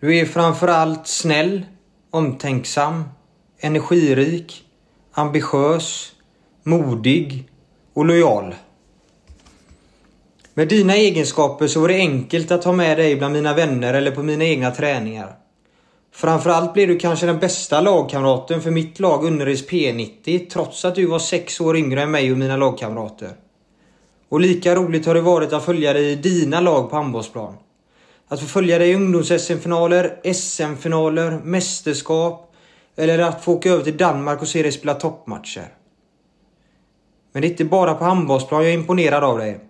Du 0.00 0.18
är 0.18 0.26
framförallt 0.26 1.06
snäll, 1.06 1.66
omtänksam, 2.10 3.04
energirik, 3.58 4.64
ambitiös, 5.12 6.12
modig 6.62 7.48
och 7.92 8.04
lojal. 8.04 8.54
Med 10.54 10.68
dina 10.68 10.94
egenskaper 10.94 11.66
så 11.66 11.80
var 11.80 11.88
det 11.88 11.94
enkelt 11.94 12.50
att 12.50 12.64
ha 12.64 12.72
med 12.72 12.98
dig 12.98 13.16
bland 13.16 13.34
mina 13.34 13.54
vänner 13.54 13.94
eller 13.94 14.10
på 14.10 14.22
mina 14.22 14.44
egna 14.44 14.70
träningar. 14.70 15.43
Framförallt 16.14 16.74
blev 16.74 16.88
du 16.88 16.98
kanske 16.98 17.26
den 17.26 17.38
bästa 17.38 17.80
lagkamraten 17.80 18.62
för 18.62 18.70
mitt 18.70 19.00
lag 19.00 19.24
Unnereds 19.24 19.68
P90 19.68 20.50
trots 20.50 20.84
att 20.84 20.94
du 20.94 21.06
var 21.06 21.18
sex 21.18 21.60
år 21.60 21.76
yngre 21.76 22.02
än 22.02 22.10
mig 22.10 22.32
och 22.32 22.38
mina 22.38 22.56
lagkamrater. 22.56 23.30
Och 24.28 24.40
lika 24.40 24.74
roligt 24.74 25.06
har 25.06 25.14
det 25.14 25.20
varit 25.20 25.52
att 25.52 25.64
följa 25.64 25.92
dig 25.92 26.12
i 26.12 26.14
dina 26.14 26.60
lag 26.60 26.90
på 26.90 26.96
handbollsplan. 26.96 27.54
Att 28.28 28.40
få 28.40 28.46
följa 28.46 28.78
dig 28.78 28.90
i 28.90 28.94
ungdoms-SM-finaler, 28.94 30.32
SM-finaler, 30.32 31.40
mästerskap 31.44 32.54
eller 32.96 33.18
att 33.18 33.44
få 33.44 33.54
åka 33.54 33.70
över 33.70 33.84
till 33.84 33.96
Danmark 33.96 34.42
och 34.42 34.48
se 34.48 34.62
dig 34.62 34.72
spela 34.72 34.94
toppmatcher. 34.94 35.68
Men 37.32 37.42
det 37.42 37.48
är 37.48 37.50
inte 37.50 37.64
bara 37.64 37.94
på 37.94 38.04
handbollsplan 38.04 38.62
jag 38.62 38.70
är 38.70 38.74
imponerad 38.74 39.24
av 39.24 39.38
dig. 39.38 39.60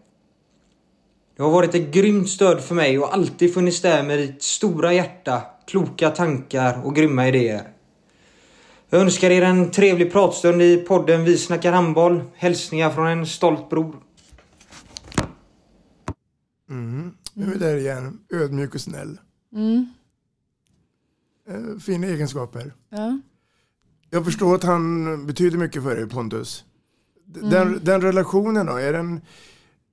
Du 1.36 1.42
har 1.42 1.50
varit 1.50 1.74
ett 1.74 1.90
grymt 1.90 2.28
stöd 2.30 2.60
för 2.60 2.74
mig 2.74 2.98
och 2.98 3.14
alltid 3.14 3.54
funnits 3.54 3.80
där 3.80 4.02
med 4.02 4.18
ditt 4.18 4.42
stora 4.42 4.92
hjärta, 4.92 5.42
kloka 5.66 6.10
tankar 6.10 6.80
och 6.84 6.94
grymma 6.94 7.28
idéer. 7.28 7.68
Jag 8.90 9.00
önskar 9.00 9.30
er 9.30 9.42
en 9.42 9.70
trevlig 9.70 10.12
pratstund 10.12 10.62
i 10.62 10.76
podden 10.76 11.24
Vi 11.24 11.38
snackar 11.38 11.72
handboll. 11.72 12.22
Hälsningar 12.34 12.90
från 12.90 13.06
en 13.06 13.26
stolt 13.26 13.70
bror. 13.70 13.96
Mm. 16.70 17.16
Nu 17.34 17.44
är 17.44 17.50
vi 17.50 17.58
där 17.58 17.76
igen, 17.76 18.18
ödmjuk 18.32 18.74
och 18.74 18.80
snäll. 18.80 19.18
Mm. 19.52 19.86
Eh, 21.48 21.78
fina 21.78 22.06
egenskaper. 22.06 22.72
Ja. 22.88 23.20
Jag 24.10 24.24
förstår 24.24 24.54
att 24.54 24.62
han 24.62 25.26
betyder 25.26 25.58
mycket 25.58 25.82
för 25.82 25.96
dig 25.96 26.08
Pontus. 26.08 26.64
Den, 27.24 27.52
mm. 27.52 27.80
den 27.82 28.00
relationen 28.00 28.66
då, 28.66 28.76
är 28.76 28.92
den, 28.92 29.20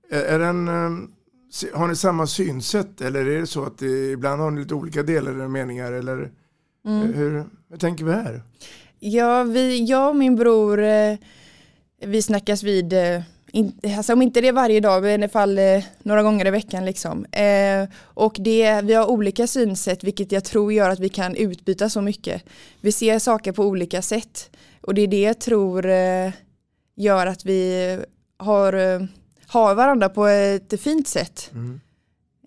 är 0.09 0.39
den, 0.39 0.67
eh, 0.67 1.07
har 1.73 1.87
ni 1.87 1.95
samma 1.95 2.27
synsätt 2.27 3.01
eller 3.01 3.25
är 3.25 3.39
det 3.39 3.47
så 3.47 3.63
att 3.63 3.77
det, 3.77 4.11
ibland 4.11 4.41
har 4.41 4.51
ni 4.51 4.61
lite 4.61 4.73
olika 4.73 5.03
delar 5.03 5.31
eller 5.31 5.47
meningar 5.47 5.91
eller 5.91 6.31
mm. 6.85 7.13
hur, 7.13 7.45
hur 7.69 7.77
tänker 7.77 8.05
vi 8.05 8.11
här? 8.11 8.41
Ja, 8.99 9.43
vi, 9.43 9.85
jag 9.85 10.09
och 10.09 10.15
min 10.15 10.35
bror, 10.35 10.83
eh, 10.83 11.17
vi 12.05 12.21
snackas 12.21 12.63
vid 12.63 12.93
in, 13.51 13.79
alltså 13.97 14.13
om 14.13 14.21
inte 14.21 14.41
det 14.41 14.47
är 14.47 14.53
varje 14.53 14.79
dag, 14.79 15.03
men 15.03 15.11
i 15.11 15.13
alla 15.13 15.29
fall 15.29 15.57
eh, 15.57 15.83
några 16.03 16.23
gånger 16.23 16.47
i 16.47 16.51
veckan 16.51 16.85
liksom. 16.85 17.25
Eh, 17.25 17.89
och 18.03 18.35
det, 18.39 18.81
vi 18.81 18.93
har 18.93 19.05
olika 19.05 19.47
synsätt 19.47 20.03
vilket 20.03 20.31
jag 20.31 20.43
tror 20.43 20.73
gör 20.73 20.89
att 20.89 20.99
vi 20.99 21.09
kan 21.09 21.35
utbyta 21.35 21.89
så 21.89 22.01
mycket. 22.01 22.43
Vi 22.81 22.91
ser 22.91 23.19
saker 23.19 23.51
på 23.51 23.63
olika 23.63 24.01
sätt 24.01 24.49
och 24.81 24.93
det 24.93 25.01
är 25.01 25.07
det 25.07 25.21
jag 25.21 25.39
tror 25.39 25.85
eh, 25.85 26.31
gör 26.95 27.27
att 27.27 27.45
vi 27.45 27.99
har, 28.37 28.73
eh, 28.73 29.01
har 29.51 29.75
varandra 29.75 30.09
på 30.09 30.25
ett 30.25 30.81
fint 30.81 31.07
sätt. 31.07 31.51
Mm. 31.53 31.79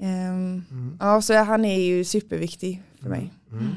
Ehm, 0.00 0.62
mm. 0.70 0.96
Ja, 1.00 1.22
så 1.22 1.34
han 1.34 1.64
är 1.64 1.80
ju 1.80 2.04
superviktig 2.04 2.82
för 3.02 3.08
mig. 3.08 3.32
Mm. 3.50 3.64
mm. 3.64 3.74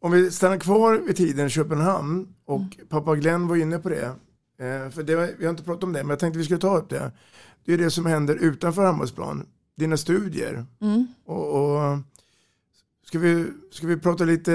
Om 0.00 0.12
vi 0.12 0.30
stannar 0.30 0.58
kvar 0.58 0.94
vid 1.06 1.16
tiden 1.16 1.50
Köpenhamn 1.50 2.28
och 2.44 2.60
mm. 2.60 2.86
pappa 2.88 3.16
Glenn 3.16 3.48
var 3.48 3.56
inne 3.56 3.78
på 3.78 3.88
det 3.88 4.14
Eh, 4.60 4.90
för 4.90 5.02
det, 5.02 5.34
vi 5.38 5.44
har 5.44 5.50
inte 5.50 5.62
pratat 5.62 5.84
om 5.84 5.92
det, 5.92 6.02
men 6.02 6.10
jag 6.10 6.18
tänkte 6.18 6.38
vi 6.38 6.44
skulle 6.44 6.60
ta 6.60 6.78
upp 6.78 6.90
det. 6.90 7.12
Det 7.64 7.72
är 7.72 7.78
det 7.78 7.90
som 7.90 8.06
händer 8.06 8.34
utanför 8.34 8.84
handbollsplan. 8.84 9.46
dina 9.76 9.96
studier. 9.96 10.66
Mm. 10.80 11.06
Och, 11.24 11.48
och, 11.54 11.98
ska, 13.06 13.18
vi, 13.18 13.46
ska 13.72 13.86
vi 13.86 13.96
prata 13.96 14.24
lite 14.24 14.52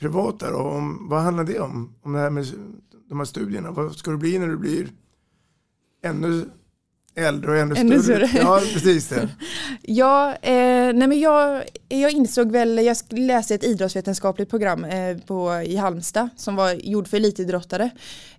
privat 0.00 0.40
där 0.40 0.54
om 0.54 1.08
vad 1.08 1.22
handlar 1.22 1.44
det 1.44 1.60
om? 1.60 1.94
Om 2.02 2.12
det 2.12 2.18
här 2.18 2.30
med 2.30 2.46
de 3.08 3.18
här 3.18 3.24
studierna. 3.24 3.70
Vad 3.70 3.96
ska 3.96 4.10
du 4.10 4.16
bli 4.16 4.38
när 4.38 4.48
du 4.48 4.56
blir 4.56 4.88
ännu 6.02 6.44
äldre 7.14 7.50
och 7.50 7.56
ännu, 7.56 7.74
Ännu 7.76 8.02
större? 8.02 8.28
större. 8.28 8.42
Ja, 8.42 8.60
precis 8.72 9.08
det. 9.08 9.28
Ja, 9.82 10.30
eh, 10.42 10.92
nej 10.94 11.08
men 11.08 11.20
jag, 11.20 11.62
jag 11.88 12.10
insåg 12.12 12.52
väl, 12.52 12.84
jag 12.84 12.96
läste 13.10 13.54
ett 13.54 13.64
idrottsvetenskapligt 13.64 14.50
program 14.50 14.84
eh, 14.84 15.16
på, 15.18 15.62
i 15.66 15.76
Halmstad 15.76 16.28
som 16.36 16.56
var 16.56 16.72
gjord 16.72 17.08
för 17.08 17.16
elitidrottare. 17.16 17.90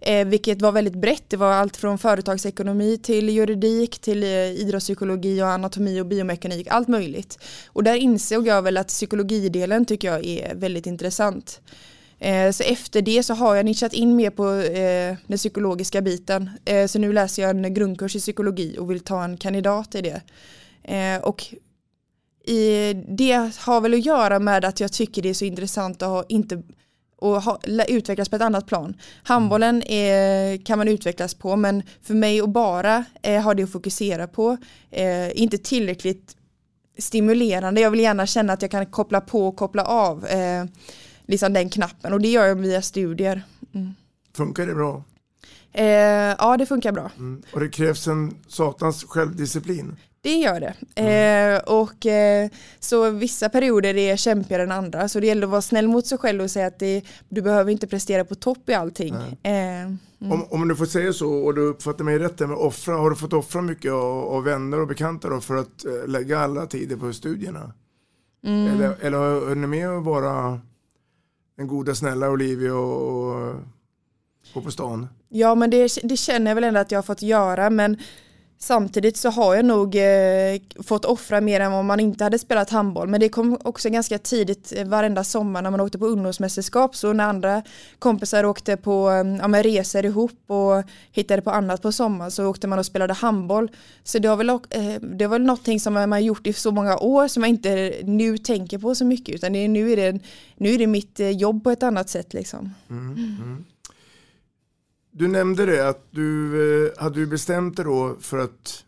Eh, 0.01 0.28
vilket 0.28 0.61
var 0.61 0.72
väldigt 0.72 0.95
brett, 0.95 1.24
det 1.28 1.38
var 1.38 1.51
allt 1.51 1.78
från 1.78 1.97
företagsekonomi 1.97 2.97
till 2.97 3.30
juridik 3.30 3.99
till 3.99 4.24
eh, 4.24 4.30
idrottspsykologi 4.30 5.41
och 5.41 5.47
anatomi 5.47 6.01
och 6.01 6.05
biomekanik, 6.05 6.68
allt 6.70 6.88
möjligt. 6.88 7.39
Och 7.68 7.84
där 7.84 7.95
insåg 7.95 8.47
jag 8.47 8.61
väl 8.61 8.78
att 8.78 8.88
psykologidelen 8.88 9.86
tycker 9.86 10.07
jag 10.07 10.26
är 10.26 10.55
väldigt 10.55 10.86
intressant. 10.86 11.61
Eh, 12.24 12.51
Så 12.51 12.63
efter 12.63 13.01
det 13.01 13.24
så 13.24 13.34
har 13.34 13.55
jag 13.55 13.65
nischat 13.65 13.93
in 13.93 14.15
mer 14.15 14.30
på 14.30 14.51
eh, 14.53 15.15
den 15.28 15.38
psykologiska 15.38 16.01
biten. 16.01 16.49
Eh, 16.65 16.88
Så 16.88 16.99
nu 16.99 17.13
läser 17.13 17.41
jag 17.41 17.49
en 17.49 17.74
grundkurs 17.74 18.15
i 18.15 18.19
psykologi 18.19 18.78
och 18.80 18.91
vill 18.91 18.99
ta 18.99 19.24
en 19.24 19.38
kandidat 19.38 19.95
i 19.95 20.01
det. 20.01 20.21
Eh, 20.84 21.24
Och 21.24 21.45
i 22.45 22.93
det 23.07 23.51
har 23.59 23.82
väl 23.82 23.93
att 23.93 24.05
göra 24.05 24.39
med 24.39 24.65
att 24.65 24.80
jag 24.80 24.91
tycker 24.91 25.21
det 25.21 25.30
är 25.30 25.34
så 25.34 25.45
intressant 25.45 26.01
att 26.01 26.09
ha, 26.09 26.24
inte 26.30 26.63
och 27.17 27.41
ha, 27.41 27.59
utvecklas 27.88 28.30
på 28.30 28.36
ett 28.36 28.41
annat 28.41 28.67
plan. 28.67 28.93
Handbollen 29.24 29.84
är, 29.84 30.65
kan 30.65 30.78
man 30.78 30.88
utvecklas 30.88 31.34
på 31.34 31.55
men 31.55 31.84
för 32.01 32.13
mig 32.13 32.41
att 32.41 32.49
bara 32.49 33.05
eh, 33.21 33.41
ha 33.41 33.53
det 33.53 33.63
att 33.63 33.71
fokusera 33.71 34.28
på 34.28 34.57
eh, 34.91 35.41
inte 35.41 35.57
tillräckligt 35.57 36.36
stimulerande. 36.97 37.82
Jag 37.82 37.91
vill 37.91 37.99
gärna 37.99 38.26
känna 38.26 38.53
att 38.53 38.61
jag 38.61 38.71
kan 38.71 38.86
koppla 38.86 39.21
på 39.21 39.47
och 39.47 39.55
koppla 39.55 39.86
av 39.86 40.26
eh, 40.26 40.65
liksom 41.26 41.53
den 41.53 41.69
knappen 41.69 42.13
och 42.13 42.21
det 42.21 42.28
gör 42.28 42.45
jag 42.45 42.55
via 42.55 42.82
studier. 42.82 43.43
Mm. 43.74 43.93
Funkar 44.34 44.67
det 44.67 44.76
bra? 44.76 45.03
Eh, 45.74 45.86
ja 46.39 46.57
det 46.57 46.65
funkar 46.65 46.91
bra. 46.91 47.11
Mm. 47.17 47.41
Och 47.53 47.59
det 47.59 47.69
krävs 47.69 48.07
en 48.07 48.36
satans 48.47 49.03
självdisciplin. 49.03 49.95
Det 50.21 50.38
gör 50.38 50.59
det. 50.59 51.01
Eh, 51.01 51.59
och 51.63 52.05
eh, 52.05 52.49
så 52.80 53.09
vissa 53.09 53.49
perioder 53.49 53.97
är 53.97 54.15
kämpigare 54.15 54.63
än 54.63 54.71
andra. 54.71 55.09
Så 55.09 55.19
det 55.19 55.28
gäller 55.28 55.43
att 55.43 55.51
vara 55.51 55.61
snäll 55.61 55.88
mot 55.88 56.07
sig 56.07 56.17
själv 56.17 56.41
och 56.41 56.51
säga 56.51 56.67
att 56.67 56.80
det, 56.80 57.01
du 57.30 57.41
behöver 57.41 57.71
inte 57.71 57.88
prestera 57.88 58.26
på 58.26 58.36
topp 58.36 58.69
i 58.69 58.74
allting. 58.74 59.13
Eh, 59.43 59.82
mm. 59.82 59.97
Om, 60.19 60.45
om 60.49 60.67
du 60.67 60.76
får 60.76 60.86
säga 60.86 61.13
så 61.13 61.34
och 61.34 61.55
du 61.55 61.61
uppfattar 61.61 62.03
mig 62.03 62.19
rätt 62.19 62.39
med 62.39 62.51
offra, 62.51 62.95
har 62.95 63.09
du 63.09 63.15
fått 63.15 63.34
offra 63.34 63.61
mycket 63.61 63.91
av, 63.91 64.24
av 64.24 64.43
vänner 64.43 64.80
och 64.80 64.88
bekanta 64.88 65.30
då 65.30 65.41
för 65.41 65.55
att 65.55 65.86
eh, 65.86 66.07
lägga 66.07 66.39
alla 66.39 66.65
tider 66.65 66.95
på 66.95 67.13
studierna? 67.13 67.74
Mm. 68.45 68.67
Eller, 68.67 68.95
eller 69.01 69.17
har 69.17 69.55
ni 69.55 69.67
med 69.67 69.89
att 69.89 70.03
vara 70.03 70.59
den 71.55 71.67
goda 71.67 71.95
snälla 71.95 72.29
Olivia 72.29 72.73
och, 72.75 73.37
och 73.37 73.55
gå 74.53 74.61
på 74.61 74.71
stan? 74.71 75.07
Ja 75.29 75.55
men 75.55 75.69
det, 75.69 75.97
det 76.03 76.17
känner 76.17 76.51
jag 76.51 76.55
väl 76.55 76.63
ändå 76.63 76.79
att 76.79 76.91
jag 76.91 76.97
har 76.97 77.03
fått 77.03 77.21
göra 77.21 77.69
men 77.69 77.97
samtidigt 78.64 79.18
så 79.18 79.30
har 79.30 79.55
jag 79.55 79.66
nog 79.66 79.95
eh, 79.95 80.84
fått 80.84 81.05
offra 81.05 81.41
mer 81.41 81.59
än 81.59 81.74
om 81.74 81.86
man 81.86 81.99
inte 81.99 82.24
hade 82.24 82.39
spelat 82.39 82.70
handboll 82.70 83.07
men 83.07 83.20
det 83.20 83.30
kom 83.30 83.57
också 83.64 83.89
ganska 83.89 84.18
tidigt 84.18 84.74
eh, 84.76 84.86
varenda 84.86 85.24
sommar 85.24 85.61
när 85.61 85.72
man 85.72 85.82
åkte 85.82 85.99
på 85.99 86.05
ungdomsmästerskap 86.05 86.95
så 86.95 87.14
när 87.14 87.24
andra 87.24 87.61
kompisar 87.99 88.45
åkte 88.45 88.78
på 88.78 89.09
eh, 89.09 89.53
ja, 89.53 89.64
resor 89.64 90.05
ihop 90.05 90.39
och 90.47 90.84
hittade 91.11 91.41
på 91.41 91.51
annat 91.51 91.82
på 91.82 91.91
sommaren 91.91 92.32
så 92.32 92.45
åkte 92.45 92.68
man 92.68 92.80
och 92.80 92.86
spelade 92.86 93.14
handboll 93.14 93.72
så 94.03 94.20
det 94.20 94.28
har 94.28 94.38
väl, 94.38 94.49
eh, 94.49 94.59
det 95.01 95.28
var 95.28 95.36
väl 95.36 95.47
någonting 95.47 95.80
som 95.80 95.93
man 95.93 96.11
har 96.11 96.20
gjort 96.20 96.47
i 96.47 96.53
så 96.53 96.72
många 96.72 96.97
år 96.97 97.28
som 97.28 97.43
jag 97.43 97.49
inte 97.49 97.93
nu 98.03 98.38
tänker 98.38 98.78
på 98.78 98.95
så 98.95 99.05
mycket 99.05 99.36
utan 99.36 99.53
det 99.53 99.59
är, 99.59 99.68
nu, 99.68 99.91
är 99.91 99.97
det, 99.97 100.20
nu 100.57 100.74
är 100.74 100.78
det 100.78 100.88
mitt 100.88 101.20
eh, 101.20 101.30
jobb 101.30 101.64
på 101.64 101.72
ett 101.72 101.84
annat 101.84 102.09
sätt 102.09 102.34
liksom. 102.34 102.74
Mm, 102.89 103.14
mm. 103.16 103.66
Du 105.16 105.28
nämnde 105.28 105.66
det 105.66 105.89
att 105.89 106.11
du 106.11 106.55
eh, 106.88 106.91
hade 107.03 107.16
du 107.16 107.28
bestämt 107.28 107.76
dig 107.76 107.86
då 107.86 108.16
för 108.20 108.38
att 108.38 108.86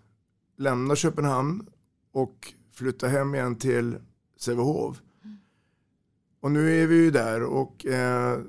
lämna 0.58 0.96
Köpenhamn 0.96 1.66
och 2.12 2.54
flytta 2.74 3.08
hem 3.08 3.36
igen 3.36 3.56
till 3.56 3.98
Sävehof. 4.40 5.02
Och 6.42 6.52
nu 6.52 6.82
är 6.82 6.88
vi 6.88 6.96
ju 6.96 7.12
där 7.12 7.44
och 7.44 7.86
eh, 7.86 8.40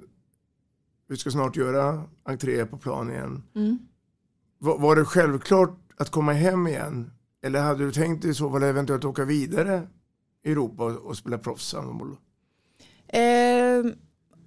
vi 1.08 1.16
ska 1.16 1.30
snart 1.30 1.56
göra 1.56 2.02
entré 2.24 2.66
på 2.66 2.78
plan 2.78 3.10
igen. 3.10 3.42
Mm. 3.54 3.78
Var, 4.58 4.78
var 4.78 4.96
det 4.96 5.04
självklart 5.04 5.78
att 5.96 6.10
komma 6.10 6.32
hem 6.32 6.66
igen? 6.66 7.10
Eller 7.42 7.60
hade 7.60 7.84
du 7.84 7.92
tänkt 7.92 8.24
i 8.24 8.34
så 8.34 8.50
fall 8.50 8.62
eventuellt 8.62 9.04
åka 9.04 9.24
vidare 9.24 9.88
i 10.44 10.52
Europa 10.52 10.84
och, 10.84 11.16
spela 11.16 11.38
proffshandboll? 11.38 12.16
Eh, 13.08 13.20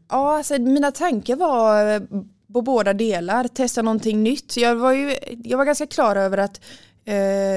ja, 0.10 0.38
alltså 0.38 0.60
mina 0.60 0.92
tankar 0.92 1.36
var 1.36 2.08
på 2.54 2.62
båda 2.62 2.93
delar, 2.93 3.47
testa 3.47 3.82
någonting 3.82 4.24
nytt. 4.24 4.58
Jag 4.58 4.76
var, 4.76 4.93
ju, 4.93 5.16
jag 5.43 5.58
var 5.58 5.66
ganska 5.66 5.88
klar 5.88 6.16
över 6.16 6.38
att 6.38 6.62
eh, 7.06 7.16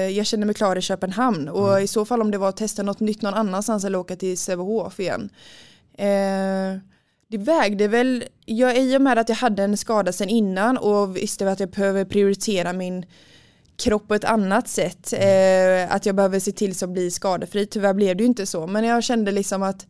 jag 0.09 0.25
kände 0.25 0.45
mig 0.45 0.55
klar 0.55 0.75
i 0.75 0.81
Köpenhamn 0.81 1.49
och 1.49 1.81
i 1.81 1.87
så 1.87 2.05
fall 2.05 2.21
om 2.21 2.31
det 2.31 2.37
var 2.37 2.49
att 2.49 2.57
testa 2.57 2.83
något 2.83 2.99
nytt 2.99 3.21
någon 3.21 3.33
annanstans 3.33 3.85
eller 3.85 3.97
åka 3.97 4.15
till 4.15 4.37
Sävehof 4.37 4.99
igen. 4.99 5.29
Eh, 5.97 6.79
det 7.27 7.37
vägde 7.37 7.87
väl, 7.87 8.23
jag, 8.45 8.77
i 8.77 8.97
och 8.97 9.01
med 9.01 9.17
att 9.17 9.29
jag 9.29 9.35
hade 9.35 9.63
en 9.63 9.77
skada 9.77 10.11
sedan 10.11 10.29
innan 10.29 10.77
och 10.77 11.17
visste 11.17 11.51
att 11.51 11.59
jag 11.59 11.69
behöver 11.69 12.05
prioritera 12.05 12.73
min 12.73 13.05
kropp 13.75 14.07
på 14.07 14.15
ett 14.15 14.25
annat 14.25 14.67
sätt. 14.67 15.13
Eh, 15.13 15.95
att 15.95 16.05
jag 16.05 16.15
behöver 16.15 16.39
se 16.39 16.51
till 16.51 16.75
så 16.75 16.85
att 16.85 16.91
bli 16.91 17.11
skadefri. 17.11 17.65
Tyvärr 17.65 17.93
blev 17.93 18.17
det 18.17 18.23
ju 18.23 18.27
inte 18.27 18.45
så. 18.45 18.67
Men 18.67 18.83
jag 18.83 19.03
kände 19.03 19.31
liksom 19.31 19.63
att 19.63 19.87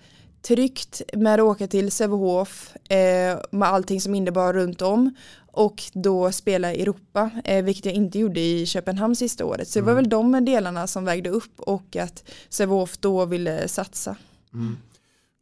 tryggt 0.47 1.01
med 1.13 1.33
att 1.33 1.45
åka 1.45 1.67
till 1.67 1.91
Sävehof 1.91 2.75
eh, 2.89 3.39
med 3.51 3.67
allting 3.69 4.01
som 4.01 4.15
innebar 4.15 4.53
runt 4.53 4.81
om 4.81 5.15
och 5.51 5.83
då 5.93 6.31
spela 6.31 6.73
i 6.73 6.81
Europa, 6.81 7.29
eh, 7.43 7.63
vilket 7.63 7.85
jag 7.85 7.93
inte 7.93 8.19
gjorde 8.19 8.39
i 8.39 8.65
Köpenhamn 8.65 9.15
sista 9.15 9.45
året. 9.45 9.67
Så 9.67 9.79
det 9.79 9.85
var 9.85 9.93
väl 9.93 10.09
de 10.09 10.45
delarna 10.45 10.87
som 10.87 11.05
vägde 11.05 11.29
upp 11.29 11.59
och 11.59 11.95
att 11.95 12.23
Sävehof 12.49 12.97
då 12.97 13.25
ville 13.25 13.67
satsa. 13.67 14.15
Mm. 14.53 14.77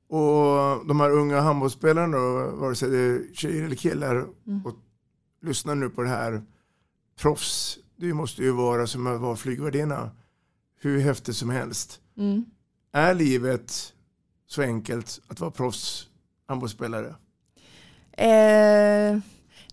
Och 0.10 0.88
de 0.88 1.00
här 1.00 1.12
unga 1.12 1.40
handbollsspelarna 1.40 2.18
då, 2.18 2.56
vare 2.56 2.76
sig 2.76 2.90
det 2.90 2.98
är 2.98 3.34
tjejer 3.34 3.64
eller 3.64 3.76
killar 3.76 4.26
Mm. 4.48 4.66
och 4.66 4.74
lyssnar 5.42 5.76
nu 5.76 5.90
på 5.90 6.02
det 6.02 6.10
här. 6.10 6.42
Proffs, 7.20 7.78
det 7.96 8.14
måste 8.14 8.42
ju 8.42 8.52
vara 8.52 8.88
som 8.88 9.08
att 9.08 9.22
vara 9.22 9.36
flygvärdinna. 9.36 10.12
Hur 10.82 11.00
häftigt 11.00 11.36
som 11.36 11.50
helst. 11.50 12.02
Mm. 12.18 12.46
Är 12.94 13.14
livet 13.14 13.94
så 14.52 14.62
enkelt 14.62 15.20
att 15.28 15.40
vara 15.40 15.52
proffs 15.52 16.08
handbollsspelare? 16.48 17.16
Eh, 18.12 19.20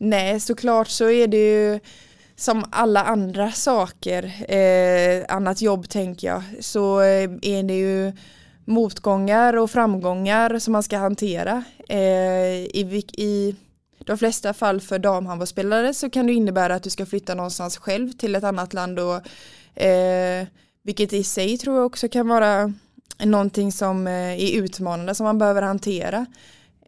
nej, 0.01 0.41
såklart 0.41 0.89
så 0.89 1.11
är 1.11 1.27
det 1.27 1.51
ju 1.51 1.81
som 2.37 2.65
alla 2.71 3.05
andra 3.05 3.53
saker, 3.53 4.53
eh, 4.53 5.25
annat 5.37 5.63
jobb 5.63 5.89
tänker 5.89 6.29
jag, 6.29 6.43
så 6.61 7.01
eh, 7.01 7.31
är 7.43 7.63
det 7.63 7.75
ju 7.75 8.13
motgångar 8.65 9.57
och 9.57 9.71
framgångar 9.71 10.59
som 10.59 10.73
man 10.73 10.83
ska 10.83 10.99
hantera. 10.99 11.65
Eh, 11.89 11.99
i, 12.55 13.05
I 13.13 13.57
de 13.99 14.19
flesta 14.19 14.55
fall 14.55 14.81
för 14.81 14.99
damhandbollsspelare 14.99 15.95
så 15.95 16.11
kan 16.11 16.27
det 16.27 16.33
innebära 16.33 16.75
att 16.75 16.83
du 16.83 16.91
ska 16.91 17.07
flytta 17.07 17.35
någonstans 17.35 17.79
själv 17.79 18.13
till 18.13 18.35
ett 18.35 18.45
annat 18.45 18.75
land 18.75 18.99
och 18.99 19.83
eh, 19.83 20.47
vilket 20.83 21.13
i 21.13 21.25
sig 21.25 21.59
tror 21.59 21.77
jag 21.77 21.87
också 21.87 22.09
kan 22.09 22.29
vara 22.29 22.73
någonting 23.25 23.73
som 23.73 24.07
eh, 24.07 24.13
är 24.13 24.63
utmanande 24.63 25.15
som 25.15 25.25
man 25.25 25.39
behöver 25.39 25.63
hantera. 25.63 26.27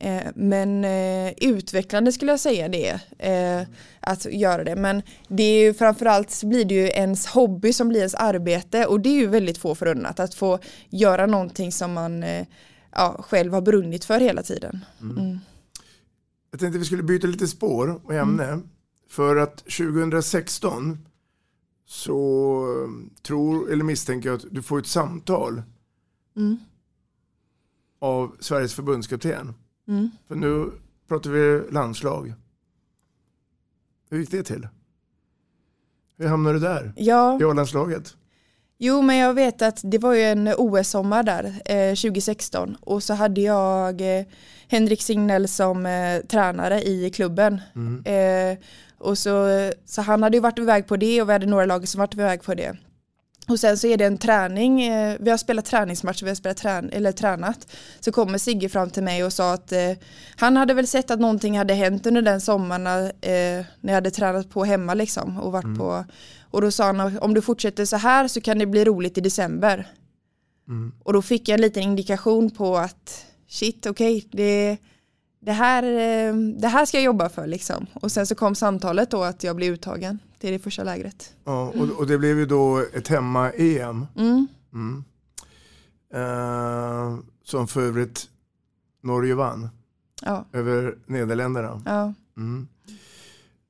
Eh, 0.00 0.26
Men 0.34 0.84
eh, 0.84 1.32
utvecklande 1.36 2.12
skulle 2.12 2.32
jag 2.32 2.40
säga 2.40 2.68
det, 2.68 3.00
eh, 3.18 3.68
att 4.00 4.24
göra 4.24 4.64
det. 4.64 4.76
Men 4.76 5.02
det 5.28 5.42
är 5.42 5.64
ju 5.64 5.74
framförallt 5.74 6.42
blir 6.44 6.64
det 6.64 6.74
ju 6.74 6.88
ens 6.88 7.26
hobby 7.26 7.72
som 7.72 7.88
blir 7.88 7.98
ens 7.98 8.14
arbete 8.14 8.86
och 8.86 9.00
det 9.00 9.08
är 9.08 9.20
ju 9.20 9.26
väldigt 9.26 9.58
få 9.58 9.74
förunnat 9.74 10.20
att 10.20 10.34
få 10.34 10.58
göra 10.88 11.26
någonting 11.26 11.72
som 11.72 11.92
man 11.92 12.24
ja, 12.92 13.24
själv 13.28 13.52
har 13.52 13.60
brunnit 13.60 14.04
för 14.04 14.20
hela 14.20 14.42
tiden. 14.42 14.84
Mm. 15.00 15.38
Jag 16.50 16.60
tänkte 16.60 16.78
vi 16.78 16.84
skulle 16.84 17.02
byta 17.02 17.26
lite 17.26 17.48
spår 17.48 18.00
och 18.04 18.14
ämne. 18.14 18.60
För 19.08 19.36
att 19.36 19.56
2016 19.56 20.98
så 21.86 22.64
tror 23.22 23.72
eller 23.72 23.84
misstänker 23.84 24.28
jag 24.28 24.36
att 24.36 24.44
du 24.50 24.62
får 24.62 24.78
ett 24.78 24.86
samtal 24.86 25.62
Mm. 26.36 26.58
av 27.98 28.36
Sveriges 28.40 28.74
förbundskapten. 28.74 29.54
Mm. 29.88 30.10
För 30.28 30.34
nu 30.34 30.72
pratar 31.08 31.30
vi 31.30 31.62
landslag. 31.70 32.34
Hur 34.10 34.18
gick 34.18 34.30
det 34.30 34.42
till? 34.42 34.68
Hur 36.18 36.28
hamnade 36.28 36.58
du 36.58 36.60
där? 36.60 36.92
Ja. 36.96 37.38
I 37.40 37.44
A-landslaget? 37.44 38.16
Jo 38.78 39.02
men 39.02 39.16
jag 39.16 39.34
vet 39.34 39.62
att 39.62 39.80
det 39.84 39.98
var 39.98 40.14
ju 40.14 40.22
en 40.22 40.48
OS-sommar 40.48 41.22
där 41.22 41.44
eh, 41.64 41.94
2016 41.94 42.76
och 42.80 43.02
så 43.02 43.14
hade 43.14 43.40
jag 43.40 44.00
eh, 44.00 44.24
Henrik 44.68 45.02
Signell 45.02 45.48
som 45.48 45.86
eh, 45.86 46.20
tränare 46.28 46.82
i 46.82 47.10
klubben. 47.10 47.60
Mm. 47.74 48.04
Eh, 48.04 48.58
och 48.98 49.18
så, 49.18 49.46
så 49.84 50.02
han 50.02 50.22
hade 50.22 50.36
ju 50.36 50.40
varit 50.40 50.58
iväg 50.58 50.86
på 50.86 50.96
det 50.96 51.22
och 51.22 51.28
vi 51.28 51.32
hade 51.32 51.46
några 51.46 51.66
lag 51.66 51.88
som 51.88 51.98
varit 51.98 52.14
iväg 52.14 52.42
på 52.42 52.54
det. 52.54 52.76
Och 53.48 53.60
sen 53.60 53.78
så 53.78 53.86
är 53.86 53.96
det 53.96 54.04
en 54.04 54.18
träning, 54.18 54.82
eh, 54.82 55.16
vi 55.20 55.30
har 55.30 55.36
spelat 55.36 55.64
träningsmatcher, 55.64 56.24
vi 56.24 56.30
har 56.30 56.34
spelat 56.34 56.56
trän 56.56 56.90
eller 56.90 57.12
tränat. 57.12 57.72
Så 58.00 58.12
kommer 58.12 58.38
Sigge 58.38 58.68
fram 58.68 58.90
till 58.90 59.02
mig 59.02 59.24
och 59.24 59.32
sa 59.32 59.52
att 59.52 59.72
eh, 59.72 59.92
han 60.36 60.56
hade 60.56 60.74
väl 60.74 60.86
sett 60.86 61.10
att 61.10 61.20
någonting 61.20 61.58
hade 61.58 61.74
hänt 61.74 62.06
under 62.06 62.22
den 62.22 62.40
sommaren 62.40 62.86
eh, 63.06 63.64
när 63.80 63.92
jag 63.92 63.94
hade 63.94 64.10
tränat 64.10 64.50
på 64.50 64.64
hemma 64.64 64.94
liksom. 64.94 65.40
Och, 65.40 65.52
varit 65.52 65.64
Mm. 65.64 65.78
på, 65.78 66.04
och 66.50 66.60
då 66.60 66.70
sa 66.70 66.84
han 66.84 67.18
om 67.18 67.34
du 67.34 67.42
fortsätter 67.42 67.84
så 67.84 67.96
här 67.96 68.28
så 68.28 68.40
kan 68.40 68.58
det 68.58 68.66
bli 68.66 68.84
roligt 68.84 69.18
i 69.18 69.20
december. 69.20 69.86
Mm. 70.68 70.92
Och 71.02 71.12
då 71.12 71.22
fick 71.22 71.48
jag 71.48 71.54
en 71.54 71.60
liten 71.60 71.82
indikation 71.82 72.50
på 72.50 72.76
att 72.76 73.26
shit 73.48 73.86
okej 73.86 74.28
det, 74.32 74.76
det, 75.40 75.52
här, 75.52 75.82
eh, 75.82 76.34
det 76.34 76.68
här 76.68 76.86
ska 76.86 76.96
jag 76.96 77.04
jobba 77.04 77.28
för 77.28 77.46
liksom. 77.46 77.86
Och 77.94 78.12
sen 78.12 78.26
så 78.26 78.34
kom 78.34 78.54
samtalet 78.54 79.10
då 79.10 79.22
att 79.24 79.44
jag 79.44 79.56
blev 79.56 79.72
uttagen 79.72 80.18
till 80.38 80.52
det 80.52 80.58
första 80.58 80.84
lägret. 80.84 81.34
Ja, 81.44 81.68
och, 81.68 81.88
och 81.98 82.06
det 82.06 82.18
blev 82.18 82.38
ju 82.38 82.46
då 82.46 82.78
ett 82.94 83.08
hemma-EM. 83.08 84.06
Mm. 84.16 84.46
Mm. 84.72 85.04
Eh, 86.14 87.18
som 87.44 87.68
för 87.68 87.80
övrigt 87.82 88.28
Norge 89.02 89.34
vann 89.34 89.68
Ja. 90.22 90.44
över 90.52 90.98
Nederländerna. 91.06 91.82
Ja. 91.86 92.14
Mm. 92.36 92.68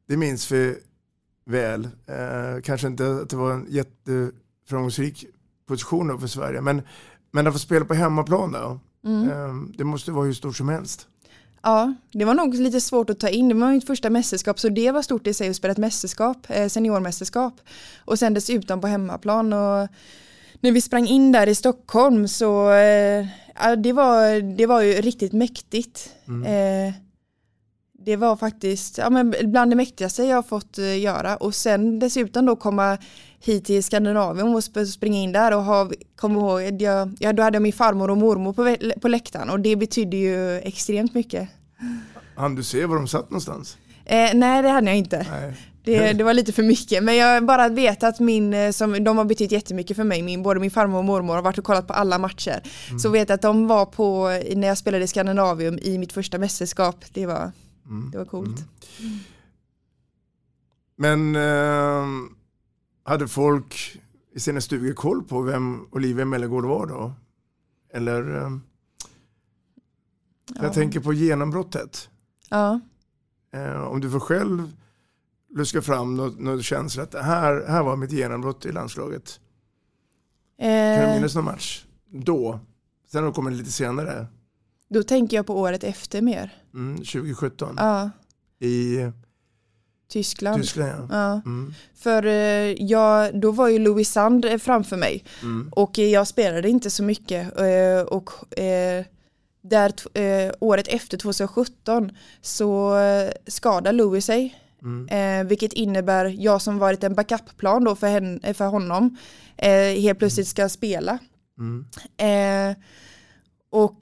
Det 0.09 0.17
minns 0.17 0.53
vi 0.53 0.79
väl. 1.45 1.85
Eh, 2.07 2.63
kanske 2.63 2.87
inte 2.87 3.11
att 3.23 3.31
det 3.31 3.37
var 3.37 3.53
en 3.53 3.67
jätteframgångsrik 3.69 5.27
position 5.67 6.21
för 6.21 6.27
Sverige. 6.27 6.61
Men, 6.61 6.83
men 7.31 7.47
att 7.47 7.53
få 7.53 7.59
spela 7.59 7.85
på 7.85 7.95
hemmaplan 7.95 8.53
då. 8.53 8.81
Mm. 9.05 9.31
Eh, 9.31 9.55
det 9.79 9.85
måste 9.85 10.13
vara 10.13 10.25
hur 10.27 10.33
stort 10.33 10.57
som 10.57 10.69
helst. 10.69 11.07
Ja, 11.63 11.95
det 12.13 12.25
var 12.25 12.35
nog 12.35 12.55
lite 12.55 12.81
svårt 12.81 13.11
att 13.11 13.21
ta 13.21 13.29
in. 13.29 13.49
Det 13.49 13.55
var 13.55 13.73
mitt 13.73 13.87
första 13.87 14.11
mästerskap 14.11 14.61
så 14.61 14.69
det 14.69 14.91
var 14.91 15.03
stort 15.03 15.27
i 15.27 15.35
sig 15.35 15.49
att 15.49 15.57
spela 15.57 15.73
ett 15.73 15.79
mästerskap, 15.79 16.37
eh, 16.49 16.69
seniormästerskap. 16.69 17.61
Och 18.05 18.19
sen 18.19 18.35
dessutom 18.35 18.81
på 18.81 18.87
hemmaplan. 18.87 19.53
Och 19.53 19.89
när 20.61 20.73
vi 20.73 20.81
sprang 20.81 21.07
in 21.07 21.33
där 21.33 21.47
i 21.47 21.55
Stockholm 21.55 22.29
så 22.29 22.71
eh, 22.71 23.27
ja, 23.55 23.77
det, 23.77 23.93
var, 23.93 24.41
det 24.57 24.67
var 24.67 24.83
ju 24.83 24.93
riktigt 24.93 25.33
mäktigt. 25.33 26.13
Eh, 26.47 26.95
det 28.05 28.17
var 28.17 28.37
faktiskt 28.37 28.99
ja, 28.99 29.11
men 29.11 29.35
bland 29.45 29.71
det 29.71 29.77
mäktigaste 29.77 30.23
jag 30.23 30.37
har 30.37 30.43
fått 30.43 30.79
göra. 30.79 31.37
Och 31.37 31.55
sen 31.55 31.99
dessutom 31.99 32.47
då 32.47 32.57
komma 32.57 32.99
hit 33.41 33.65
till 33.65 33.85
Skandinavien 33.85 34.49
och 34.49 34.61
sp- 34.61 34.85
springa 34.85 35.19
in 35.19 35.33
där 35.33 35.57
och 35.57 35.65
ha, 35.65 35.91
kom 36.17 36.33
ihåg, 36.37 36.83
jag, 36.83 37.17
ja, 37.19 37.33
då 37.33 37.43
hade 37.43 37.55
jag 37.57 37.63
min 37.63 37.73
farmor 37.73 38.11
och 38.11 38.17
mormor 38.19 38.53
på, 38.53 38.77
på 39.01 39.09
läktaren 39.09 39.51
och 39.51 39.61
det 39.61 39.77
betyder 39.77 40.19
ju 40.19 40.59
extremt 40.59 41.15
mycket. 41.15 41.49
Han 42.37 42.55
du 42.55 42.63
se 42.63 42.87
var 42.87 42.97
de 42.97 43.09
satt 43.09 43.31
någonstans? 43.31 43.79
Eh, 44.05 44.31
nej 44.35 44.63
det 44.63 44.69
hade 44.69 44.87
jag 44.87 44.97
inte. 44.97 45.27
Nej. 45.31 45.57
Det, 45.85 46.13
det 46.13 46.25
var 46.25 46.35
lite 46.35 46.53
för 46.53 46.63
mycket 46.63 47.05
men 47.05 47.17
jag 47.17 47.47
bara 47.47 47.69
vet 47.69 48.03
att 48.03 48.21
min, 48.21 48.55
eh, 48.55 48.71
som, 48.71 49.05
de 49.05 49.19
har 49.19 49.25
betytt 49.25 49.53
jättemycket 49.53 49.97
för 49.97 50.05
mig, 50.05 50.23
min, 50.23 50.43
både 50.43 50.61
min 50.61 50.71
farmor 50.71 50.99
och 50.99 51.05
mormor 51.05 51.35
har 51.35 51.43
varit 51.43 51.59
och 51.59 51.65
kollat 51.65 51.87
på 51.87 51.93
alla 51.93 52.19
matcher. 52.19 52.63
Så 53.03 53.09
vet 53.09 53.29
jag 53.29 53.35
att 53.35 53.43
de 53.43 53.67
var 53.67 53.87
på, 53.87 54.29
när 54.57 54.69
jag 54.69 54.79
spelade 54.79 55.05
i 55.05 55.07
Skandinavium 55.07 55.79
i 55.83 55.99
mitt 55.99 56.13
första 56.13 56.39
mästerskap, 56.39 57.05
det 57.13 57.27
var, 57.27 57.53
det 58.13 58.19
var 58.19 58.25
coolt. 58.25 58.57
Men 60.97 61.37
eh, 61.37 62.05
hade 63.03 63.29
folk 63.29 64.01
i 64.35 64.41
sina 64.41 64.61
stugor 64.61 64.93
koll 64.93 65.25
på 65.25 65.43
vem 65.43 65.87
Olivia 65.93 66.25
Mellegård 66.25 66.65
var 66.65 66.87
då? 66.87 67.13
Eller? 67.95 68.37
Eh, 68.37 68.51
Ja. 70.55 70.63
Jag 70.63 70.73
tänker 70.75 71.01
på 71.01 71.13
genombrottet. 71.13 72.09
Ja. 72.49 72.81
Eh, 73.53 73.83
om 73.83 74.01
du 74.01 74.11
får 74.11 74.21
själv 74.21 74.73
luska 75.55 75.83
fram 75.83 76.15
något 76.17 76.65
känsla 76.65 77.03
att 77.03 77.11
det 77.11 77.23
här, 77.23 77.65
här 77.69 77.83
var 77.83 77.97
mitt 77.97 78.13
genombrott 78.13 78.67
i 78.67 78.73
landslaget. 78.73 79.41
Kan 80.59 80.69
du 80.69 80.75
Eh, 80.75 81.15
minnas 81.15 81.35
någon 81.35 81.45
match? 81.45 81.85
Då? 82.07 82.61
Sen 83.09 83.23
har 83.23 83.29
det 83.31 83.35
kommit 83.35 83.55
lite 83.55 83.73
senare. 83.73 84.27
då 84.89 85.03
tänker 85.03 85.37
jag 85.37 85.47
på 85.47 85.59
året 85.61 85.85
efter 85.85 86.23
mer. 86.23 86.55
Mm, 86.75 86.97
2017. 86.97 87.75
Ja, 87.79 88.11
I 88.59 88.99
Tyskland. 90.11 90.63
Tyskland 90.63 90.91
ja. 91.11 91.17
Ja. 91.17 91.33
Mm. 91.47 91.75
För 91.95 92.27
eh, 92.27 92.83
jag, 92.83 93.41
då 93.41 93.51
var 93.51 93.69
ju 93.69 93.79
Louis 93.79 94.13
Sand 94.13 94.45
eh, 94.45 94.59
framför 94.59 94.97
mig 94.97 95.25
Mm. 95.43 95.69
och 95.73 95.99
eh, 95.99 96.05
jag 96.09 96.27
spelade 96.27 96.69
inte 96.69 96.91
så 96.91 97.03
mycket 97.03 97.53
och 98.09 98.31
där 99.63 99.93
året 100.61 100.89
efter 100.89 101.19
2017 101.19 102.11
så 102.43 102.95
skadade 103.47 103.93
Louis 103.93 104.25
sig 104.27 104.57
Mm. 104.83 105.47
vilket 105.49 105.73
innebär 105.73 106.25
jag 106.39 106.63
som 106.63 106.79
varit 106.79 107.05
en 107.05 107.15
backupplan 107.15 107.85
då 107.85 107.97
för, 107.97 108.07
hen, 108.07 108.41
eh, 108.43 108.55
för 108.55 108.67
honom 108.67 109.17
helt 109.97 110.19
plötsligt 110.19 110.49
ska 110.49 110.69
spela. 110.69 111.19
Mm. 111.59 111.85
Och 113.71 113.97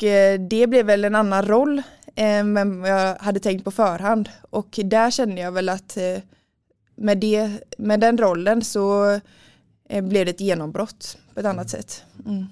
det 0.51 0.67
blev 0.67 0.87
väl 0.87 1.05
en 1.05 1.15
annan 1.15 1.47
roll 1.47 1.83
men 2.45 2.81
jag 2.81 3.19
hade 3.19 3.41
tänkt 3.41 3.65
på 3.65 3.71
förhand. 3.71 4.31
Och 4.51 4.81
där 4.85 5.11
kände 5.11 5.41
jag 5.41 5.53
väl 5.53 5.69
att 5.69 5.97
eh, 5.97 6.19
med, 6.97 7.19
det, 7.19 7.65
med 7.79 8.01
den 8.01 8.19
rollen 8.19 8.65
så 8.65 9.11
eh, 9.89 10.05
blev 10.05 10.27
det 10.27 10.31
ett 10.31 10.41
genombrott 10.41 11.19
på 11.35 11.41
ett 11.41 11.47
annat 11.47 11.71
sätt. 11.71 12.05
Mm. 12.27 12.47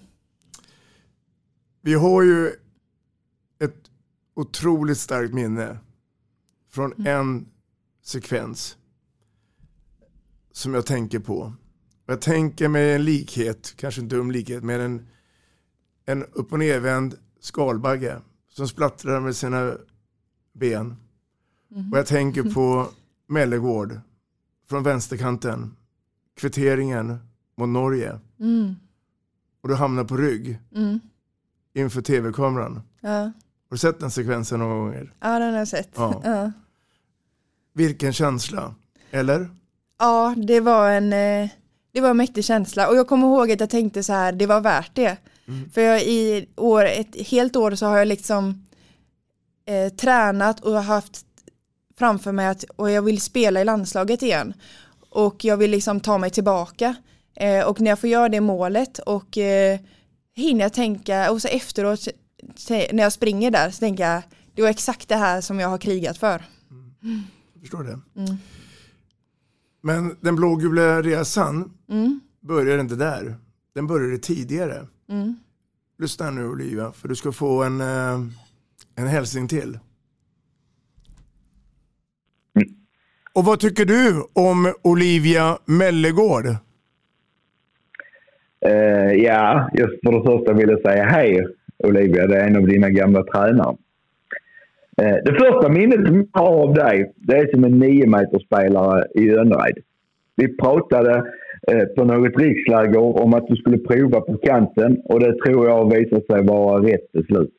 Vi 1.81 1.95
har 1.95 2.23
ju 2.23 2.47
ett 3.59 3.91
otroligt 4.35 4.99
starkt 4.99 5.35
minne 5.35 5.79
från 6.71 6.93
Mm. 6.93 7.07
en 7.07 7.49
sekvens 8.03 8.77
som 10.53 10.75
jag 10.75 10.87
tänker 10.87 11.19
på. 11.19 11.53
Jag 12.07 12.21
tänker 12.21 12.69
med 12.69 12.97
en 12.97 13.05
likhet, 13.05 13.75
kanske 13.77 14.01
en 14.01 14.09
dum 14.09 14.31
likhet, 14.31 14.65
med 14.65 14.81
en, 14.81 15.07
en 16.05 16.25
upp 16.25 16.53
och 16.53 16.59
nervänd 16.59 17.19
skalbagge 17.41 18.21
som 18.57 18.69
splattrar 18.69 19.21
med 19.21 19.37
sina 19.37 19.73
ben. 20.53 20.97
Mhm. 21.69 21.93
Och 21.93 21.99
jag 21.99 22.07
tänker 22.07 22.43
på 22.55 22.89
Mellegård 23.27 24.01
från 24.69 24.83
vänsterkanten, 24.83 25.77
kvitteringen 26.37 27.19
mot 27.57 27.69
Norge. 27.69 28.21
Mm. 28.41 28.75
Och 29.63 29.69
du 29.69 29.75
hamnar 29.75 30.05
på 30.05 30.17
rygg 30.17 30.59
Mm. 30.75 31.01
inför 31.75 32.03
tv-kameran. 32.03 32.83
Ja. 33.01 33.11
Har 33.11 33.33
du 33.71 33.79
sett 33.79 34.01
den 34.01 34.11
sekvensen 34.11 34.59
några 34.59 34.75
gånger? 34.75 35.15
ja, 35.21 35.39
den 35.39 35.53
har 35.53 35.59
jag 35.59 35.69
sett. 35.69 35.91
Ja. 35.95 36.21
Ja. 36.25 36.53
Vilken 37.73 38.13
känsla, 38.13 38.75
eller? 39.11 39.49
Ja, 39.99 40.35
det 40.47 40.61
var 40.61 40.91
en 40.91 41.13
eh, 41.13 41.51
det 41.93 42.01
var 42.01 42.11
en 42.11 42.17
mäktig 42.17 42.45
känsla 42.45 42.89
och 42.89 42.97
jag 42.97 43.09
kommer 43.09 43.27
ihåg 43.27 43.51
att 43.53 43.61
jag 43.61 43.71
tänkte 43.71 44.03
så 44.03 44.13
här, 44.13 44.33
det 44.33 44.47
var 44.47 44.61
värt 44.61 44.91
det. 44.95 45.17
För 45.73 45.81
jag 45.81 46.03
i 46.03 46.49
år, 46.57 46.85
ett 46.85 47.17
helt 47.29 47.57
år 47.57 47.75
så 47.75 47.87
har 47.87 47.99
jag 47.99 48.09
liksom 48.09 48.67
eh, 49.67 49.93
tränat 49.93 50.61
och 50.61 50.83
haft 50.83 51.27
framför 51.99 52.33
mig 52.33 52.47
att 52.47 52.65
och 52.77 52.91
jag 52.91 53.03
vill 53.03 53.21
spela 53.21 53.61
i 53.61 53.65
landslaget 53.65 54.23
igen. 54.23 54.55
Och 55.11 55.45
jag 55.45 55.57
vill 55.57 55.71
liksom 55.71 56.01
ta 56.01 56.19
mig 56.19 56.31
tillbaka. 56.31 56.95
Eh, 57.37 57.65
och 57.67 57.81
när 57.81 57.91
jag 57.91 57.99
får 57.99 58.11
göra 58.11 58.29
det 58.29 58.41
målet 58.41 58.99
och 58.99 59.39
eh, 59.39 59.81
hinner 60.35 60.61
jag 60.61 60.73
tänka, 60.73 61.31
och 61.31 61.43
så 61.43 61.49
efteråt 61.49 62.09
när 62.69 63.03
jag 63.03 63.13
springer 63.13 63.51
där 63.51 63.71
så 63.71 63.79
tänker 63.79 64.11
jag, 64.11 64.23
det 64.55 64.63
var 64.63 64.69
exakt 64.69 65.09
det 65.09 65.17
här 65.17 65.41
som 65.41 65.61
jag 65.61 65.69
har 65.69 65.79
krigat 65.79 66.19
för. 66.19 66.45
Jag 67.55 67.61
förstår 67.61 67.85
det. 67.85 68.01
Mm. 68.21 68.37
Men 69.83 70.17
den 70.21 70.37
blågula 70.37 71.03
resan 71.03 71.73
Mm. 71.89 72.21
börjar 72.41 72.79
inte 72.79 72.95
där. 72.95 73.37
Den 73.75 73.87
började 73.87 74.19
tidigare. 74.19 74.87
Mm. 75.09 75.37
Lyssna 75.99 76.31
nu 76.31 76.49
Olivia, 76.49 76.93
för 76.93 77.09
du 77.09 77.15
ska 77.15 77.33
få 77.33 77.63
en, 77.63 77.81
eh, 77.81 78.21
en 78.97 79.07
hälsning 79.07 79.49
till. 79.49 79.79
Och 83.33 83.45
vad 83.45 83.61
tycker 83.61 83.85
du 83.85 84.23
om 84.33 84.75
Olivia 84.83 85.59
Mellegård? 85.65 86.47
Eh, 88.67 89.13
ja, 89.13 89.71
just 89.75 89.95
för 90.05 90.13
det 90.13 90.25
första 90.27 90.53
vill 90.53 90.69
jag 90.69 90.81
säga 90.81 91.05
hej 91.05 91.47
Olivia, 91.79 92.27
det 92.27 92.37
är 92.37 92.47
en 92.47 92.57
av 92.57 92.67
dina 92.67 92.91
gamla 92.91 93.25
tränare. 93.25 93.77
Eh, 95.03 95.17
det 95.25 95.35
första 95.39 95.69
minnet 95.69 96.07
som 96.07 96.17
jag 96.17 96.41
har 96.41 96.63
av 96.63 96.75
dig, 96.75 97.13
det 97.17 97.37
är 97.37 97.51
som 97.51 97.65
en 97.65 97.79
nio 97.79 98.07
meter 98.07 98.39
spelare 98.39 99.07
i 99.15 99.31
Önnered. 99.31 99.79
Vi 100.37 100.57
pratade 100.57 101.25
Eh, 101.71 101.85
på 101.97 102.05
något 102.05 102.39
riksläger 102.39 103.23
om 103.23 103.35
att 103.35 103.47
du 103.47 103.57
skulle 103.57 103.79
prova 103.79 104.21
på 104.21 104.39
kanten 104.39 105.01
och 105.05 105.21
det 105.21 105.39
tror 105.39 105.69
jag 105.69 105.95
visade 105.95 106.23
sig 106.27 106.47
vara 106.47 106.83
rätt 106.83 107.13
beslut. 107.13 107.55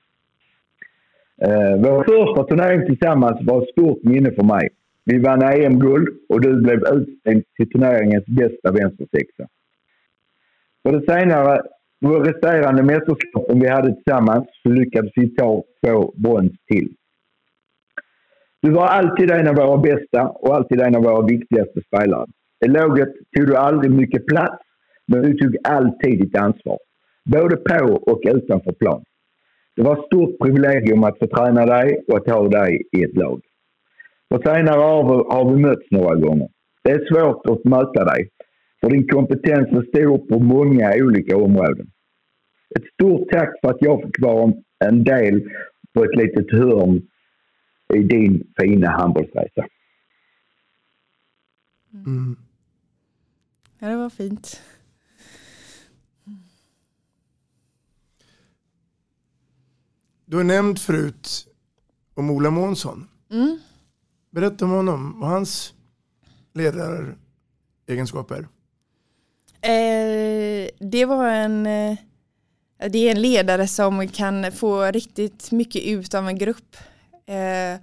Eh, 1.41 1.75
vår 1.77 2.03
första 2.03 2.43
turnering 2.43 2.85
tillsammans 2.85 3.37
var 3.41 3.61
ett 3.61 3.69
stort 3.69 4.03
minne 4.03 4.31
för 4.31 4.43
mig. 4.43 4.69
Vi 5.05 5.19
vann 5.19 5.41
EM-guld 5.41 6.07
och 6.29 6.41
du 6.41 6.61
blev 6.61 6.79
utsedd 6.79 7.43
till 7.55 7.69
turneringens 7.69 8.25
bästa 8.25 8.71
vänstersexa. 8.71 9.47
För 10.83 10.91
det 10.91 11.13
senare, 11.13 11.61
vår 11.99 12.19
resterande 12.19 12.83
mästerskapen 12.83 13.59
vi 13.59 13.67
hade 13.67 13.93
tillsammans 13.93 14.47
så 14.63 14.69
lyckades 14.69 15.11
vi 15.15 15.35
ta 15.35 15.63
två 15.85 16.13
brons 16.15 16.51
till. 16.67 16.93
Du 18.61 18.71
var 18.71 18.87
alltid 18.87 19.31
en 19.31 19.47
av 19.47 19.55
våra 19.55 19.77
bästa 19.77 20.27
och 20.27 20.55
alltid 20.55 20.81
en 20.81 20.95
av 20.95 21.03
våra 21.03 21.25
viktigaste 21.25 21.81
spelare. 21.81 22.27
I 22.65 22.67
laget 22.67 23.09
tog 23.35 23.47
du 23.47 23.55
aldrig 23.55 23.91
mycket 23.91 24.25
plats, 24.25 24.63
Men 25.07 25.21
du 25.21 25.37
tog 25.37 25.55
alltid 25.63 26.19
ditt 26.19 26.37
ansvar. 26.37 26.77
Både 27.25 27.57
på 27.57 27.93
och 28.11 28.21
utanför 28.25 28.71
plan. 28.71 29.03
Det 29.75 29.83
var 29.83 29.99
ett 29.99 30.05
stort 30.05 30.39
privilegium 30.39 31.03
att 31.03 31.19
få 31.19 31.27
träna 31.27 31.65
dig 31.65 32.03
och 32.07 32.17
att 32.17 32.29
ha 32.29 32.47
dig 32.47 32.81
i 32.91 33.03
ett 33.03 33.15
lag. 33.15 33.41
Och 34.29 34.41
senare 34.43 34.79
har, 34.79 35.33
har 35.33 35.51
vi 35.51 35.61
mötts 35.61 35.91
några 35.91 36.15
gånger. 36.15 36.49
Det 36.83 36.91
är 36.91 37.05
svårt 37.05 37.45
att 37.45 37.63
möta 37.63 38.05
dig, 38.05 38.29
för 38.81 38.89
din 38.89 39.07
kompetens 39.07 39.67
är 39.67 39.81
stor 39.81 40.17
på 40.17 40.39
många 40.39 40.93
olika 40.95 41.37
områden. 41.37 41.87
Ett 42.75 42.85
stort 42.93 43.29
tack 43.29 43.59
för 43.61 43.69
att 43.69 43.81
jag 43.81 44.01
fick 44.01 44.21
vara 44.21 44.53
en 44.85 45.03
del 45.03 45.49
på 45.93 46.03
ett 46.03 46.15
litet 46.15 46.51
hörn 46.51 47.01
i 47.93 47.99
din 47.99 48.43
fina 48.59 48.89
handbollsresa. 48.89 49.65
Mm. 51.93 52.35
Ja, 53.79 53.87
det 53.87 53.95
var 53.95 54.09
fint. 54.09 54.61
Du 60.25 60.37
har 60.37 60.43
nämnt 60.43 60.79
förut 60.79 61.47
om 62.13 62.31
Ola 62.31 62.49
Månsson. 62.49 63.07
Mm. 63.31 63.59
Berätta 64.31 64.65
om 64.65 64.71
honom 64.71 65.23
och 65.23 65.29
hans 65.29 65.73
ledaregenskaper. 66.53 68.47
Eh, 69.61 70.69
det 70.79 71.05
var 71.05 71.27
en 71.27 71.65
eh, 71.65 71.97
det 72.77 72.97
är 72.97 73.11
en 73.11 73.21
ledare 73.21 73.67
som 73.67 74.07
kan 74.07 74.51
få 74.51 74.85
riktigt 74.85 75.51
mycket 75.51 75.83
ut 75.83 76.13
av 76.13 76.27
en 76.27 76.37
grupp. 76.37 76.77
Eh, 77.25 77.81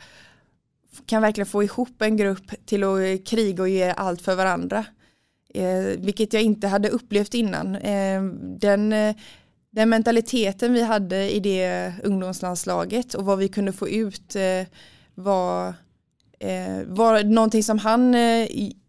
kan 1.07 1.23
verkligen 1.23 1.47
få 1.47 1.63
ihop 1.63 2.03
en 2.03 2.17
grupp 2.17 2.67
till 2.67 2.85
att 2.85 3.27
kriga 3.27 3.63
och 3.63 3.69
ge 3.69 3.91
allt 3.91 4.23
för 4.23 4.37
varandra. 4.37 4.85
Eh, 5.55 5.99
vilket 5.99 6.33
jag 6.33 6.43
inte 6.43 6.69
hade 6.69 6.89
upplevt 6.89 7.35
innan. 7.35 7.77
Eh, 7.77 8.23
den, 8.43 8.93
eh, 8.93 9.17
den 9.71 9.89
mentaliteten 9.89 10.73
vi 10.73 10.83
hade 10.83 11.35
i 11.35 11.41
det 11.41 11.93
ungdomslandslaget 12.03 13.15
och 13.15 13.25
vad 13.25 13.39
vi 13.39 13.49
kunde 13.49 13.73
få 13.73 13.89
ut 13.89 14.37
eh, 14.37 14.67
var, 15.15 15.69
eh, 16.39 16.85
var 16.87 17.25
någonting 17.25 17.63
som 17.63 17.79
han 17.79 18.17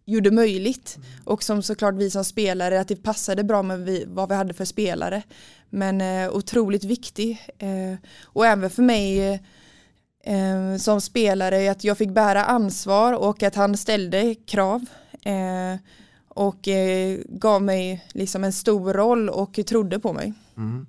gjorde 0.06 0.32
möjligt. 0.32 0.98
Och 1.24 1.44
som 1.44 1.64
såklart 1.64 1.96
vi 1.96 2.10
som 2.10 2.26
spelare 2.26 2.80
att 2.80 2.88
det 2.88 2.96
passade 2.96 3.44
bra 3.44 3.64
med 3.64 3.80
vi, 3.80 4.06
vad 4.08 4.30
vi 4.30 4.36
hade 4.36 4.54
för 4.54 4.66
spelare. 4.66 5.24
Men 5.70 6.02
eh, 6.02 6.36
otroligt 6.36 6.84
viktig. 6.84 7.46
Eh, 7.58 7.96
och 8.24 8.46
även 8.46 8.70
för 8.70 8.84
mig 8.84 9.34
eh, 10.24 10.78
som 10.80 11.02
spelare 11.02 11.72
att 11.72 11.84
jag 11.84 11.98
fick 11.98 12.10
bära 12.10 12.46
ansvar 12.46 13.14
och 13.14 13.44
att 13.44 13.56
han 13.56 13.78
ställde 13.78 14.36
krav. 14.36 14.86
Eh, 15.26 15.80
och 16.36 16.68
eh, 16.68 17.20
gav 17.28 17.62
mig 17.62 18.06
liksom 18.14 18.44
en 18.44 18.54
stor 18.54 18.94
roll 18.94 19.30
och 19.30 19.60
trodde 19.68 20.00
på 20.00 20.14
mig. 20.14 20.34
Mm. 20.58 20.86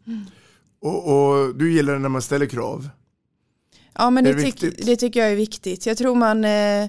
Och, 0.80 1.06
och, 1.06 1.54
du 1.54 1.72
gillar 1.72 1.98
när 1.98 2.08
man 2.08 2.22
ställer 2.22 2.46
krav? 2.46 2.88
Ja 3.92 4.10
men 4.10 4.24
det, 4.24 4.32
det, 4.32 4.42
tyck, 4.42 4.86
det, 4.86 4.96
tycker 4.96 5.20
jag 5.20 5.32
är 5.32 5.36
viktigt. 5.36 5.86
Jag 5.86 5.98
tror 5.98 6.14
man 6.14 6.44
eh, 6.44 6.88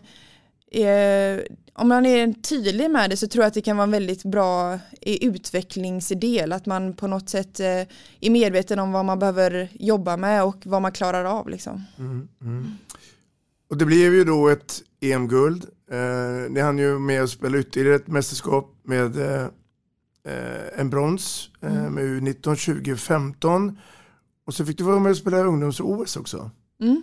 om 1.74 1.88
man 1.88 2.06
är 2.06 2.34
tydlig 2.34 2.92
med 2.92 3.10
det 3.10 3.18
så 3.18 3.28
tror 3.28 3.44
jag 3.44 3.48
att 3.48 3.54
det 3.54 3.62
kan 3.62 3.78
vara 3.78 3.84
en 3.84 3.92
väldigt 3.92 4.24
bra 4.24 4.80
utvecklingsdel. 5.02 6.54
Att 6.54 6.66
man 6.66 6.94
på 6.94 7.08
något 7.08 7.30
sätt 7.30 7.60
eh, 7.60 7.82
är 8.20 8.30
medveten 8.30 8.80
om 8.80 8.92
vad 8.92 9.06
man 9.06 9.20
behöver 9.20 9.70
jobba 9.80 10.18
med 10.18 10.44
och 10.44 10.58
vad 10.64 10.82
man 10.82 10.92
klarar 10.92 11.26
av. 11.26 11.50
Liksom. 11.50 11.84
Mm, 11.98 12.28
mm. 12.42 12.72
Och 13.70 13.78
det 13.78 13.86
blev 13.86 14.14
ju 14.14 14.24
då 14.24 14.50
ett 14.50 14.82
EM-guld. 15.02 15.66
Eh, 15.92 16.52
ni 16.52 16.60
hann 16.60 16.78
ju 16.78 17.00
med 17.00 17.24
att 17.24 17.30
spela 17.30 17.58
ytterligare 17.58 17.96
ett 17.96 18.08
mästerskap 18.08 18.76
med 18.84 19.18
eh, 19.18 19.44
eh 20.24 20.80
en 20.80 20.90
brons 20.90 21.50
eh, 21.62 21.78
mm. 21.78 21.94
med 21.94 22.04
U19 22.04 22.42
2015. 22.44 23.80
Och 24.46 24.54
så 24.54 24.66
fick 24.66 24.78
du 24.78 24.84
vara 24.84 25.00
med 25.00 25.10
och 25.10 25.18
spela 25.18 25.38
ungdoms-OS 25.38 26.18
också. 26.18 26.52
Mm. 26.82 27.02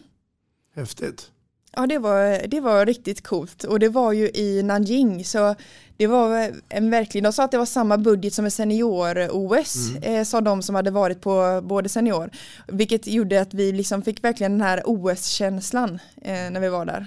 Häftigt. 0.75 1.31
Ja 1.77 1.87
det 1.87 1.99
var, 1.99 2.47
det 2.47 2.61
var 2.61 2.87
riktigt 2.87 3.23
coolt 3.23 3.65
och 3.65 3.79
det 3.79 3.89
var 3.89 4.13
ju 4.13 4.31
i 4.31 4.63
Nanjing 4.63 5.25
så 5.25 5.55
det 5.97 6.07
var 6.07 6.53
en 6.69 6.91
verkligen, 6.91 7.25
de 7.25 7.33
sa 7.33 7.45
att 7.45 7.51
det 7.51 7.59
var 7.59 7.67
samma 7.67 7.99
budget 7.99 8.35
som 8.35 8.45
en 8.45 8.51
senior-OS 8.51 9.91
mm. 9.97 10.03
eh, 10.03 10.25
sa 10.25 10.41
de 10.41 10.63
som 10.63 10.75
hade 10.75 10.91
varit 10.91 11.21
på 11.21 11.61
både 11.65 11.89
senior. 11.89 12.31
Vilket 12.69 13.07
gjorde 13.07 13.41
att 13.41 13.55
vi 13.55 13.73
liksom 13.73 14.03
fick 14.03 14.25
verkligen 14.25 14.53
den 14.53 14.61
här 14.61 14.83
OS-känslan 14.85 15.99
eh, 16.23 16.51
när 16.51 16.61
vi 16.61 16.69
var 16.69 16.85
där. 16.85 17.07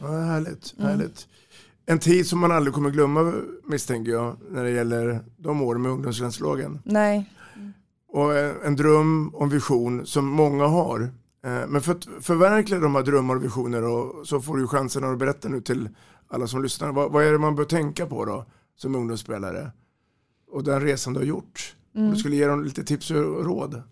Ja, 0.00 0.08
härligt, 0.08 0.74
mm. 0.78 0.90
härligt. 0.90 1.28
En 1.86 1.98
tid 1.98 2.26
som 2.26 2.38
man 2.38 2.52
aldrig 2.52 2.74
kommer 2.74 2.90
glömma 2.90 3.32
misstänker 3.64 4.12
jag 4.12 4.36
när 4.50 4.64
det 4.64 4.70
gäller 4.70 5.20
de 5.36 5.62
åren 5.62 5.82
med 5.82 5.92
ungdomslandslagen. 5.92 6.78
Nej. 6.84 7.30
Och 8.08 8.38
en 8.38 8.76
dröm 8.76 9.28
och 9.28 9.42
en 9.42 9.48
vision 9.48 10.06
som 10.06 10.26
många 10.26 10.66
har 10.66 11.10
Eh, 11.44 11.66
men 11.68 11.80
för 11.80 11.92
att 11.92 12.08
förverkliga 12.20 12.80
de 12.80 12.94
här 12.94 13.02
drömmar 13.02 13.36
och 13.36 13.44
visioner 13.44 13.82
och 13.82 14.26
så 14.26 14.40
får 14.40 14.56
du 14.56 14.66
chansen 14.66 15.04
att 15.04 15.18
berätta 15.18 15.48
nu 15.48 15.60
till 15.60 15.88
alla 16.28 16.46
som 16.46 16.62
lyssnar. 16.62 16.92
Vad, 16.92 17.12
vad 17.12 17.24
är 17.24 17.32
det 17.32 17.38
man 17.38 17.56
bör 17.56 17.64
tänka 17.64 18.06
på 18.06 18.24
då 18.24 18.44
som 18.76 18.94
ungdomsspelare? 18.94 19.70
Och 20.50 20.64
den 20.64 20.80
resan 20.80 21.12
du 21.12 21.20
har 21.20 21.26
gjort. 21.26 21.76
Mm. 21.94 22.06
Om 22.06 22.14
du 22.14 22.20
skulle 22.20 22.36
ge 22.36 22.46
dem 22.46 22.64
lite 22.64 22.84
tips 22.84 23.10
och 23.10 23.44
råd. 23.44 23.82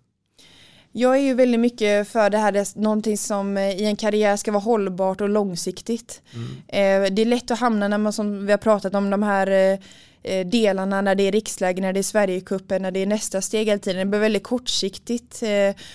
Jag 0.93 1.16
är 1.16 1.20
ju 1.20 1.34
väldigt 1.34 1.61
mycket 1.61 2.09
för 2.09 2.30
det 2.30 2.38
här, 2.38 2.78
någonting 2.78 3.18
som 3.18 3.57
eh, 3.57 3.70
i 3.70 3.84
en 3.84 3.97
karriär 3.97 4.36
ska 4.36 4.53
vara 4.53 4.62
hållbart 4.62 5.20
och 5.20 5.28
långsiktigt. 5.28 6.22
Mm. 6.34 7.07
Eh, 7.07 7.14
det 7.14 7.22
är 7.22 7.26
lätt 7.26 7.51
att 7.51 7.59
hamna 7.59 7.88
när 7.88 7.99
man, 7.99 8.12
som 8.12 8.47
vi 8.47 8.53
har 8.53 8.59
pratat 8.59 8.95
om, 8.95 9.11
de 9.11 9.22
här 9.22 9.78
Eh, 10.24 10.47
delarna 10.47 11.01
när 11.01 11.14
det 11.14 11.22
är 11.22 11.32
riksläge, 11.32 11.82
när 11.82 11.93
det 11.93 12.01
är 12.01 12.03
Sverigecupen, 12.03 12.82
när 12.82 12.90
det 12.90 13.01
är 13.01 13.07
nästa 13.07 13.40
steg 13.40 13.66
hela 13.66 13.78
tiden. 13.78 13.99
Det 13.99 14.11
blir 14.11 14.20
väldigt 14.20 14.43
kortsiktigt 14.43 15.43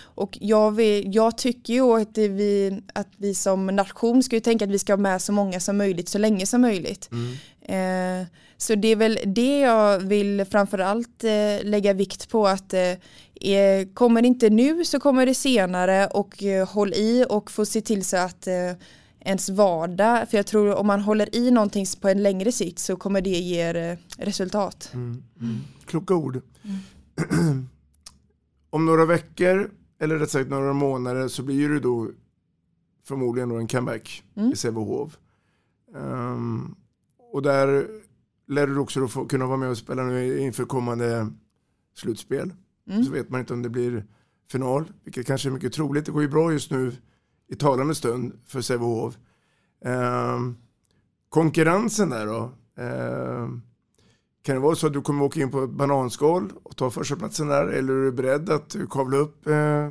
och 0.03 0.37
jag, 0.41 0.71
vill, 0.71 1.15
jag 1.15 1.37
tycker 1.37 1.73
ju 1.73 2.01
att 2.01 2.17
vi, 2.17 2.81
att 2.93 3.07
vi 3.17 3.35
som 3.35 3.65
nation 3.65 4.23
ska 4.23 4.35
ju 4.35 4.39
tänka 4.39 4.65
att 4.65 4.71
vi 4.71 4.79
ska 4.79 4.93
ha 4.93 4.97
med 4.97 5.21
så 5.21 5.31
många 5.31 5.59
som 5.59 5.77
möjligt 5.77 6.09
så 6.09 6.17
länge 6.17 6.45
som 6.45 6.61
möjligt. 6.61 7.09
Mm. 7.11 8.25
Så 8.57 8.75
det 8.75 8.87
är 8.87 8.95
väl 8.95 9.19
det 9.25 9.59
jag 9.59 9.99
vill 9.99 10.45
framförallt 10.51 11.23
lägga 11.61 11.93
vikt 11.93 12.29
på 12.29 12.47
att 12.47 12.73
kommer 13.93 14.21
det 14.21 14.27
inte 14.27 14.49
nu 14.49 14.85
så 14.85 14.99
kommer 14.99 15.25
det 15.25 15.33
senare 15.33 16.07
och 16.07 16.43
håll 16.67 16.93
i 16.93 17.25
och 17.29 17.51
få 17.51 17.65
se 17.65 17.81
till 17.81 18.05
så 18.05 18.17
att 18.17 18.47
ens 19.27 19.49
vardag. 19.49 20.29
För 20.29 20.37
jag 20.37 20.45
tror 20.45 20.75
om 20.75 20.87
man 20.87 21.01
håller 21.01 21.35
i 21.35 21.51
någonting 21.51 21.85
på 22.01 22.09
en 22.09 22.23
längre 22.23 22.51
sikt 22.51 22.79
så 22.79 22.95
kommer 22.95 23.21
det 23.21 23.29
ge 23.29 23.61
eh, 23.61 23.97
resultat. 24.17 24.91
Mm, 24.93 25.23
mm. 25.41 25.57
Kloka 25.85 26.15
ord. 26.15 26.41
Mm. 26.63 27.67
om 28.69 28.85
några 28.85 29.05
veckor, 29.05 29.71
eller 29.99 30.15
rätt 30.15 30.31
sagt 30.31 30.49
några 30.49 30.73
månader, 30.73 31.27
så 31.27 31.43
blir 31.43 31.69
det 31.69 31.79
då 31.79 32.09
förmodligen 33.07 33.49
då 33.49 33.55
en 33.55 33.67
comeback 33.67 34.23
mm. 34.35 34.51
i 34.51 34.55
Sävehof. 34.55 35.17
Um, 35.95 36.75
och 37.33 37.41
där 37.41 37.87
lär 38.47 38.67
du 38.67 38.77
också 38.77 39.07
få 39.07 39.25
kunna 39.25 39.45
vara 39.45 39.57
med 39.57 39.69
och 39.69 39.77
spela 39.77 40.03
nu 40.03 40.39
inför 40.39 40.65
kommande 40.65 41.27
slutspel. 41.95 42.53
Mm. 42.89 43.03
Så 43.03 43.11
vet 43.11 43.29
man 43.29 43.39
inte 43.39 43.53
om 43.53 43.61
det 43.61 43.69
blir 43.69 44.05
final, 44.51 44.91
vilket 45.03 45.27
kanske 45.27 45.49
är 45.49 45.51
mycket 45.51 45.73
troligt. 45.73 46.05
Det 46.05 46.11
går 46.11 46.21
ju 46.21 46.29
bra 46.29 46.51
just 46.51 46.71
nu 46.71 46.91
i 47.47 47.55
talande 47.55 47.95
stund 47.95 48.33
för 48.47 48.61
Sävehof. 48.61 49.17
Eh, 49.85 50.39
konkurrensen 51.29 52.09
där 52.09 52.25
då. 52.25 52.51
Eh, 52.83 53.47
kan 54.43 54.55
det 54.55 54.61
vara 54.61 54.75
så 54.75 54.87
att 54.87 54.93
du 54.93 55.01
kommer 55.01 55.23
åka 55.23 55.39
in 55.39 55.51
på 55.51 55.63
ett 55.63 55.69
bananskal 55.69 56.51
och 56.63 56.75
ta 56.75 56.89
första 56.89 57.15
platsen 57.15 57.47
där 57.47 57.67
eller 57.67 57.93
är 57.93 58.03
du 58.03 58.11
beredd 58.11 58.49
att 58.49 58.75
kavla 58.89 59.17
upp 59.17 59.47
eh, 59.47 59.89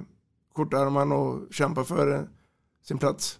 kortarmarna 0.52 1.14
och 1.14 1.54
kämpa 1.54 1.84
för 1.84 2.14
eh, 2.14 2.20
sin 2.84 2.98
plats? 2.98 3.38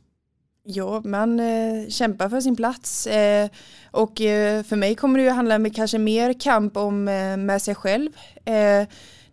Ja, 0.62 1.02
man 1.04 1.40
eh, 1.40 1.88
kämpar 1.88 2.28
för 2.28 2.40
sin 2.40 2.56
plats 2.56 3.06
eh, 3.06 3.48
och 3.90 4.20
eh, 4.20 4.62
för 4.62 4.76
mig 4.76 4.94
kommer 4.94 5.18
det 5.18 5.24
ju 5.24 5.30
handla 5.30 5.58
med 5.58 5.76
kanske 5.76 5.98
mer 5.98 6.40
kamp 6.40 6.76
om 6.76 7.08
eh, 7.08 7.36
med 7.36 7.62
sig 7.62 7.74
själv. 7.74 8.10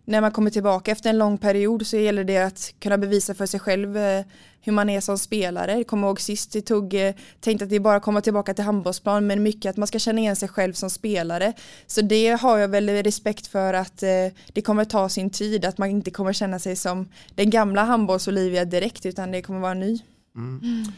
När 0.04 0.20
man 0.20 0.30
kommer 0.30 0.50
tillbaka 0.50 0.92
efter 0.92 1.10
en 1.10 1.18
lång 1.18 1.38
period 1.38 1.86
så 1.86 1.96
gäller 1.96 2.24
det 2.24 2.38
att 2.38 2.74
kunna 2.78 2.98
bevisa 2.98 3.34
för 3.34 3.46
sig 3.46 3.60
själv 3.60 3.96
eh, 3.96 4.24
hur 4.60 4.72
man 4.72 4.90
är 4.90 5.00
som 5.00 5.18
spelare. 5.18 5.76
Jag 5.76 5.86
kommer 5.86 6.06
ihåg 6.06 6.20
sist 6.20 6.52
det 6.52 6.60
tog, 6.60 6.94
eh, 6.94 7.14
tänkte 7.40 7.64
att 7.64 7.70
det 7.70 7.80
bara 7.80 8.00
komma 8.00 8.20
tillbaka 8.20 8.54
till 8.54 8.64
handbollsplan 8.64 9.26
men 9.26 9.42
mycket 9.42 9.70
att 9.70 9.76
man 9.76 9.86
ska 9.86 9.98
känna 9.98 10.20
igen 10.20 10.36
sig 10.36 10.48
själv 10.48 10.72
som 10.72 10.90
spelare. 10.90 11.52
Så 11.86 12.00
det 12.00 12.40
har 12.40 12.58
jag 12.58 12.68
väl 12.68 12.88
respekt 12.88 13.46
för 13.46 13.74
att 13.74 14.02
eh, 14.02 14.08
det 14.52 14.62
kommer 14.62 14.84
ta 14.84 15.08
sin 15.08 15.30
tid, 15.30 15.64
att 15.64 15.78
man 15.78 15.90
inte 15.90 16.10
kommer 16.10 16.32
känna 16.32 16.58
sig 16.58 16.76
som 16.76 17.08
den 17.34 17.50
gamla 17.50 17.84
handbolls-Olivia 17.84 18.64
direkt 18.64 19.06
utan 19.06 19.30
det 19.30 19.42
kommer 19.42 19.60
vara 19.60 19.74
ny. 19.74 19.98
Mm. 20.36 20.60
Mm. 20.62 20.92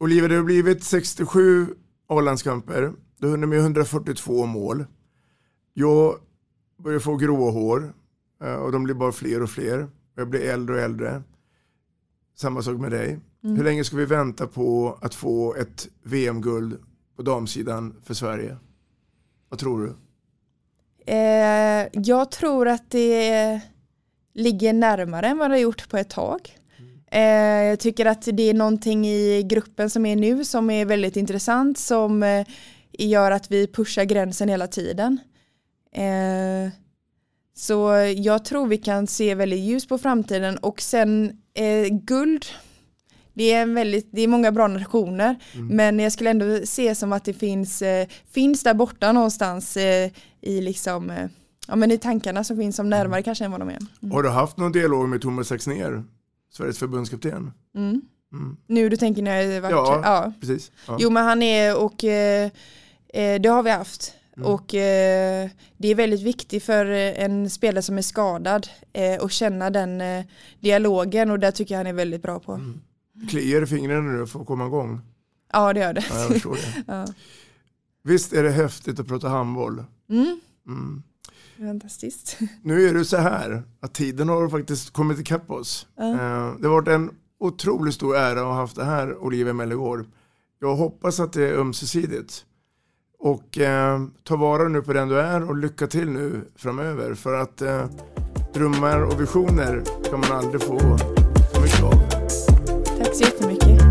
Olivia, 0.00 0.28
det 0.28 0.36
har 0.36 0.42
blivit 0.42 0.84
67 0.84 1.66
A-landskamper, 2.08 2.92
du 3.18 3.26
har 3.26 3.30
hunnit 3.30 3.48
med 3.48 3.58
142 3.58 4.46
mål. 4.46 4.84
Jag 5.74 6.14
börjar 6.82 6.98
få 6.98 7.16
gråa 7.16 7.50
hår 7.50 7.92
och 8.40 8.72
de 8.72 8.84
blir 8.84 8.94
bara 8.94 9.12
fler 9.12 9.42
och 9.42 9.50
fler. 9.50 9.88
Jag 10.16 10.28
blir 10.28 10.40
äldre 10.40 10.74
och 10.74 10.80
äldre. 10.80 11.22
Samma 12.36 12.62
sak 12.62 12.80
med 12.80 12.90
dig. 12.90 13.20
Mm. 13.44 13.56
Hur 13.56 13.64
länge 13.64 13.84
ska 13.84 13.96
vi 13.96 14.04
vänta 14.04 14.46
på 14.46 14.98
att 15.02 15.14
få 15.14 15.54
ett 15.54 15.88
VM-guld 16.02 16.78
på 17.16 17.22
damsidan 17.22 17.94
för 18.04 18.14
Sverige? 18.14 18.56
Vad 19.48 19.58
tror 19.58 19.82
du? 19.82 19.94
Eh, 21.12 21.88
jag 21.92 22.30
tror 22.30 22.68
att 22.68 22.90
det 22.90 23.60
ligger 24.34 24.72
närmare 24.72 25.26
än 25.26 25.38
vad 25.38 25.50
det 25.50 25.54
har 25.54 25.60
gjort 25.60 25.88
på 25.88 25.96
ett 25.96 26.10
tag. 26.10 26.58
Eh, 27.10 27.22
jag 27.64 27.80
tycker 27.80 28.06
att 28.06 28.28
det 28.32 28.42
är 28.42 28.54
någonting 28.54 29.06
i 29.06 29.42
gruppen 29.42 29.90
som 29.90 30.06
är 30.06 30.16
nu 30.16 30.44
som 30.44 30.70
är 30.70 30.84
väldigt 30.84 31.16
intressant 31.16 31.78
som 31.78 32.22
eh, 32.22 32.46
gör 32.92 33.30
att 33.30 33.50
vi 33.50 33.66
pushar 33.66 34.04
gränsen 34.04 34.48
hela 34.48 34.66
tiden. 34.66 35.18
Eh, 35.92 36.72
så 37.58 37.90
jag 38.16 38.44
tror 38.44 38.66
vi 38.66 38.78
kan 38.78 39.06
se 39.06 39.34
väldigt 39.34 39.60
ljus 39.60 39.88
på 39.88 39.98
framtiden 39.98 40.58
och 40.58 40.80
sen 40.80 41.32
eh, 41.54 41.86
guld 41.90 42.46
det 43.38 43.52
är, 43.52 43.62
en 43.62 43.74
väldigt, 43.74 44.08
det 44.10 44.22
är 44.22 44.28
många 44.28 44.52
bra 44.52 44.66
nationer 44.66 45.36
mm. 45.54 45.66
men 45.66 45.98
jag 45.98 46.12
skulle 46.12 46.30
ändå 46.30 46.66
se 46.66 46.94
som 46.94 47.12
att 47.12 47.24
det 47.24 47.32
finns, 47.32 47.82
eh, 47.82 48.08
finns 48.30 48.62
där 48.62 48.74
borta 48.74 49.12
någonstans 49.12 49.76
eh, 49.76 50.10
i 50.40 50.60
liksom 50.60 51.10
eh, 51.10 51.28
ja, 51.68 51.76
men 51.76 51.90
i 51.90 51.98
tankarna 51.98 52.44
som 52.44 52.56
finns 52.56 52.76
som 52.76 52.90
närmare 52.90 53.18
mm. 53.18 53.22
kanske 53.22 53.44
än 53.44 53.50
vad 53.50 53.60
de 53.60 53.68
är. 53.68 53.78
Mm. 54.02 54.12
Har 54.12 54.22
du 54.22 54.28
haft 54.28 54.56
någon 54.56 54.72
dialog 54.72 55.08
med 55.08 55.22
Thomas 55.22 55.52
Axner, 55.52 56.04
Sveriges 56.52 56.78
förbundskapten? 56.78 57.52
Mm. 57.76 58.02
Mm. 58.32 58.56
Nu 58.66 58.88
du 58.88 58.96
tänker 58.96 59.22
när 59.22 59.40
jag 59.40 59.60
varit 59.60 59.72
ja, 59.72 60.00
ja, 60.04 60.32
precis. 60.40 60.72
Ja. 60.86 60.96
Jo 61.00 61.10
men 61.10 61.24
han 61.24 61.42
är 61.42 61.76
och 61.76 62.04
eh, 62.04 62.50
eh, 63.14 63.40
det 63.40 63.48
har 63.48 63.62
vi 63.62 63.70
haft. 63.70 64.14
Mm. 64.38 64.50
Och 64.50 64.74
eh, 64.74 65.50
det 65.76 65.88
är 65.88 65.94
väldigt 65.94 66.22
viktigt 66.22 66.64
för 66.64 66.84
en 66.86 67.50
spelare 67.50 67.82
som 67.82 67.98
är 67.98 68.02
skadad 68.02 68.68
eh, 68.92 69.24
att 69.24 69.32
känna 69.32 69.70
den 69.70 70.00
eh, 70.00 70.24
dialogen 70.60 71.30
och 71.30 71.38
det 71.38 71.52
tycker 71.52 71.74
jag 71.74 71.78
han 71.78 71.86
är 71.86 71.92
väldigt 71.92 72.22
bra 72.22 72.40
på. 72.40 72.52
Mm. 72.52 72.80
Kliar 73.28 73.62
i 73.62 73.66
fingrarna 73.66 74.12
nu 74.12 74.26
för 74.26 74.40
att 74.40 74.46
komma 74.46 74.66
igång? 74.66 75.00
Ja 75.52 75.72
det 75.72 75.80
gör 75.80 75.92
det. 75.92 76.04
Ja, 76.10 76.28
jag 76.44 76.52
det. 76.52 76.84
ja. 76.86 77.06
Visst 78.02 78.32
är 78.32 78.42
det 78.42 78.50
häftigt 78.50 79.00
att 79.00 79.08
prata 79.08 79.28
handboll? 79.28 79.84
Mm. 80.10 80.40
mm. 80.66 81.02
Fantastiskt. 81.58 82.38
Nu 82.62 82.88
är 82.88 82.94
det 82.94 83.04
så 83.04 83.16
här 83.16 83.62
att 83.80 83.94
tiden 83.94 84.28
har 84.28 84.48
faktiskt 84.48 84.90
kommit 84.90 85.18
ikapp 85.18 85.50
oss. 85.50 85.86
Eh, 85.98 86.54
det 86.60 86.68
har 86.68 86.68
varit 86.68 86.88
en 86.88 87.10
otroligt 87.40 87.94
stor 87.94 88.16
ära 88.16 88.40
att 88.40 88.46
ha 88.46 88.54
haft 88.54 88.76
det 88.76 88.84
här 88.84 89.16
Olivia 89.16 89.52
Mellegård. 89.52 90.06
Jag 90.60 90.76
hoppas 90.76 91.20
att 91.20 91.32
det 91.32 91.48
är 91.48 91.54
ömsesidigt. 91.54 92.44
Och 93.20 93.58
eh, 93.58 94.00
ta 94.24 94.36
vara 94.36 94.68
nu 94.68 94.82
på 94.82 94.92
den 94.92 95.08
du 95.08 95.20
är 95.20 95.48
och 95.48 95.56
lycka 95.56 95.86
till 95.86 96.10
nu 96.10 96.40
framöver. 96.56 97.14
För 97.14 97.34
att 97.34 97.62
eh, 97.62 97.84
drömmar 98.54 99.02
och 99.02 99.20
visioner 99.20 99.82
kan 100.10 100.20
man 100.20 100.32
aldrig 100.32 100.62
få 100.62 100.78
för 100.78 101.62
mycket 101.62 101.82
av. 101.82 101.92
Tack 102.98 103.14
så 103.14 103.24
jättemycket. 103.24 103.82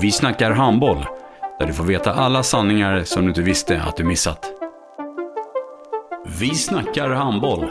Vi 0.00 0.12
snackar 0.12 0.50
handboll, 0.50 1.06
där 1.58 1.66
du 1.66 1.72
får 1.72 1.84
veta 1.84 2.12
alla 2.12 2.42
sanningar 2.42 3.02
som 3.04 3.22
du 3.22 3.28
inte 3.28 3.42
visste 3.42 3.82
att 3.82 3.96
du 3.96 4.04
missat. 4.04 4.46
Vi 6.40 6.54
snackar 6.54 7.10
handboll. 7.10 7.70